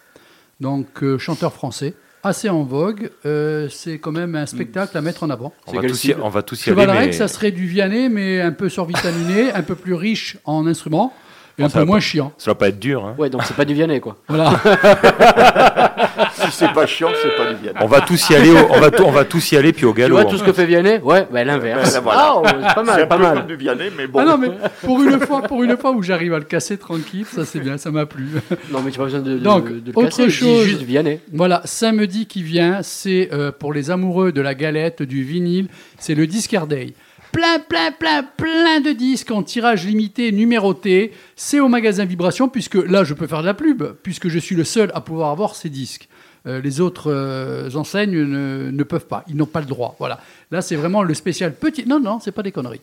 [0.60, 3.12] donc euh, chanteur français, assez en vogue.
[3.28, 5.54] Euh, c'est quand même un spectacle à mettre en avant.
[5.68, 6.82] On, va tous, y, on va tous y aller.
[6.82, 11.14] Chevalarex, ça serait du Vianney, mais un peu survitaminé, un peu plus riche en instruments.
[11.60, 12.34] Et un peu moins chiant.
[12.40, 13.06] Ça va pas être dur.
[13.06, 13.14] Hein.
[13.20, 14.18] Ouais, donc c'est pas du Vianney, quoi.
[14.28, 14.60] Voilà.
[16.60, 17.72] c'est pas chiant, c'est pas du bien.
[17.82, 18.52] On va tous y aller.
[18.52, 20.16] au- on va tout- on va tous y aller puis au Tu galop.
[20.16, 20.52] vois tout ce fait.
[20.52, 21.00] que fait Vianney?
[21.04, 21.94] Ouais, bah l'inverse.
[21.94, 22.20] Ben, voilà.
[22.24, 23.38] Ah, oh, c'est pas C'est mal, un pas peu mal.
[23.40, 24.20] comme du Vianney, mais bon.
[24.20, 24.50] Ah non, mais
[24.84, 27.78] pour une fois, pour une fois où j'arrive à le casser tranquille, ça c'est bien,
[27.78, 28.28] ça m'a plu.
[28.72, 30.52] Non, mais tu n'as pas besoin de, de- Donc, de le autre casser, je dis
[30.52, 30.66] chose.
[30.66, 31.20] juste Vianney.
[31.34, 35.68] Voilà, samedi qui vient, c'est euh, pour les amoureux de la galette, du vinyle,
[36.00, 36.94] c'est le Discard Day.
[37.32, 41.14] Plein, plein, plein, plein de disques en tirage limité, numéroté.
[41.36, 44.56] C'est au magasin Vibration, puisque là, je peux faire de la pub, puisque je suis
[44.56, 46.08] le seul à pouvoir avoir ces disques.
[46.46, 49.96] Euh, les autres euh, enseignes ne, ne peuvent pas, ils n'ont pas le droit.
[49.98, 50.20] Voilà.
[50.52, 51.86] Là, c'est vraiment le spécial petit.
[51.86, 52.82] Non, non, c'est pas des conneries.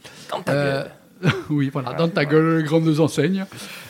[0.48, 0.84] Euh,
[1.50, 3.44] oui, voilà, dans ta gueule, grandes enseignes.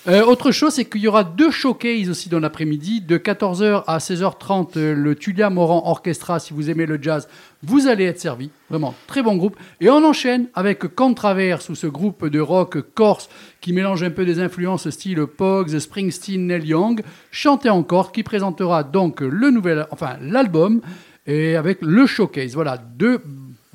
[0.08, 3.00] Euh, autre chose, c'est qu'il y aura deux showcases aussi dans l'après-midi.
[3.00, 7.28] De 14h à 16h30, euh, le Tulia Moran Orchestra, si vous aimez le jazz,
[7.62, 8.50] vous allez être servi.
[8.68, 9.56] Vraiment, très bon groupe.
[9.80, 13.28] Et on enchaîne avec Contraverse, ou ce groupe de rock corse
[13.60, 18.22] qui mélange un peu des influences style Pogs, Springsteen, Neil Young, chanté en corse, qui
[18.22, 20.80] présentera donc le nouvel, enfin l'album,
[21.26, 22.54] et avec le showcase.
[22.54, 23.20] Voilà, deux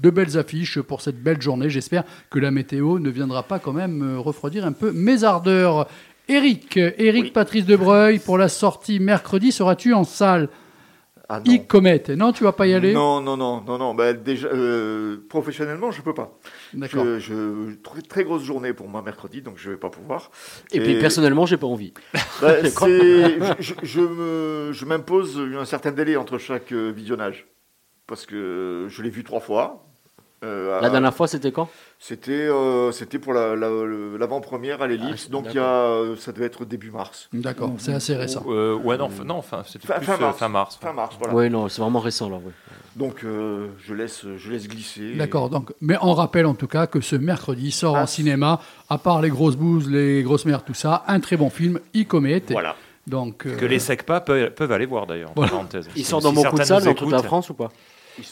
[0.06, 1.70] de belles affiches pour cette belle journée.
[1.70, 5.88] J'espère que la météo ne viendra pas quand même euh, refroidir un peu mes ardeurs.
[6.28, 10.50] Eric, Eric Patrice Debreuil, pour la sortie mercredi, seras-tu en salle
[11.30, 11.52] Ah non.
[11.52, 12.04] Icomet.
[12.16, 12.94] Non, tu vas pas y aller?
[12.94, 13.94] Non, non, non, non, non.
[13.96, 16.38] Bah, déjà, euh, professionnellement, je peux pas.
[16.74, 17.04] D'accord.
[17.06, 20.30] Je, je- très, très grosse journée pour moi mercredi, donc je vais pas pouvoir.
[20.72, 21.94] Et, puis personnellement, j'ai pas envie.
[22.42, 22.88] Bah, Je crois.
[22.88, 27.48] c'est- je, je- je me- je m'impose un certain délai entre chaque euh, visionnage.
[28.08, 29.85] Parce que je l'ai vu trois fois.
[30.46, 31.68] Euh, La à- dernière fois, c'était quand?
[32.00, 35.64] C'était euh, c'était pour la- la- le- l'avant-première à l'Ellipse, Ah, donc il y a,
[35.64, 37.30] euh, ça devait être début mars.
[37.34, 38.44] D'accord, c'est assez récent.
[38.48, 40.38] Euh, ouais, non, non, enfin, c'était Fin, fin mars.
[40.38, 40.78] fin mars.
[40.82, 41.34] Fin mars, voilà.
[41.34, 42.36] Ouais, non, c'est vraiment récent là.
[42.36, 42.52] ouais.
[42.96, 45.14] Donc euh, je, laisse, je laisse glisser.
[45.16, 48.60] D'accord, donc, mais on rappelle en tout cas que ce mercredi sort Ah, en cinéma,
[48.90, 52.44] à part les grosses bouses, les grosses mères, tout ça, un très bon film, Icomet.
[52.52, 52.76] Voilà.
[53.08, 55.32] Donc, euh, Que les SECPA peuvent, peuvent aller voir d'ailleurs.
[55.36, 55.52] Voilà.
[55.52, 55.88] parenthèses.
[55.96, 57.70] Il Si- sort dans beaucoup de salles dans toute la France ou pas?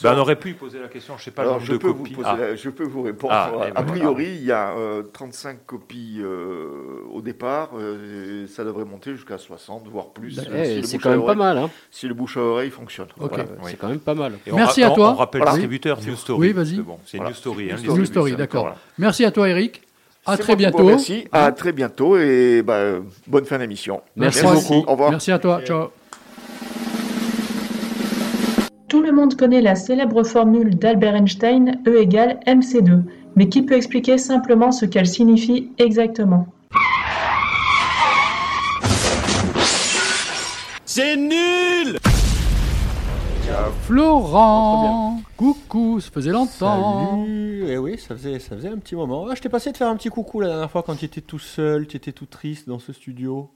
[0.03, 1.77] Ben, on aurait pu poser la question, je sais pas Alors, le nombre je de
[1.77, 2.35] peux, vous poser Ah.
[2.38, 3.34] la- je peux vous répondre.
[3.34, 6.68] Ah, a eh ben, priori, il y a euh, 35 copies euh,
[7.11, 7.72] au départ.
[7.77, 10.39] euh, et ça devrait monter jusqu'à 60, voire plus.
[10.39, 11.69] Eh, euh, si le c'est bouche quand à même pas oreille- mal, hein.
[11.91, 13.07] Si le bouche à oreille fonctionne.
[13.19, 13.30] Ok.
[13.30, 13.43] Voilà.
[13.43, 14.34] Ouais, C'est quand même pas mal.
[14.47, 15.11] Et Merci ra- à toi.
[15.11, 15.51] On rappelle Voilà.
[15.53, 16.39] distributeur News Story.
[16.47, 16.76] Oui, vas-y.
[16.76, 17.30] C'est bon, c'est Voilà.
[17.31, 17.72] News Story.
[17.72, 18.76] hein, News Story, d'accord.
[18.97, 19.81] Merci à toi, Eric.
[20.26, 20.84] À très bientôt.
[20.85, 21.26] Merci.
[21.34, 22.93] À très bientôt et bah,
[23.27, 24.01] bonne fin d'émission.
[24.15, 24.85] Merci beaucoup.
[24.88, 25.11] Au revoir.
[25.11, 25.61] Merci à toi.
[25.65, 25.89] Ciao.
[28.94, 33.02] Tout le monde connaît la célèbre formule d'Albert Einstein E égale mc2,
[33.36, 36.45] mais qui peut expliquer simplement ce qu'elle signifie exactement?
[40.86, 41.98] C'est nul!
[43.82, 47.15] Florent, coucou, ça faisait longtemps.
[47.15, 47.65] Salut.
[47.70, 49.26] Eh oui, ça faisait, ça faisait un petit moment.
[49.28, 51.22] Ah, je t'ai passé de faire un petit coucou la dernière fois quand tu étais
[51.22, 53.49] tout seul, tu étais tout triste dans ce studio.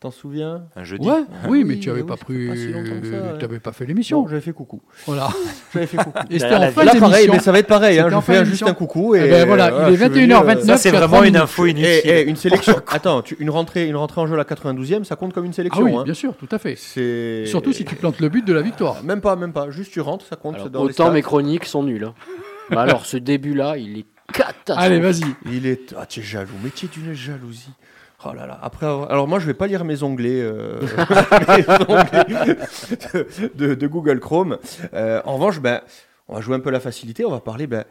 [0.00, 0.64] T'en souviens?
[0.74, 1.06] Un jeudi.
[1.06, 3.60] Ouais, Ah oui, mais tu oui, avais oui, pas pris, pas si ça, tu avais
[3.60, 4.22] pas fait l'émission.
[4.22, 4.82] Non, j'avais fait coucou.
[5.06, 5.28] Voilà.
[5.72, 6.18] J'avais fait coucou.
[6.28, 7.32] Et c'était en fin pareil, d'émission.
[7.34, 7.98] mais ça va être pareil.
[8.00, 9.14] Hein, je fais juste un coucou.
[9.14, 10.64] Et Eh ben voilà, il est je suis venu, 21h29.
[10.66, 12.10] Ça, c'est vraiment une info Et, inutile.
[12.10, 12.74] et une sélection.
[12.88, 15.52] Attends, tu- une rentrée, une rentrée en jeu à la 92e, ça compte comme une
[15.52, 15.82] Ah sélection.
[15.84, 16.02] oui, hein.
[16.02, 16.74] bien sûr, tout à fait.
[16.76, 19.02] C'est Surtout si tu plantes le but de la victoire.
[19.04, 19.70] Même pas, même pas.
[19.70, 22.04] Juste tu rentres, ça compte Alors, dans les autant mes chroniques sont nulles.
[22.70, 22.76] hein.
[22.76, 24.82] Alors, ce début-là, il est catastrophique.
[24.84, 25.22] Allez, vas-y.
[25.50, 25.94] Il est.
[25.96, 26.48] Ah, tu es jaloux.
[26.64, 27.70] Mais tu es d'une jalousie.
[28.24, 28.58] Oh là là.
[28.62, 30.80] Après, avoir- alors moi, je vais pas lire mes onglets, euh,
[31.48, 32.56] mes onglets
[33.14, 34.58] de, de- de Google Chrome.
[34.94, 35.80] Euh, en revanche, ben,
[36.28, 37.24] on va jouer un peu la facilité.
[37.24, 37.84] On va parler ben,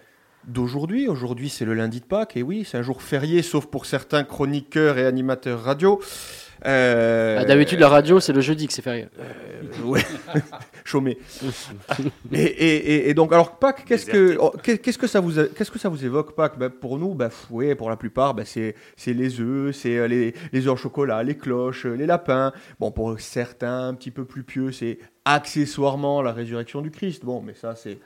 [0.47, 1.07] d'aujourd'hui.
[1.07, 2.37] Aujourd'hui, c'est le lundi de Pâques.
[2.37, 5.99] Et oui, c'est un jour férié, sauf pour certains chroniqueurs et animateurs radio.
[6.65, 9.07] Euh, Ah, D'habitude, la radio, c'est le jeudi que c'est férié.
[9.19, 10.01] euh, ouais,
[10.91, 11.17] chômé.
[12.31, 15.31] et, et- et- et donc, alors Pâques, qu'est-ce que oh, qu'est- qu'est-ce que ça vous
[15.55, 16.57] qu'est-ce que ça vous évoque Pâques?
[16.59, 20.07] Ben, Pour nous, ben, ouais, pour la plupart, ben, c'est c'est les œufs, c'est euh,
[20.07, 22.51] les, les œufs au chocolat, les cloches, euh, les lapins.
[22.79, 27.23] Bon, pour certains, un petit peu plus pieux, c'est accessoirement la résurrection du Christ.
[27.25, 27.99] Bon, mais ça, c'est.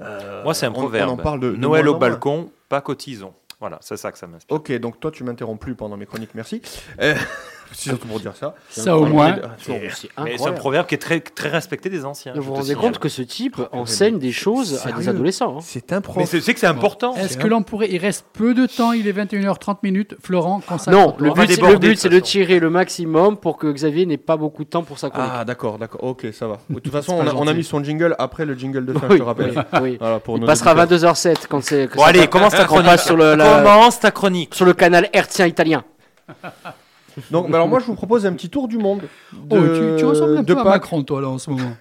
[0.00, 1.10] euh, Moi, c'est un on- proverbe.
[1.10, 3.34] On en parle de, de Noël au balcon, pas cotisons.
[3.58, 4.54] Voilà, c'est ça que ça m'inspire.
[4.54, 6.60] Ok, donc toi tu m'interromps plus pendant mes chroniques, merci.
[7.00, 7.14] Euh,
[7.72, 8.54] C'est surtout pour dire ça.
[8.70, 9.36] Ça, au moins.
[9.58, 12.32] C'est Mais c'est un proverbe qui est très, très respecté des anciens.
[12.34, 12.80] Vous vous rendez signale.
[12.82, 15.56] compte que ce type enseigne des choses à des adolescents.
[15.58, 15.62] hein.
[15.62, 16.16] C'est un prof.
[16.16, 17.14] Mais c'est que c'est important.
[17.16, 17.88] Est-ce que l'on pourrait.
[17.90, 20.16] Il reste peu de temps, il est 21h30 minutes.
[20.22, 23.56] Florent, quand ça Non, le va but, le but, c'est de tirer le maximum pour
[23.58, 25.30] que Xavier n'ait pas beaucoup de temps pour sa chronique.
[25.34, 26.58] Ah d'accord, d'accord, ok, ça va.
[26.70, 27.54] De toute façon, on a, on a gentil.
[27.58, 29.52] mis son jingle après le jingle de fin, Oui, je te rappelle.
[29.74, 29.96] oui, oui.
[30.00, 31.12] Voilà, pour Il passera à auditeurs.
[31.14, 31.88] 22h07 quand c'est.
[31.94, 32.86] Bon, allez, commence ta chronique.
[32.86, 34.54] passe sur le, la- Commence ta chronique.
[34.54, 35.84] sur le canal hertzien italien.
[37.30, 39.02] Donc, bah alors moi, je vous propose un petit tour du monde.
[39.34, 40.72] Oh, de- tu, tu ressembles un de peu à Pâques.
[40.82, 41.76] Macron, toi, là, en ce moment.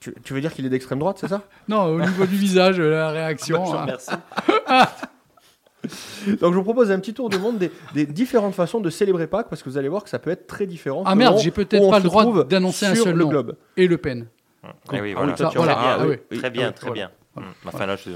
[0.00, 1.42] Tu, tu veux dire qu'il est d'extrême droite, c'est ça?
[1.68, 3.74] Non, au niveau du visage, la réaction.
[3.74, 3.86] hein.
[3.86, 4.10] Merci.
[6.40, 9.26] Donc, je vous propose un petit tour du monde des, des différentes façons de célébrer
[9.28, 11.02] Pâques, parce que vous allez voir que ça peut être très différent.
[11.06, 13.28] Ah merde, j'ai peut-être pas le droit d'annoncer un seul le nom.
[13.30, 13.56] globe.
[13.76, 14.26] Et Le Pen.
[14.64, 15.32] Ah oui, Ah voilà.
[15.32, 16.16] oui, toi, tu Voilà, en as- ah ah oui.
[16.32, 16.38] oui.
[16.38, 16.94] Très bien, oui, très voilà.
[16.94, 17.10] bien.
[17.36, 17.42] Hum.
[17.66, 18.10] Enfin là, je,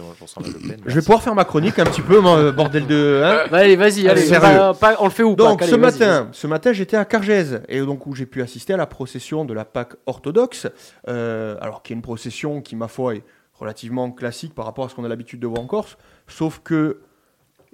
[0.86, 3.22] je vais pouvoir faire ma chronique un petit peu, moi, euh, bordel de.
[3.24, 4.26] hein Bah, allez, vas-y, allez.
[4.30, 6.97] Pas- pas- on le fait où Donc Pâques ce Allez, vas-y, matin, ce matin j'étais
[6.97, 10.68] à Cargèse et donc où j'ai pu assister à la procession de la Pâque orthodoxe,
[11.09, 13.22] euh, alors qui est une procession qui ma foi est
[13.59, 17.01] relativement classique par rapport à ce qu'on a l'habitude de voir en Corse, sauf que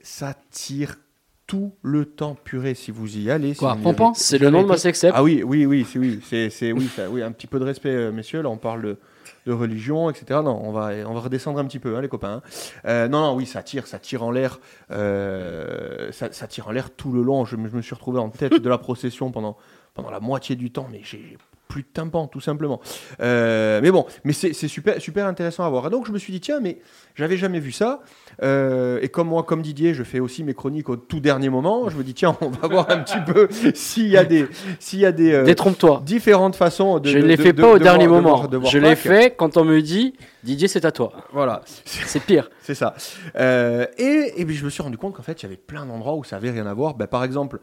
[0.02, 0.96] ça tire
[1.46, 3.54] tout le temps purée si vous y allez.
[3.54, 5.12] si Quoi, avez- C'est le nom de ma sextape.
[5.16, 6.20] Ah oui, oui, oui, c'est oui,
[6.50, 8.42] c'est oui, ça- oui, un petit peu de respect, euh, messieurs.
[8.42, 8.96] Là, on parle de,
[9.46, 10.40] de religion, etc.
[10.44, 12.42] Non, on va, on va redescendre un petit peu, hein, les copains.
[12.84, 14.58] Euh, non, non, oui, ça tire, ça tire en l'air,
[14.90, 17.44] euh, ça, ça tire en l'air tout le long.
[17.44, 19.56] Je, me- je me suis retrouvé en tête de la procession pendant,
[19.94, 22.80] pendant la moitié du temps, mais j'ai plus de tympan, tout simplement.
[23.20, 25.86] Euh, mais bon, mais c'est super, super intéressant à voir.
[25.86, 26.78] Et donc, je me suis dit, tiens, mais
[27.14, 28.00] j'avais jamais vu ça.
[28.42, 31.88] Euh, et comme moi, comme Didier, je fais aussi mes chroniques au tout dernier moment.
[31.88, 34.46] Je me dis, tiens, on va voir un petit peu s'il y a des,
[34.78, 36.02] s'il y a des, euh, Détrompe-toi.
[36.04, 37.08] différentes façons de.
[37.08, 38.36] Je ne les fais de- pas au de dernier voir- moment.
[38.36, 40.14] voir- de voir Je les fais quand on me dit
[40.44, 41.12] Didier, c'est à toi.
[41.32, 41.62] Voilà.
[41.84, 42.48] C'est pire.
[42.62, 42.94] C'est ça.
[43.36, 45.86] Euh, et, et puis je me suis rendu compte qu'en fait, il y avait plein
[45.86, 46.94] d'endroits où ça avait rien à voir.
[46.94, 47.60] Ben, par exemple,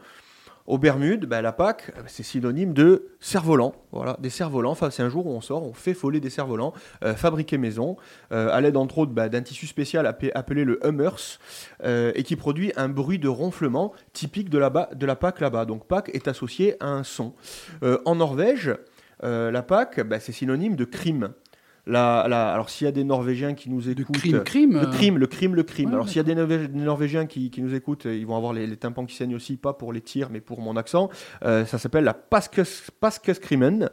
[0.66, 3.74] aux Bermudes, ben, la Pâque, c'est synonyme de cerf-volant.
[3.92, 4.70] Voilà, des.
[4.70, 6.72] Enfin, c'est un jour où on sort, on fait voler des cerfs-volants,
[7.04, 7.96] euh, fabriqués maison,
[8.32, 11.38] euh, à l'aide entre autres ben, d'un tissu spécial appelé, le Hummers,
[11.84, 15.66] euh, et qui produit un bruit de ronflement typique de la, de Pâque là-bas.
[15.66, 17.34] Donc Pâque est associé à un son.
[17.82, 18.74] Euh, en Norvège,
[19.22, 21.30] la Pâque, ben, c'est synonyme de crime.
[21.86, 25.18] La, la- alors s'il y a des Norvégiens qui nous écoutent, crime, crime, le crime,
[25.18, 25.88] le crime, le crime.
[25.88, 28.36] Ouais, alors s'il y a des Norvé- des Norvégiens qui, qui nous écoutent, ils vont
[28.36, 31.10] avoir les, les tympans qui saignent aussi, pas pour les tirs, mais pour mon accent.
[31.44, 33.90] Euh, ça s'appelle la Paskes- Paskeskrimen.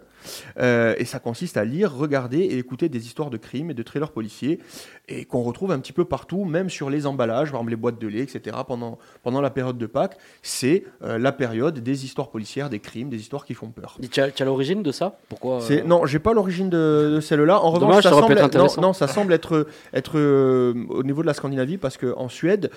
[0.60, 3.84] Euh, et ça consiste à lire, regarder et écouter des histoires de crimes et de
[3.84, 4.60] thrillers policiers
[5.08, 8.00] et qu'on retrouve un petit peu partout, même sur les emballages, par exemple les boîtes
[8.00, 8.58] de lait, etc.
[8.68, 13.10] Pendant, pendant la période de Pâques, c'est euh, la période des histoires policières, des crimes,
[13.10, 13.98] des histoires qui font peur.
[14.10, 15.18] Tu as, l'origine de ça?
[15.30, 17.60] Pourquoi euh, Non, j'ai pas l'origine de, de celle-là.
[17.60, 21.04] En revanche, Dommage, ça, ça semble être non, non, ça semble être, être euh, au
[21.04, 22.72] niveau de la Scandinavie parce qu'en Suède,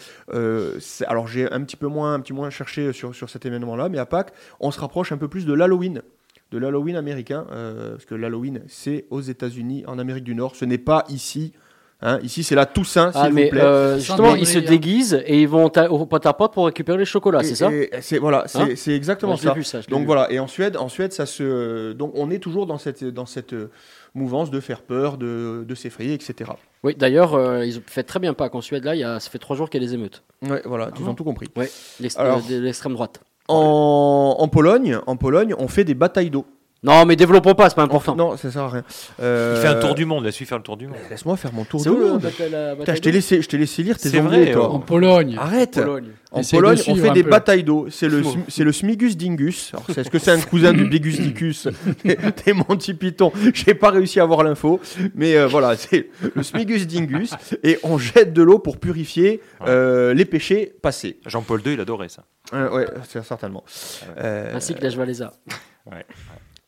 [1.07, 3.99] alors j'ai un petit peu moins, un petit moins cherché sur, sur cet événement-là, mais
[3.99, 6.03] à Pâques, on se rapproche un peu plus de l'Halloween.
[6.51, 10.55] De l'Halloween américain, euh, parce que l'Halloween, c'est aux États-Unis, en Amérique du Nord.
[10.55, 11.53] Ce n'est pas ici.
[12.01, 12.21] hein.
[12.23, 13.61] Ici, c'est la Toussaint, Ah, s'il mais vous plaît.
[13.63, 14.69] euh, justement, ils se Cendrier.
[14.69, 17.71] déguisent et ils vont au pot à pot pour récupérer les chocolats, c'est ça?
[18.01, 18.69] c'est voilà, c'est Hein?
[18.77, 19.53] c'est exactement ça.
[19.55, 20.07] vu, ça, donc vu.
[20.07, 23.27] voilà, et en Suède, en Suède, ça se, donc on est toujours dans cette dans
[23.27, 23.71] cette euh,
[24.15, 26.53] mouvance de faire peur, de, de s'effrayer, etc.
[26.85, 29.19] Oui, d'ailleurs, euh, ils ont fait très bien pas qu'en Suède, là, il y a,
[29.19, 30.23] ça fait trois jours qu'il y a des émeutes.
[30.43, 31.49] Ouais, voilà, ils ont tout compris.
[31.57, 33.21] Ouais, l'extrême droite.
[33.49, 36.47] En, en Pologne, en Pologne, on fait des batailles d'eau.
[36.85, 38.15] Non, mais développons pas, c'est pas important.
[38.15, 38.85] Non, ça sert à rien.
[39.21, 40.97] Euh, Il fait un tour du monde, laisse-lui faire le tour du monde.
[41.09, 42.21] Laisse-moi faire mon tour C'est du monde.
[42.79, 44.71] Putain, je t'ai d'eau laissé, je t'ai laissé lire tes C'est anglais, vrai, toi.
[44.71, 45.35] En Pologne.
[45.41, 45.75] Arrête.
[45.77, 46.11] Pologne.
[46.31, 47.31] En Pologne, on fait des peu.
[47.31, 47.87] batailles d'eau.
[47.91, 49.73] C'est le, c'est le Smigus Dingus.
[49.97, 51.69] Est-ce que c'est un cousin du Bigus Dicus
[52.05, 53.33] Des des Monty Python?
[53.55, 54.79] J'ai pas réussi à avoir l'info.
[55.15, 57.31] Mais euh, voilà, c'est le Smigus Dingus.
[57.63, 61.19] Et on jette de l'eau pour purifier euh, les péchés passés.
[61.25, 62.25] Jean-Paul II, il adorait ça.
[62.53, 63.65] Euh, ouais, c'est certainement.
[64.19, 65.33] Euh, Ainsi que la Jvalesa.
[65.87, 66.05] Ouais.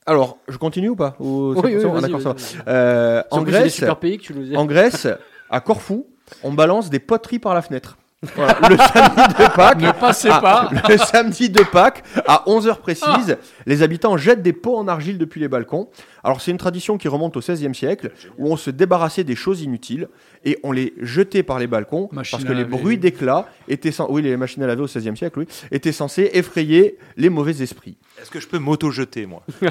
[0.07, 2.57] Alors, je continue ou pas Ou c'est Oui, oui, bon Ah, vas-y, d'accord, ça vas-y,
[2.65, 2.73] va.
[2.73, 5.09] Euh, en En Grèce, des Grèce, super pays que tu nous en Grèce,
[5.51, 6.07] à Corfou,
[6.43, 7.97] on balance des poteries par la fenêtre.
[8.35, 9.81] Voilà, le samedi de Pâques.
[9.81, 10.70] Ne passez à- pas.
[10.89, 13.36] Le samedi de Pâques, à 11h précises,
[13.66, 15.89] les habitants jettent des pots en argile depuis les balcons.
[16.24, 19.62] Alors, c'est une tradition qui remonte au XVIe siècle, où on se débarrassait des choses
[19.62, 20.09] inutiles
[20.44, 24.23] et on les jetait par les balcons Machine parce que les bruits d'éclat étaient, oui,
[24.23, 27.97] les machines à laver au XVIe siècle, oui, étaient censés effrayer les mauvais esprits.
[28.20, 29.43] Est-ce que je peux m'auto-jeter, moi?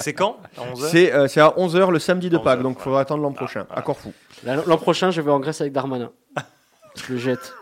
[0.00, 0.36] C'est quand?
[0.56, 0.90] À 11 heures?
[0.90, 3.32] C'est euh, c'est à 11h le samedi de 11 Pâques, donc il faudra attendre l'an
[3.32, 4.12] prochain, à Corfou.
[4.44, 6.10] L'an l'an prochain, je vais en Grèce avec Darmanin.
[6.96, 7.54] Je le jette.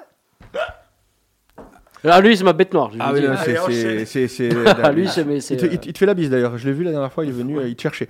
[2.03, 2.91] Ah, lui, c'est ma bête noire.
[2.93, 3.29] je Ah vous oui, dis.
[3.29, 4.29] non, c'est- c'est- c'est.
[4.51, 6.31] c'est- Ah, lui, c'est- mais c'est, Il te, il te- il te fait la bise
[6.31, 6.57] d'ailleurs.
[6.57, 8.09] Je l'ai vu la dernière fois, il est venu, euh, il te cherchait.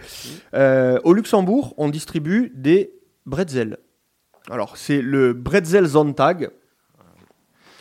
[0.55, 2.93] Euh, au Luxembourg, on distribue des
[3.27, 3.79] bretzels.
[4.49, 6.51] Alors, c'est le Bretzel Sonntag.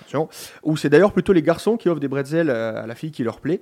[0.10, 0.28] Version,
[0.64, 3.24] où c'est d'ailleurs plutôt les garçons qui offrent des bretzels euh, à la fille qui
[3.24, 3.62] leur plaît.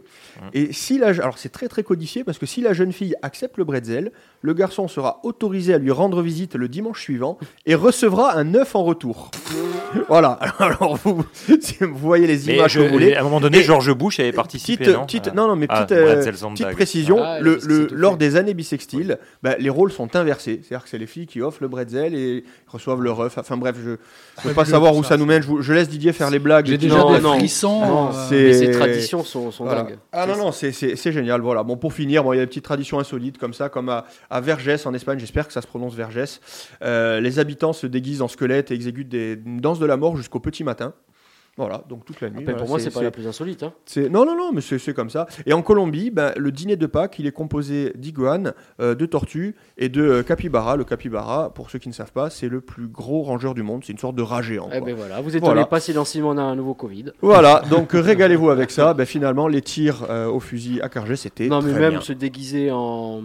[0.54, 3.58] Et si la, alors c'est très très codifié parce que si la jeune fille accepte
[3.58, 4.12] le bretzel,
[4.42, 8.76] le garçon sera autorisé à lui rendre visite le dimanche suivant et recevra un œuf
[8.76, 9.32] en retour.
[10.08, 10.32] voilà.
[10.60, 11.26] Alors vous,
[11.60, 13.14] si vous voyez les images je- que vous voulez.
[13.16, 15.36] à un moment donné, Et- George Bush avait participé, Petite, non petite- Ah.
[15.36, 17.18] non, non, mais Ah, petite, euh, petite précision.
[17.22, 18.18] Ah, le, le- lors fait.
[18.20, 20.62] des années bissextiles, bah, les rôles sont inversés.
[20.64, 23.38] C'est-à-dire que c'est les filles qui offrent le bretzel et reçoivent le ref.
[23.38, 23.96] Enfin bref, je ne
[24.50, 25.42] veux pas savoir ça, où ça nous mène.
[25.42, 26.66] Je, vous- je laisse Didier faire les blagues.
[26.66, 27.34] J'ai déjà Non, des non.
[27.38, 29.84] frissons, Non, euh, mais ces traditions sont- sont Voilà.
[29.84, 29.98] dingues.
[30.12, 30.72] Ah non, non, c'est-
[31.12, 31.42] génial.
[31.42, 31.64] Voilà.
[31.64, 34.06] Bon, pour finir, bon, il y a des petites traditions insolites comme ça, comme à,
[34.30, 35.20] à Vergès en Espagne.
[35.20, 36.40] J'espère que ça se prononce Vergès.
[36.82, 40.18] Euh, les habitants se déguisent en squelettes et exécutent des une danse de la mort
[40.18, 40.94] jusqu'au petit matin.
[41.58, 42.44] Voilà, donc toute la nuit.
[42.44, 43.64] Voilà, pour moi, c'est pas la plus insolite.
[43.64, 43.74] Hein.
[44.12, 45.26] Non, non, non, mais c'est comme ça.
[45.48, 49.56] Et en Colombie, ben, le dîner de Pâques, il est composé d'iguanes, euh, de tortues
[49.78, 50.76] et de euh, capybara.
[50.76, 53.84] Le capybara, pour ceux qui ne savent pas, c'est le plus gros rongeur du monde.
[53.84, 54.70] C'est une sorte de rat géant.
[54.72, 55.66] Eh ben voilà, vous étonnez Voilà.
[55.66, 57.06] pas si dans on a un nouveau Covid.
[57.22, 58.94] Voilà, donc régalez-vous avec ça.
[58.94, 62.02] Ben, finalement, les tirs euh, au fusil à Cargé, c'était Non, mais très même bien.
[62.02, 63.22] se déguiser en.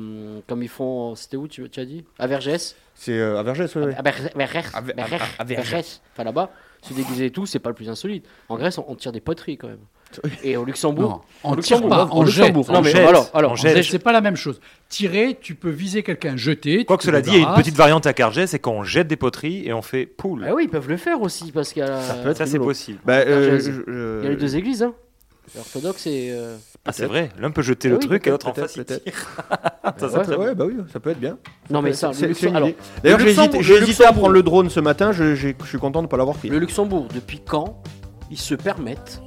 [0.48, 1.14] Comme ils font.
[1.16, 2.04] C'était où tu, tu as dit?
[2.18, 2.76] À Vergès?
[2.94, 3.82] C'est euh, à Vergès, oui.
[3.96, 4.64] À Ver- Vergès.
[4.74, 5.20] À Ver- Vergès.
[5.20, 5.70] à- à Vergès.
[5.70, 6.00] Vergès.
[6.14, 6.50] Enfin là-bas,
[6.82, 8.26] se déguiser et tout, c'est pas le plus insolite.
[8.48, 9.78] En Grèce, on, on tire des poteries quand même.
[10.42, 11.08] Et au Luxembourg.
[11.08, 12.36] Non, on au tire Luxembourg, pas, on jette.
[12.48, 12.66] Luxembourg.
[12.68, 13.08] on Non, mais jette.
[13.08, 14.60] alors, alors, c'est pas la même chose.
[14.90, 16.84] Tirer, tu peux viser quelqu'un, jeter.
[16.84, 19.08] Quoi que cela dit, il y a une petite variante à Cargé, c'est qu'on jette
[19.08, 20.44] des poteries et on fait poule.
[20.46, 21.98] Ah oui, ils peuvent le faire aussi parce qu'il y a.
[22.02, 22.98] Ça peut être Ça, c'est possible.
[23.06, 23.64] Bah, euh, Vergès.
[23.70, 24.92] je- je- Il y a les deux églises, hein.
[25.54, 26.28] L'orthodoxe et.
[26.32, 28.74] euh, Ah, c'est vrai, l'un peut jeter Ah le oui, truc et l'autre en face.
[28.74, 29.00] il tire.
[29.98, 30.54] Ça, ouais.
[30.54, 31.38] bah oui, ça peut être bien.
[31.70, 32.32] Non, mais ça, c'est-.
[33.02, 35.12] D'ailleurs, le j'ai hésité, à prendre le drone ce matin.
[35.12, 36.48] Je, suis content de ne pas l'avoir pris.
[36.48, 37.82] Le Luxembourg, depuis quand
[38.30, 39.22] ils se permettent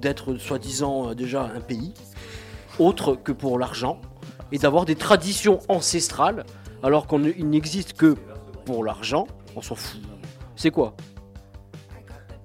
[0.00, 1.94] d'être soi-disant euh, déjà un pays
[2.78, 4.00] autre que pour l'argent
[4.52, 6.44] et d'avoir des traditions ancestrales
[6.82, 8.14] alors qu'il n'existe que
[8.66, 9.26] pour l'argent?
[9.56, 10.00] On s'en fout.
[10.54, 10.94] C'est quoi?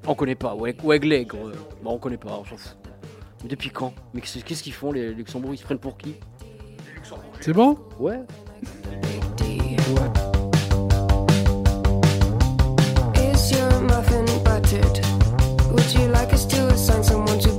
[0.08, 0.56] On connaît pas.
[0.56, 1.52] Ouais, Oueglègre, euh,
[1.84, 2.81] bah, on connaît pas, on s'en fout.
[3.44, 6.16] Mais depuis quand Mais qu'est-ce qu'est-ce qu'ils font les Luxembourg Ils se prennent pour qui
[7.40, 7.78] C'est bon?
[8.00, 8.20] Ouais.
[13.16, 15.06] Is your muffin buttered?
[15.72, 17.52] Would you like us to assign someone to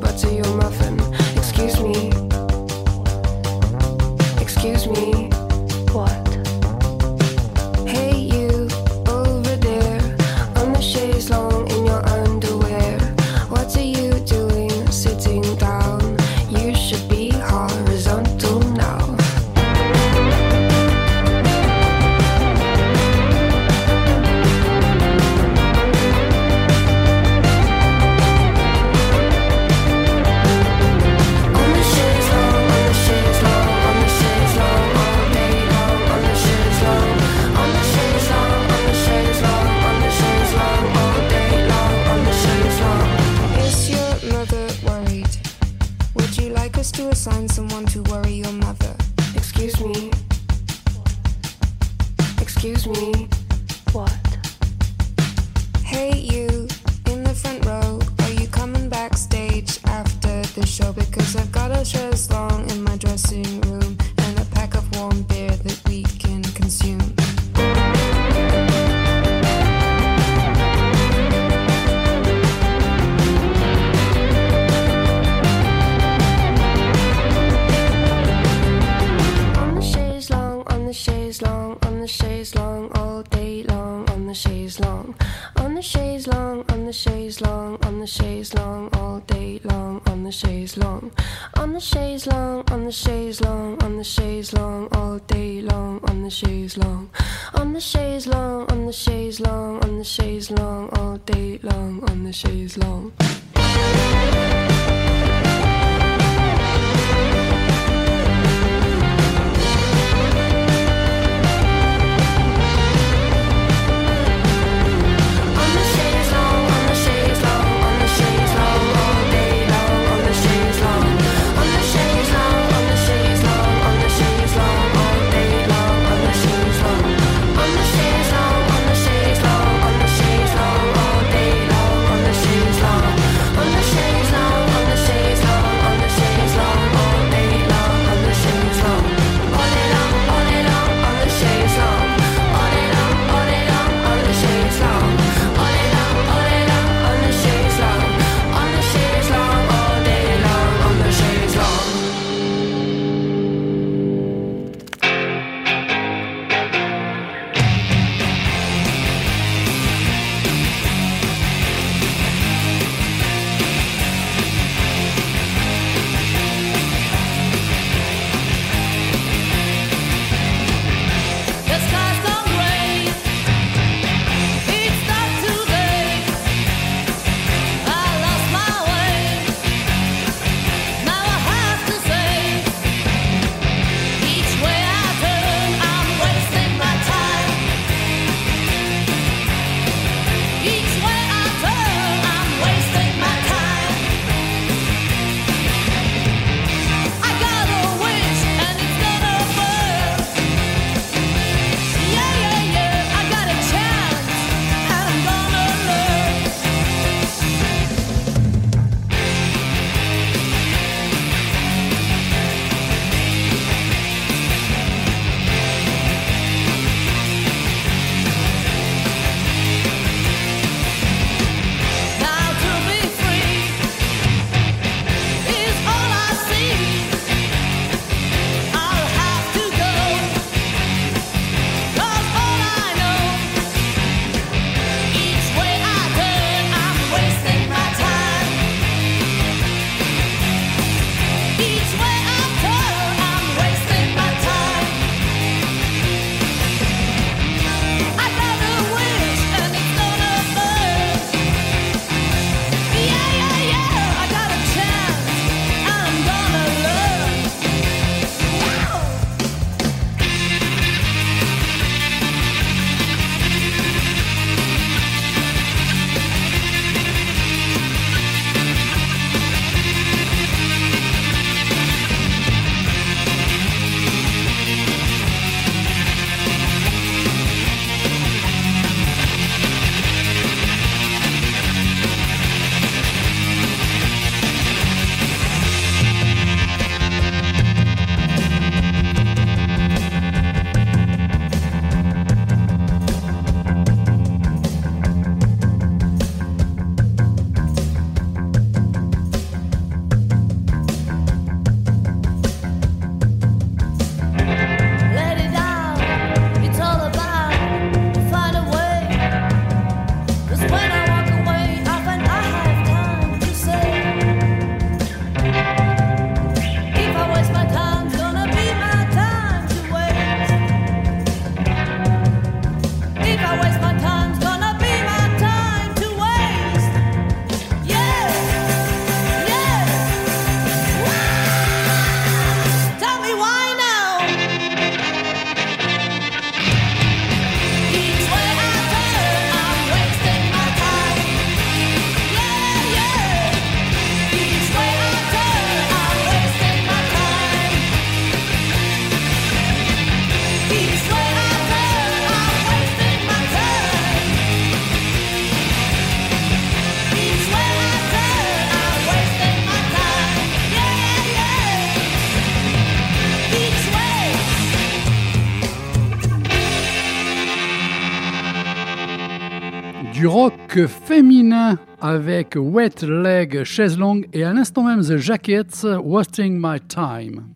[371.12, 377.48] féminin avec Wet Leg, Chaise Longue et à l'instant même The Jackets, Wasting My Time.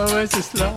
[0.00, 0.72] Ah ouais, c'est cela.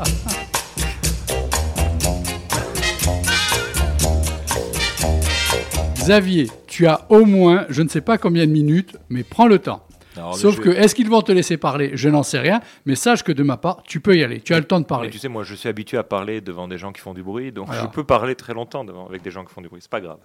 [5.95, 9.59] Xavier, tu as au moins, je ne sais pas combien de minutes, mais prends le
[9.59, 9.85] temps.
[10.17, 11.91] Alors, Sauf je- que, est-ce qu'ils vont te laisser parler?
[11.93, 14.41] Je n'en sais rien, mais sache que de ma part, tu peux y aller.
[14.41, 15.09] Tu as le temps de Mais parler.
[15.09, 17.51] tu sais, moi, je suis habitué à parler devant des gens qui font du bruit,
[17.51, 17.83] donc Alors.
[17.83, 19.81] je peux parler très longtemps devant, avec des gens qui font du bruit.
[19.81, 20.17] C'est pas grave.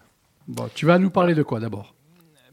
[0.48, 1.94] Bon, tu vas nous parler de quoi d'abord?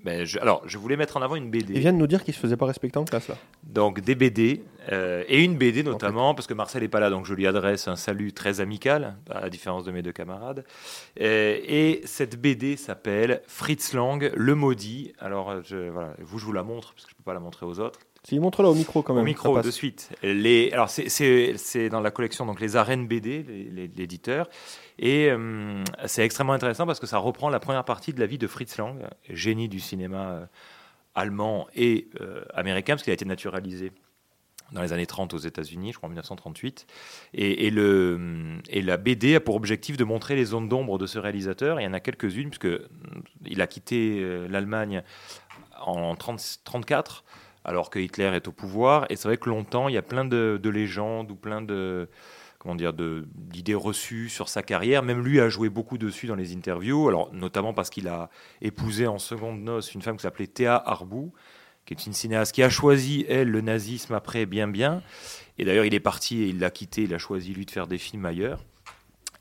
[0.04, 1.74] Ben, je- alors, je voulais mettre en avant une BD.
[1.74, 3.38] Il vient de nous dire qu'il se faisait pas respecter en classe là.
[3.64, 4.62] Donc des BD
[4.92, 7.88] euh, et une BD notamment parce que Marcel n'est pas là donc je lui adresse
[7.88, 10.66] un salut très amical à la différence de mes deux camarades
[11.22, 16.46] Euh, et cette BD s'appelle Fritz Lang le maudit alors euh, je, voilà vous je
[16.46, 18.74] vous la montre parce que je peux pas la montrer aux autres Si, montre-la au
[18.76, 19.24] micro quand même.
[19.24, 20.10] au micro de suite.
[20.24, 23.44] Les, alors c'est- dans la collection donc les arènes BD,
[23.96, 24.50] l'éditeur,
[24.98, 28.38] et euh, c'est extrêmement intéressant parce que ça reprend la première partie de la vie
[28.38, 28.98] de Fritz Lang,
[29.30, 30.46] génie du cinéma euh,
[31.16, 33.92] allemand et euh, américain parce qu'il a été naturalisé
[34.72, 36.88] dans les années 30 aux États-Unis, je crois en 1938.
[37.34, 41.06] Et, et le, et la BD a pour objectif de montrer les zones d'ombre de
[41.06, 41.80] ce réalisateur.
[41.80, 42.80] Il y en a quelques-unes, puisque mm,
[43.48, 45.04] il a quitté l'Allemagne
[45.86, 47.24] en 30 34,
[47.66, 49.06] alors que Hitler est au pouvoir.
[49.10, 52.10] Et c'est vrai que longtemps, il y a plein de, de légendes ou plein de
[52.60, 55.04] comment dire d'idées reçues sur sa carrière.
[55.04, 57.10] Même lui a joué beaucoup dessus dans les interviews.
[57.10, 58.30] Alors notamment parce qu'il a
[58.62, 61.34] épousé en seconde noces une femme qui s'appelait Théa Arbou,
[61.86, 65.04] qui est une cinéaste qui a choisi elle le nazisme après bien bien.
[65.58, 67.04] Et d'ailleurs, il est parti et il l'a quitté.
[67.04, 68.64] Il a choisi lui de faire des films ailleurs.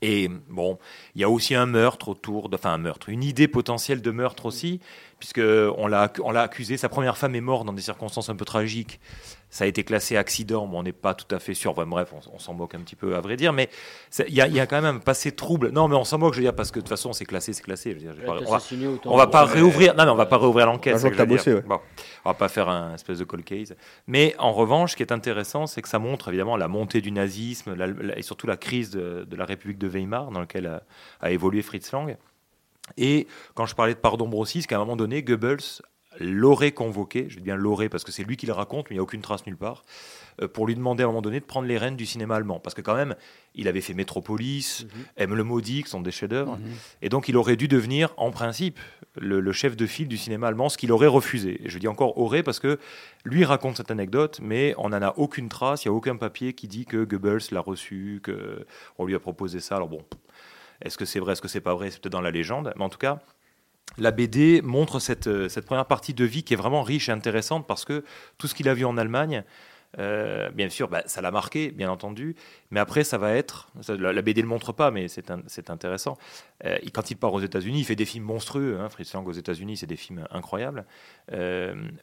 [0.05, 0.79] Et bon,
[1.15, 4.11] il y a aussi un meurtre autour, de, enfin un meurtre, une idée potentielle de
[4.11, 4.81] meurtre aussi,
[5.17, 6.11] puisque on l'a
[6.41, 6.75] accusé.
[6.75, 8.99] Sa première femme est morte dans des circonstances un peu tragiques.
[9.55, 11.69] Ça a été classé accident, mais on n'est pas tout à fait sûr.
[11.69, 13.69] Enfin, bref, on, on s'en moque un petit peu à vrai dire, mais
[14.27, 15.69] il y, a- il y a quand même un passé trouble.
[15.69, 17.53] Non, mais on s'en moque, je veux dire, parce que de toute façon, c'est classé,
[17.53, 17.91] c'est classé.
[17.91, 18.57] Je veux dire, Ouais, on va,
[19.05, 19.93] on pas réouvrir.
[19.95, 20.95] Non, mais on va pas réouvrir l'enquête.
[21.27, 21.61] Dire.
[21.67, 21.79] Bon,
[22.25, 23.75] on va pas faire un espèce de cold case.
[24.07, 27.11] Mais en revanche, ce qui est intéressant, c'est que ça montre évidemment la montée du
[27.11, 30.65] nazisme la- la- et surtout la crise de, de la République de Weimar dans laquelle
[30.65, 30.81] a,
[31.21, 32.17] a évolué Fritz Lang.
[32.97, 35.59] Et quand je parlais de Pardon c'est qu'à un moment donné, Goebbels
[36.19, 38.97] l'aurait convoqué, je dis bien l'aurait parce que c'est lui qui le raconte, mais il
[38.97, 39.83] n'y a aucune trace nulle part,
[40.41, 42.59] euh, pour lui demander à un moment donné de prendre les rênes du cinéma allemand.
[42.59, 43.15] Parce que quand même,
[43.55, 44.85] il avait fait Metropolis,
[45.17, 46.57] Aime le maudit, qui sont des chefs-d'œuvre.
[46.57, 46.71] Mhm.
[47.01, 48.79] Et donc, il aurait dû devenir, en principe,
[49.15, 51.65] le, le chef de file du cinéma allemand, ce qu'il aurait refusé.
[51.65, 52.79] Et je dis encore aurait parce que
[53.25, 56.53] lui raconte cette anecdote, mais on n'en a aucune trace, il n'y a aucun papier
[56.53, 59.75] qui dit que Goebbels l'a reçu, qu'on lui a proposé ça.
[59.75, 60.03] Alors bon,
[60.81, 61.91] est-ce que c'est vrai, est-ce que c'est pas vrai?
[61.91, 62.73] C'est peut-être dans la légende.
[62.75, 63.21] Mais en tout cas,
[63.97, 67.11] la BD montre cette, euh, cette première partie de vie qui est vraiment riche et
[67.11, 68.03] intéressante parce que
[68.37, 69.43] tout ce qu'il a vu en Allemagne,
[69.99, 72.35] euh, bien sûr, bah, ça l'a marqué, bien entendu,
[72.71, 73.69] mais après, ça va être.
[73.81, 76.17] ça, la, BD ne le montre pas, mais c'est intéressant.
[76.65, 78.79] Euh, quand il part aux États-Unis, il fait des films monstrueux.
[78.79, 80.85] Hein, Fritz Lang aux États-Unis, c'est des films incroyables.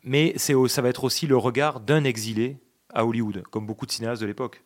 [0.05, 2.59] Mais ça va être aussi le regard d'un exilé
[2.95, 4.63] à Hollywood, comme beaucoup de cinéastes de l'époque.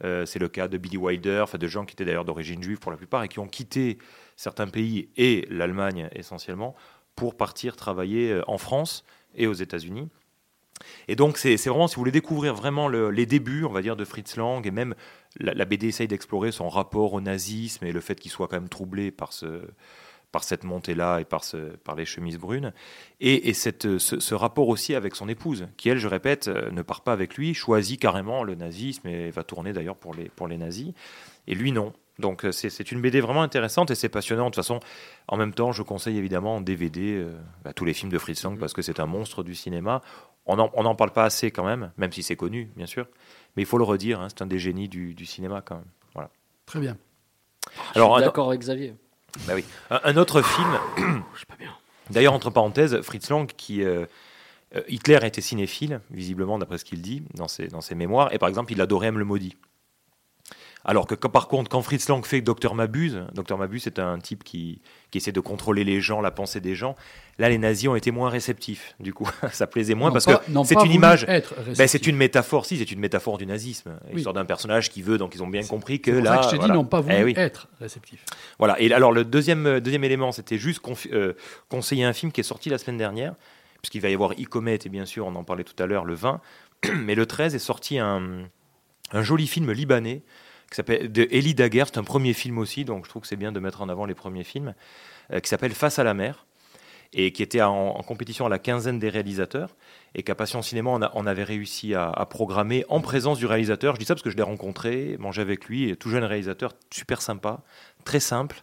[0.00, 2.96] C'est le cas de Billy Wilder, de gens qui étaient d'ailleurs d'origine juive pour la
[2.96, 3.98] plupart et qui ont quitté
[4.38, 6.76] certains pays et l'Allemagne essentiellement
[7.16, 9.04] pour partir travailler euh, en France
[9.34, 10.08] et aux États-Unis.
[11.08, 13.96] Et donc, c'est vraiment, si vous voulez découvrir vraiment le- les débuts, on va dire,
[13.96, 14.94] de Fritz Lang, et même
[15.40, 18.54] la, la BD essaye d'explorer son rapport au nazisme et le fait qu'il soit quand
[18.60, 19.62] même troublé par, ce,
[20.30, 22.72] par cette montée-là et par, ce, par les chemises brunes,
[23.18, 26.70] et, et cette, ce, ce rapport aussi avec son épouse, qui, elle, je répète, euh,
[26.70, 30.28] ne part pas avec lui, choisit carrément le nazisme et va tourner d'ailleurs pour les,
[30.28, 30.92] pour les nazis,
[31.48, 31.92] et lui, non.
[32.18, 34.44] Donc euh, c'est c'est une BD vraiment intéressante et c'est passionnant.
[34.46, 34.80] De toute façon,
[35.28, 37.32] en même temps, je conseille évidemment en DVD euh,
[37.64, 40.02] bah, tous les films de Fritz Lang parce que c'est un monstre du cinéma.
[40.46, 43.06] On n'en parle pas assez quand même, même si c'est connu, bien sûr.
[43.54, 45.84] Mais il faut le redire, hein, c'est un des génies du, du cinéma quand même.
[46.14, 46.30] Voilà.
[46.64, 46.96] Très bien.
[47.94, 48.94] Alors, suis un- d'accord avec Xavier.
[49.46, 49.64] bah oui.
[49.90, 50.78] Un, un autre film.
[52.10, 54.06] D'ailleurs, entre parenthèses, Fritz Lang, qui euh,
[54.88, 58.48] Hitler était cinéphile, visiblement d'après ce qu'il dit dans ses, dans ses mémoires, et par
[58.48, 59.18] exemple, il adorait M.
[59.18, 59.56] le maudit.
[60.90, 64.42] Alors que par contre, quand Fritz Lang fait Docteur Mabuse, Docteur Mabuse est un type
[64.42, 66.94] qui, qui essaie de contrôler les gens, la pensée des gens.
[67.38, 68.94] Là, les nazis ont été moins réceptifs.
[68.98, 71.26] Du coup, ça plaisait moins parce pas- que c'est une image.
[71.26, 72.64] Ben, c'est une métaphore.
[72.64, 73.98] Si, c'est une métaphore du nazisme.
[74.08, 74.16] Oui.
[74.16, 76.30] Histoire d'un personnage qui veut, donc ils ont bien compris que C'est pour là.
[76.30, 76.74] ça que je t'ai dit, voilà.
[76.74, 77.34] n'ont pas voulu Eh oui.
[77.36, 78.24] être réceptifs.
[78.58, 78.80] Voilà.
[78.80, 80.80] Et alors, le deuxième, euh, deuxième élément, c'était juste
[81.12, 81.34] euh,
[81.68, 83.34] conseiller un film qui est sorti la semaine dernière,
[83.82, 86.14] puisqu'il va y avoir e-comet, et bien sûr, on en parlait tout à l'heure, le
[86.14, 86.40] 20.
[86.96, 88.48] Mais le 13 est sorti un,
[89.12, 90.22] un joli film libanais
[90.70, 91.86] qui s'appelle de Elie Daguerre.
[91.88, 94.06] C'est un premier film aussi, donc je trouve que c'est bien de mettre en avant
[94.06, 94.74] les premiers films,
[95.32, 96.44] euh, qui s'appelle Face à la mer
[97.14, 99.74] et qui était en, en compétition à la quinzaine des réalisateurs
[100.14, 103.46] et qu'à Passion Cinéma, on, a- on avait réussi à, à programmer en présence du
[103.46, 103.94] réalisateur.
[103.94, 106.74] Je dis ça parce que je l'ai rencontré, mangé avec lui, et tout jeune réalisateur,
[106.92, 107.60] super sympa,
[108.04, 108.62] très simple.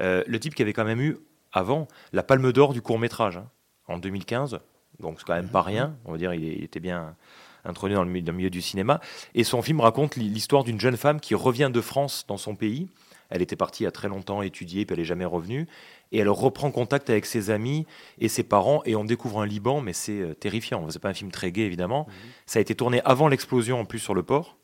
[0.00, 1.16] Euh, le type qui avait quand même eu,
[1.52, 3.48] avant, la Palme d'Or du court-métrage, hein,
[3.88, 4.60] en 2015.
[5.00, 7.16] Donc c'est quand même pas rien, on va dire, il était bien
[7.64, 9.00] introduit dans le, milieu- dans le milieu du cinéma.
[9.34, 12.88] Et son film raconte l'histoire d'une jeune femme qui revient de France dans son pays.
[13.30, 15.68] Elle était partie il y a très longtemps étudier, puis elle n'est jamais revenue.
[16.10, 17.86] Et elle reprend contact avec ses amis
[18.18, 20.84] et ses parents, et on découvre un Liban, mais c'est euh, terrifiant.
[20.90, 22.08] C'est pas un film très gai, évidemment.
[22.46, 24.56] Ça a été tourné avant l'explosion, en plus, sur le port.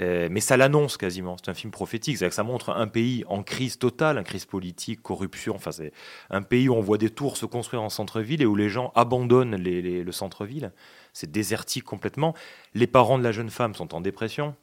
[0.00, 1.36] Euh, mais ça l'annonce quasiment.
[1.36, 2.16] C'est un film prophétique.
[2.16, 5.54] C'est-à-dire que ça montre un pays en crise totale, une crise politique, corruption.
[5.54, 5.92] Enfin, c'est
[6.30, 8.92] un pays où on voit des tours se construire en centre-ville et où les gens
[8.94, 10.72] abandonnent le centre-ville.
[11.12, 12.34] C'est désertique complètement.
[12.74, 14.54] Les parents de la jeune femme sont en dépression.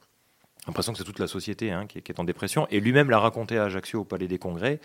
[0.66, 2.66] L'impression que c'est toute la société hein, qui, qui est en dépression.
[2.70, 4.80] Et lui-même l'a raconté à Ajaccio au Palais des Congrès.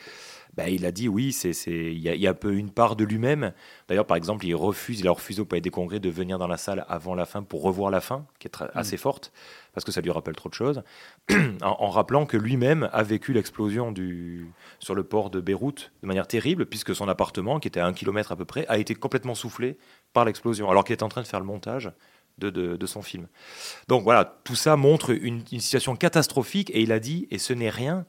[0.58, 2.72] Ben, il a dit oui, c'est, il y, a, il y a un peu une
[2.72, 3.54] part de lui-même.
[3.88, 6.48] D'ailleurs, par exemple, il refuse, il a refusé au Palais des Congrès de venir dans
[6.48, 9.32] la salle avant la fin pour revoir la fin, qui est très- assez forte,
[9.74, 10.84] parce que ça lui rappelle trop de choses,
[11.32, 14.46] en, en rappelant que lui-même a vécu l'explosion du,
[14.80, 17.94] sur le port de Beyrouth de manière terrible, puisque son appartement, qui était à un
[17.94, 19.78] kilomètre à peu près, a été complètement soufflé
[20.12, 21.92] par l'explosion, alors qu'il est en train de faire le montage
[22.40, 23.28] de, de- de son film.
[23.88, 27.54] Donc voilà, tout ça montre une, une situation catastrophique, et il a dit, et ce
[27.54, 28.06] n'est rien,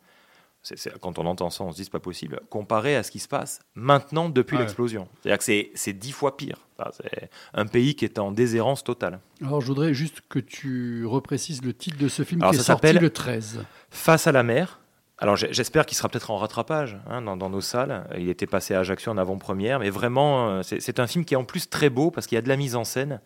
[1.01, 3.29] quand on entend ça, on se dit c'est pas possible, comparé à ce qui se
[3.29, 4.63] passe maintenant depuis Ouais.
[4.63, 5.09] l'explosion.
[5.23, 5.45] C'est-à-dire que
[5.75, 6.57] c'est- dix fois pire.
[6.79, 9.19] Enfin, c'est un pays qui est en déshérence totale.
[9.45, 12.61] Alors, je voudrais juste que tu reprécises le titre de ce film Alors, qui est
[12.61, 13.65] ça sorti s'appelle le 13.
[13.91, 14.79] Face à la mer.
[15.19, 18.09] Alors j'espère qu'il sera peut-être en rattrapage hein, dans, dans nos salles.
[18.19, 21.35] Il était passé à Ajaccio en avant-première, mais vraiment, euh, c'est c'est un film qui
[21.35, 23.21] est en plus très beau parce qu'il y a de la mise en scène.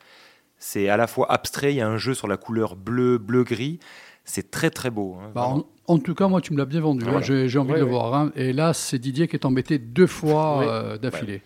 [0.59, 3.79] C'est à la fois abstrait, il y a un jeu sur la couleur bleu, bleu-gris.
[4.27, 5.17] C'est très très beau.
[5.21, 7.05] hein, Bah, en, en tout cas, moi, tu me l'as bien vendu.
[7.07, 7.11] hein.
[7.11, 7.25] Voilà.
[7.27, 7.91] J'ai j'ai envie Ouais, de le ouais.
[7.93, 8.13] voir.
[8.15, 8.33] hein.
[8.37, 10.67] Et là, c'est Didier qui est embêté deux fois Ouais.
[10.69, 11.43] euh, d'affilée.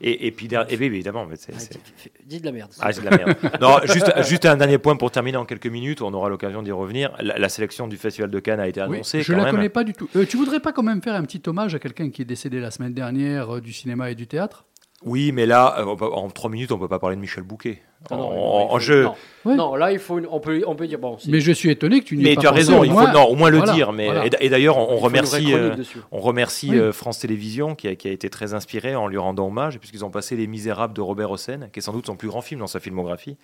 [0.00, 1.26] Et, et puis, et oui, évidemment.
[1.34, 1.78] c'est- c'est-
[2.24, 2.70] Dis de la merde.
[2.80, 3.34] Ah, de la merde.
[3.60, 6.02] non, juste, juste un dernier point pour terminer en quelques minutes.
[6.02, 7.12] On aura l'occasion d'y revenir.
[7.20, 9.22] La, la sélection du Festival de Cannes a été Oui, annoncée.
[9.22, 9.56] je quand la même.
[9.56, 10.08] connais pas du tout.
[10.14, 12.60] Euh, tu voudrais pas quand même faire un petit hommage à quelqu'un qui est décédé
[12.60, 14.64] la semaine dernière euh, du cinéma et du théâtre?
[15.04, 17.82] Oui, mais là, euh, en trois minutes, on peut pas parler de Michel Bouquet.
[18.10, 19.04] Ah non, en, non, il en faut- jeu.
[19.44, 19.54] Non.
[19.56, 20.98] Non, là, il faut une- on, peut, on peut dire.
[20.98, 22.90] Bon, Mais je suis étonné que tu n'y aies Mais pas tu as raison, il
[22.90, 23.92] moins- faut non, au moins le Voilà, dire.
[23.92, 24.26] Mais voilà.
[24.40, 25.76] et, d'ailleurs, on, remercie, euh,
[26.10, 26.78] on remercie Oui.
[26.78, 30.04] euh, France Télévisions qui a, qui a été très inspiré en lui rendant hommage, puisqu'ils
[30.04, 32.58] ont passé Les Misérables de Robert Hossein, qui est sans doute son plus grand film
[32.60, 33.36] dans sa filmographie.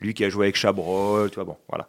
[0.00, 1.88] Lui qui a joué avec Chabrol, tu vois, bon, voilà,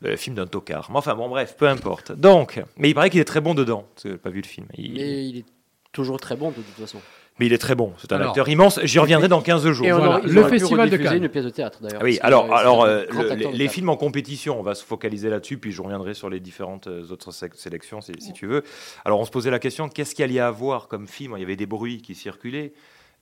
[0.00, 0.88] le film d'un tocard.
[0.90, 2.10] Mais enfin, bon, bref, peu importe.
[2.12, 3.84] Donc, mais il paraît qu'il est très bon dedans.
[3.94, 4.66] parce que j'ai pas vu le film.
[4.76, 5.44] Il- Mais il est
[5.92, 6.98] toujours très bon de toute façon.
[7.38, 7.92] Mais il est très bon.
[7.98, 8.28] C'est un Alors.
[8.28, 8.78] acteur immense.
[8.84, 9.86] J'y reviendrai dans 15 jours.
[9.86, 11.22] Et on Voilà, aurait- ils le Festival de Cannes.
[11.24, 12.00] une pièce de théâtre d'ailleurs.
[12.00, 15.28] Ah oui, alors, que, alors euh, le- les, films en compétition, on va se focaliser
[15.30, 18.62] là-dessus, puis je reviendrai sur les différentes euh, autres sé- sélections si, si tu veux.
[19.04, 21.34] Alors, on se posait la question qu'est-ce qu'il y a à voir comme film?
[21.36, 22.72] Il y avait des bruits qui circulaient.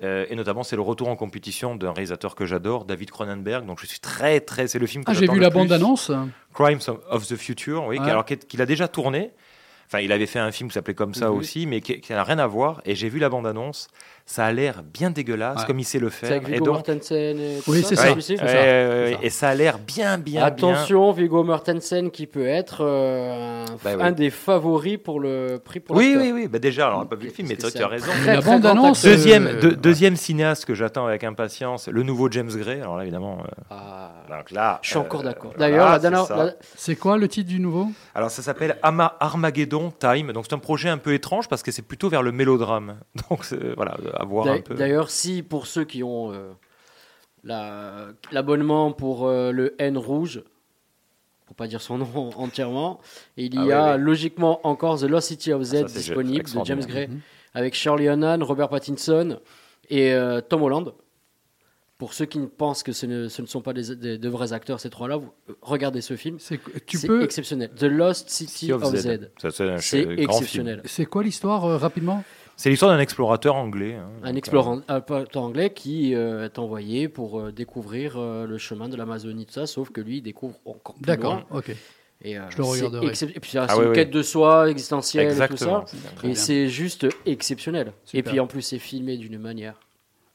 [0.02, 3.64] euh, et notamment, c'est le retour en compétition d'un réalisateur que j'adore, David Cronenberg.
[3.66, 4.66] Donc, je suis très, très.
[4.66, 6.10] C'est le film que Ah, j'ai vu le la bande-annonce.
[6.52, 8.10] Crimes of- the Future, oui, Ouais.
[8.10, 9.30] alors qu'il qu'il a déjà tourné.
[9.86, 11.36] Enfin, il avait fait un film qui s'appelait comme ça Mhm.
[11.36, 12.80] aussi, mais qui qui n'a rien à voir.
[12.84, 13.88] Et j'ai vu la bande-annonce.
[14.24, 15.66] Ça a l'air bien dégueulasse, Ouais.
[15.66, 16.28] comme il sait le faire.
[16.28, 19.22] C'est avec Et Viggo donc- Mortensen et tout Oui, ça, c'est c'est ça.
[19.22, 20.44] Et ça a l'air bien, bien, bien.
[20.44, 24.02] Attention, Viggo Mortensen qui peut être euh, un, Bah oui.
[24.02, 26.48] un des favoris pour le prix pour Oui, oui, oui.
[26.48, 28.06] Bah déjà, alors, on n'a pas vu le film, mais tu as raison.
[28.06, 28.92] très, très acteur.
[29.02, 29.76] Deuxième, Euh, ouais.
[29.76, 32.80] deuxième cinéaste que j'attends avec impatience, le nouveau James Gray.
[32.80, 35.52] Alors là, évidemment, euh, Ah, donc là, je suis euh, encore d'accord.
[35.56, 37.88] voilà, D'ailleurs, c'est quoi le titre du nouveau?
[38.14, 40.32] Alors ça s'appelle Armageddon Time.
[40.32, 42.96] Donc c'est un projet un peu étrange parce que c'est plutôt vers le mélodrame.
[43.30, 43.44] Donc
[43.76, 44.74] voilà, à voir un D'a- peu.
[44.74, 46.52] D'ailleurs, si pour ceux qui ont euh,
[47.44, 50.42] la- l'abonnement pour euh, le N rouge,
[51.46, 53.00] pour pas dire son nom entièrement,
[53.36, 54.02] il y Ah a oui.
[54.02, 56.64] logiquement encore The Lost City of Z ça, c'est disponible de.
[56.64, 57.20] James Gray Mhm.
[57.54, 59.38] avec Shirley Hunnan, Robert Pattinson
[59.90, 60.92] et euh, Tom Holland.
[61.98, 64.28] Pour ceux qui ne pensent que ce ne, ce ne sont pas des, des- de
[64.28, 65.20] vrais acteurs, ces trois-là,
[65.60, 66.38] regardez ce film.
[66.40, 66.58] C'est-
[67.06, 67.22] peux.
[67.22, 67.70] exceptionnel.
[67.76, 69.30] The Lost City City of, Z.
[69.78, 70.82] C'est exceptionnel.
[70.84, 72.24] C'est quoi l'histoire euh, rapidement?
[72.56, 73.94] C'est l'histoire d'un explorateur anglais.
[73.96, 74.08] hein.
[74.22, 78.88] Un explorateur un explorateur anglais qui euh, est envoyé pour euh, découvrir euh, le chemin
[78.88, 81.74] de l'Amazonie, tout ça, sauf que lui, il découvre encore plus D'accord, ok.
[82.24, 83.06] Et, euh, Je le regarderai.
[83.08, 83.94] excep- Et puis c'est Ah c'est oui, une oui.
[83.96, 85.84] quête de soi existentielle et tout ça.
[86.22, 86.34] Et bien.
[86.36, 87.92] c'est juste exceptionnel.
[88.14, 89.74] Et puis en plus, c'est filmé d'une manière.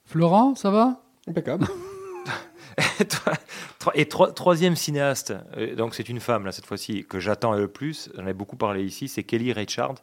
[0.05, 1.01] Florent, ça va?
[1.29, 1.65] Impeccable.
[3.95, 7.69] Et tro- troisième cinéaste, euh, donc c'est une femme là cette fois-ci que j'attends le
[7.69, 8.09] plus.
[8.15, 9.95] J'en ai beaucoup parlé ici, c'est Kelly Richard,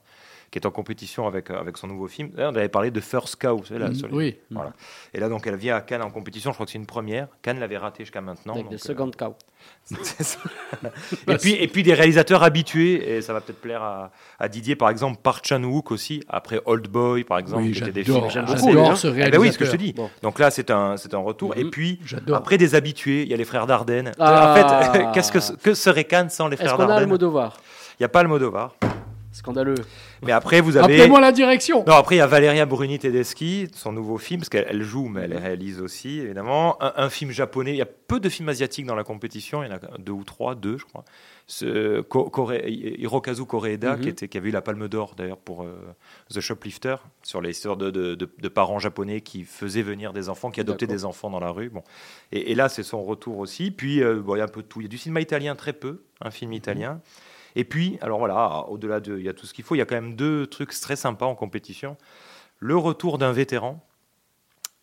[0.54, 2.30] qui est en compétition avec euh, avec son nouveau film.
[2.38, 3.88] On avait parlé de First Cow, c'est là.
[3.88, 4.36] Mm, sur les- oui.
[4.52, 4.72] Voilà.
[5.12, 6.52] Et là donc elle vient à Cannes en compétition.
[6.52, 7.26] Je crois que c'est une première.
[7.42, 8.52] Cannes l'avait raté jusqu'à maintenant.
[8.52, 9.34] Avec donc, des euh, secondes cow.
[9.82, 10.38] c'est ça.
[11.28, 14.76] et, puis, et puis des réalisateurs habitués, et ça va peut-être plaire à, à Didier,
[14.76, 18.30] par exemple, Park Chan-wook aussi, après Old Boy, par exemple, Oui, qui des j'adore, films
[18.30, 18.96] j'aime j'adore beaucoup.
[18.96, 19.92] ce Eh ben oui, ce que je te dis.
[19.92, 20.08] Bon.
[20.22, 21.56] Donc là, c'est un, c'est un retour.
[21.56, 22.36] Et puis, J'adore.
[22.36, 24.12] après des habitués, il y a les frères Dardenne.
[24.20, 24.52] Ah.
[24.52, 27.10] En fait, qu'est-ce que, que serait Cannes sans les Est-ce frères qu'on a Dardenne?
[27.10, 28.76] Il n'y a pas Almodovar.
[29.34, 29.74] Scandaleux.
[30.22, 30.94] Mais après, vous avez.
[30.94, 31.84] Appelez-moi la direction.
[31.88, 35.08] Non, après, il y a Valeria Bruni Tedeschi, son nouveau film, parce qu'elle elle joue,
[35.08, 36.80] mais elle réalise aussi, évidemment.
[36.80, 37.72] Un, un film japonais.
[37.72, 39.64] Il y a peu de films asiatiques dans la compétition.
[39.64, 41.04] Il y en a deux ou trois, deux, je crois.
[41.48, 44.00] Ce, Ko- Kore- Hirokazu Koreeda, Mhm.
[44.02, 45.74] qui, était, qui avait eu la Palme d'Or, d'ailleurs, pour euh,
[46.32, 50.28] The Shoplifter, sur les histoires de, de- de- de parents japonais qui faisaient venir des
[50.28, 51.70] enfants, qui adoptaient des enfants dans la rue.
[51.70, 51.82] Bon.
[52.32, 53.72] Et, et là, c'est son retour aussi.
[53.72, 54.80] Puis, euh, bon, il y a un peu de tout.
[54.80, 57.00] Il y a du cinéma italien, très peu, un film italien.
[57.56, 59.82] Et puis, alors voilà, au-delà de, il y a tout ce qu'il faut, il y
[59.82, 61.96] a quand même deux trucs très sympas en compétition.
[62.58, 63.84] Le retour d'un vétéran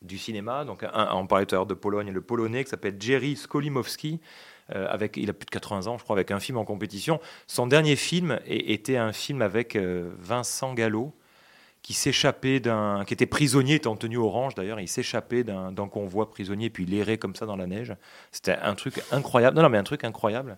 [0.01, 3.35] du cinéma, donc on parlait tout à l'heure de Pologne, le polonais qui s'appelle Jerry
[3.35, 4.19] Skolimowski,
[4.73, 7.19] euh, avec, il a plus de 80 ans, je crois, avec un film en compétition.
[7.47, 11.13] Son dernier film était un film avec euh, Vincent Gallo,
[11.81, 16.29] qui s'échappait d'un, qui était prisonnier, était en tenue orange d'ailleurs, il s'échappait d'un convoi
[16.29, 17.95] prisonnier, puis il errait comme ça dans la neige.
[18.31, 19.55] C'était un truc incroyable.
[19.55, 20.57] Non, non, mais un truc incroyable.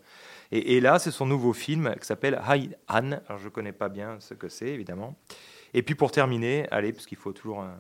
[0.56, 3.14] Et, et là, c'est son nouveau film qui s'appelle Hai Han.
[3.28, 5.16] Alors, je connais pas bien ce que c'est, évidemment.
[5.74, 7.78] Et puis, pour terminer, allez, parce qu'il faut toujours un-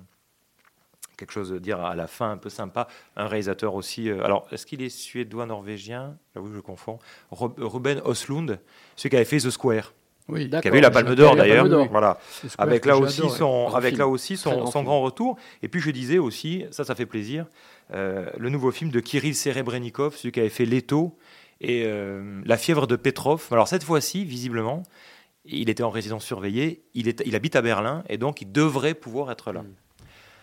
[1.18, 4.10] quelque chose à dire à la fin, un peu sympa, un réalisateur aussi.
[4.10, 6.18] euh, alors, est-ce qu'il est suédois, norvégien?
[6.34, 6.98] J'avoue que je confonds.
[7.32, 8.60] Ruben Oslund,
[8.95, 9.94] celui qui avait fait The Square.
[10.30, 12.18] Oui, qui avait eu la Palme d'Or d'ailleurs, voilà.
[12.58, 14.00] Avec là aussi son, grand avec film.
[14.00, 14.86] là aussi son, grand son film.
[14.86, 15.38] grand retour.
[15.62, 17.45] Et puis je disais aussi, ça, ça fait plaisir,
[17.94, 21.18] euh, le nouveau film de Kirill Serebrennikov, celui qui avait fait Leto
[21.64, 23.48] et euh, La fièvre de Petrov.
[23.52, 24.84] Alors cette fois-ci, visiblement,
[25.45, 28.94] il était en résidence surveillée, il, est, il habite à Berlin et donc il devrait
[28.94, 29.64] pouvoir être là.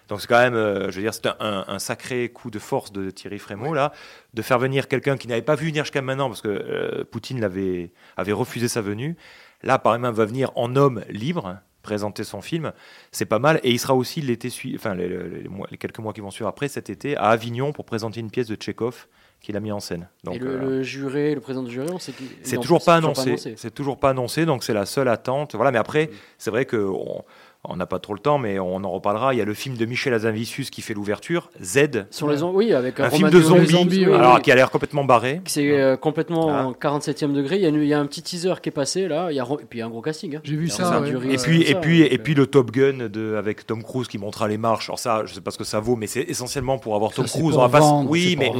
[0.08, 2.58] Donc c'est quand même, euh, je veux dire, c'est un, un- un sacré coup de
[2.58, 3.92] force de Thierry Frémaux là,
[4.34, 7.42] de faire venir quelqu'un qui n'avait pas vu venir jusqu'à maintenant parce que euh, Poutine
[7.44, 7.92] avait
[8.32, 9.16] refusé sa venue.
[9.62, 12.72] Là, par exemple, va venir en homme libre présenter son film,
[13.12, 13.60] c'est pas mal.
[13.62, 16.20] Et il sera aussi l'été sui- enfin les, les- les mois- les quelques mois qui
[16.20, 19.06] vont suivre après cet été à Avignon pour présenter une pièce de Tchekhov
[19.40, 20.08] qu'il a mis en scène.
[20.24, 22.84] Donc Et le, euh, le juré, le président du jury, on sait qu'il c'est toujours
[22.84, 23.36] pas annoncé.
[23.56, 25.54] C'est toujours pas annoncé, donc c'est la seule attente.
[25.54, 27.24] Voilà, mais après, c'est vrai que on
[27.64, 29.34] on n'a pas trop le temps, mais on en reparlera.
[29.34, 32.06] Il y a le film de Michel Azanavicius qui fait l'ouverture, Z.
[32.10, 34.40] Sur les oui, avec un film de zombies, oui, alors oui.
[34.42, 35.42] qui a l'air complètement barré.
[35.44, 36.66] C'est euh, complètement Ah.
[36.66, 37.56] en 47e degré.
[37.56, 39.30] Il y, a, une- il y a un petit teaser qui est passé là.
[39.30, 40.36] Il y a, et puis il y a un gros casting.
[40.36, 40.40] hein.
[40.42, 41.08] J'ai vu ça, ouais.
[41.10, 44.08] Et puis, tout et ça, puis, et puis le Top Gun de, avec Tom Cruise
[44.08, 44.88] qui montrera les marches.
[44.88, 47.26] Alors ça, je sais pas ce que ça vaut, mais c'est essentiellement pour avoir Tom
[47.26, 47.42] Cruise.
[47.54, 48.52] pour On va pas oui, c'est mais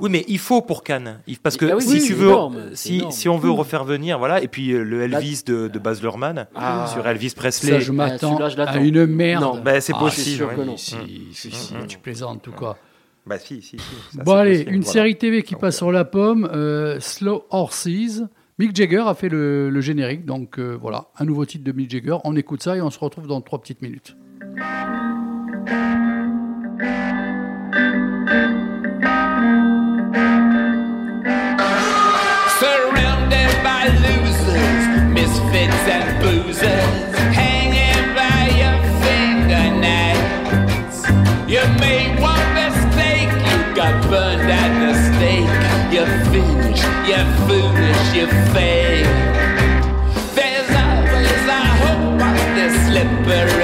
[0.00, 1.20] oui, mais il faut pour Cannes.
[1.42, 4.42] Parce que Ah oui, si tu veux, énorme, si, on veut refaire venir, voilà.
[4.42, 6.86] Et puis euh, le Elvis de, Baz Luhrmann Ah.
[6.92, 7.72] sur Elvis Presley.
[7.72, 8.72] Ça, je m'attends celui-là, je l'attends.
[8.78, 9.42] à une merde.
[9.42, 9.60] Non.
[9.60, 10.24] Ben, c'est Ah, possible.
[10.24, 10.56] c'est sûr oui.
[10.56, 10.74] que non.
[10.74, 10.78] Mm.
[10.78, 10.96] Si,
[11.32, 11.86] si, si, Mm.
[11.86, 12.76] tu plaisantes ou quoi.
[13.26, 14.16] Bah si, si, si.
[14.16, 14.92] ça, Bon, allez, possible, une voilà.
[14.92, 17.88] série TV qui passe sur la pomme, euh, Slow Horses.
[18.58, 21.90] Mick Jagger a fait le, le générique, donc euh, voilà, un nouveau titre de Mick
[21.90, 22.18] Jagger.
[22.24, 24.14] On écoute ça et on se retrouve dans trois petites minutes.
[32.60, 37.53] Surrounded by losers, misfits and boozers, hanging
[47.06, 49.06] you're foolish, you fail.
[50.34, 53.63] There's always a hope on this slippery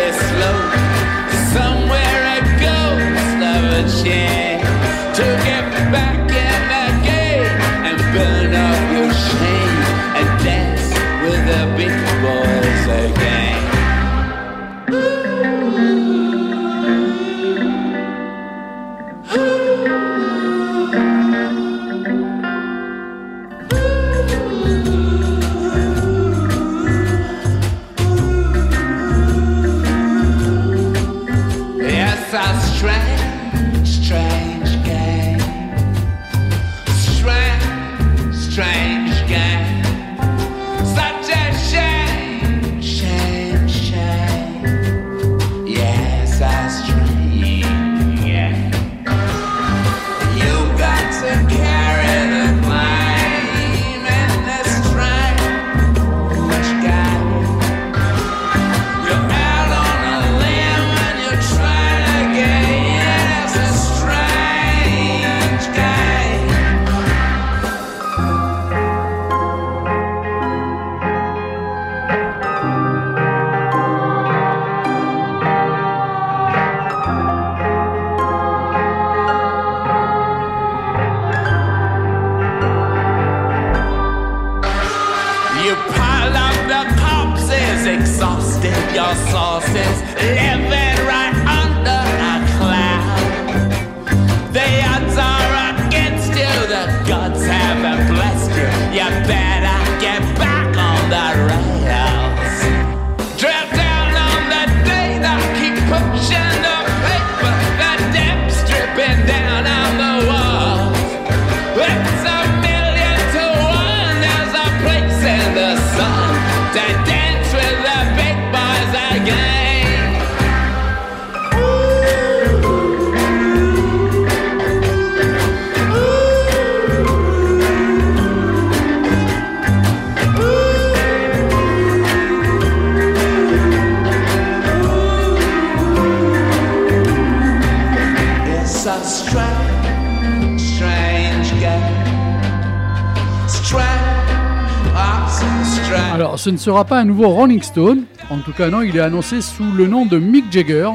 [146.60, 148.04] sera pas un nouveau Rolling Stone.
[148.28, 150.90] En tout cas, non, il est annoncé sous le nom de Mick Jagger.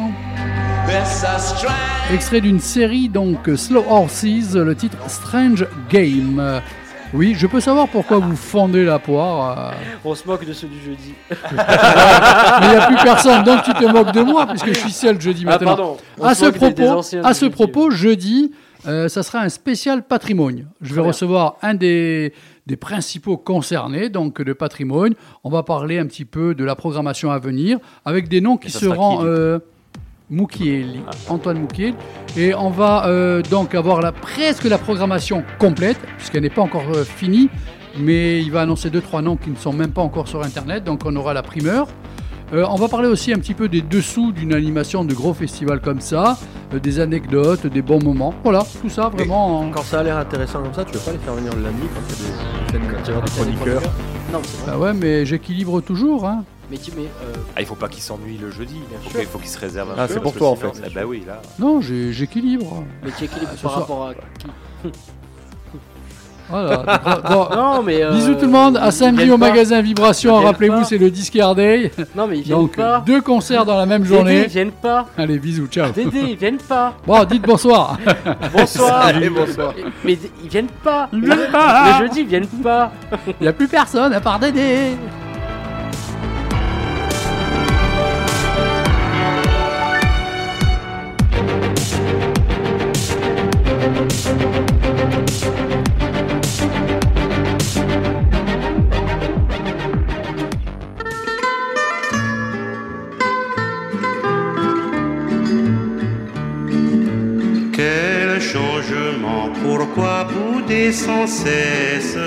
[2.13, 4.23] Extrait d'une série, donc Slow Horses,
[4.53, 6.61] le titre Strange Game.
[7.13, 9.71] Oui, je peux savoir pourquoi vous fendez la poire.
[9.71, 9.71] euh,
[10.03, 11.13] On se moque de ceux du jeudi.
[11.31, 14.91] Mais il n'y a plus personne, donc tu te moques de moi, puisque je suis
[14.91, 15.75] seul jeudi Ah, maintenant.
[15.75, 15.97] pardon.
[16.19, 18.51] On À ce des- propos, des à ce jeudi, propos jeudi,
[18.87, 20.65] euh, ça sera un spécial patrimoine.
[20.81, 22.33] Je vais recevoir un des,
[22.67, 25.13] des principaux concernés, donc de patrimoine.
[25.43, 28.71] On va parler un petit peu de la programmation à venir, avec des noms qui
[28.71, 29.17] sera seront...
[29.19, 29.59] qui, euh,
[31.29, 31.93] Antoine Moukiel.
[32.35, 36.89] Et on va euh, donc avoir la, presque la programmation complète, puisqu'elle n'est pas encore
[36.95, 37.49] euh, finie,
[37.99, 40.83] mais il va annoncer deux, trois noms qui ne sont même pas encore sur Internet,
[40.83, 41.87] donc on aura la primeur.
[42.55, 45.81] Euh, on va parler aussi un petit peu des dessous d'une animation de gros festivals
[45.81, 46.37] comme ça,
[46.73, 48.33] euh, des anecdotes, des bons moments.
[48.43, 49.59] Voilà, tout ça vraiment.
[49.59, 51.63] en- Quand ça a l'air intéressant comme ça, tu veux pas les faire venir le
[51.63, 53.81] lundi quand il y a des scènes de chroniqueurs
[54.31, 54.71] Non, c'est vrai.
[54.71, 56.25] Bah ouais, mais j'équilibre toujours.
[56.25, 56.45] Hein.
[56.71, 58.75] Mais tu mais euh, Ah, il faut pas qu'il s'ennuie le jeudi.
[58.89, 59.19] Il faut sûr.
[59.19, 60.71] qu'il faut qu'il se réserve un Ah, c'est pour toi, en fait.
[60.95, 61.41] Bah oui, là.
[61.59, 62.83] Non, j'équilibre.
[63.03, 63.79] mais tu équilibres Ce par soir.
[63.81, 64.47] rapport à qui?
[66.49, 66.83] Voilà.
[67.29, 68.03] bon, Non, mais.
[68.03, 69.47] euh, Bisous tout le monde, à samedi au pas.
[69.49, 70.35] magasin Vibration.
[70.35, 71.91] Rappelez-vous, c'est le Discard Day.
[72.15, 73.03] Non, mais ils viennent Donc, pas.
[73.05, 74.41] deux concerts dans la même Dédé, journée.
[74.43, 75.05] ils viennent pas.
[75.17, 75.91] Allez, bisous, ciao.
[75.91, 76.93] Dédé, ils viennent pas.
[77.05, 77.97] Bon, dites bonsoir.
[78.55, 79.03] Bonsoir.
[79.05, 79.73] Salut, bonsoir.
[80.03, 81.09] Mais ils viennent pas.
[81.11, 81.99] Ils viennent pas.
[81.99, 82.91] Le jeudi, ils viennent pas.
[83.27, 84.91] Il n'y a plus personne à part Dédé.
[110.65, 112.17] Bouder sans cesse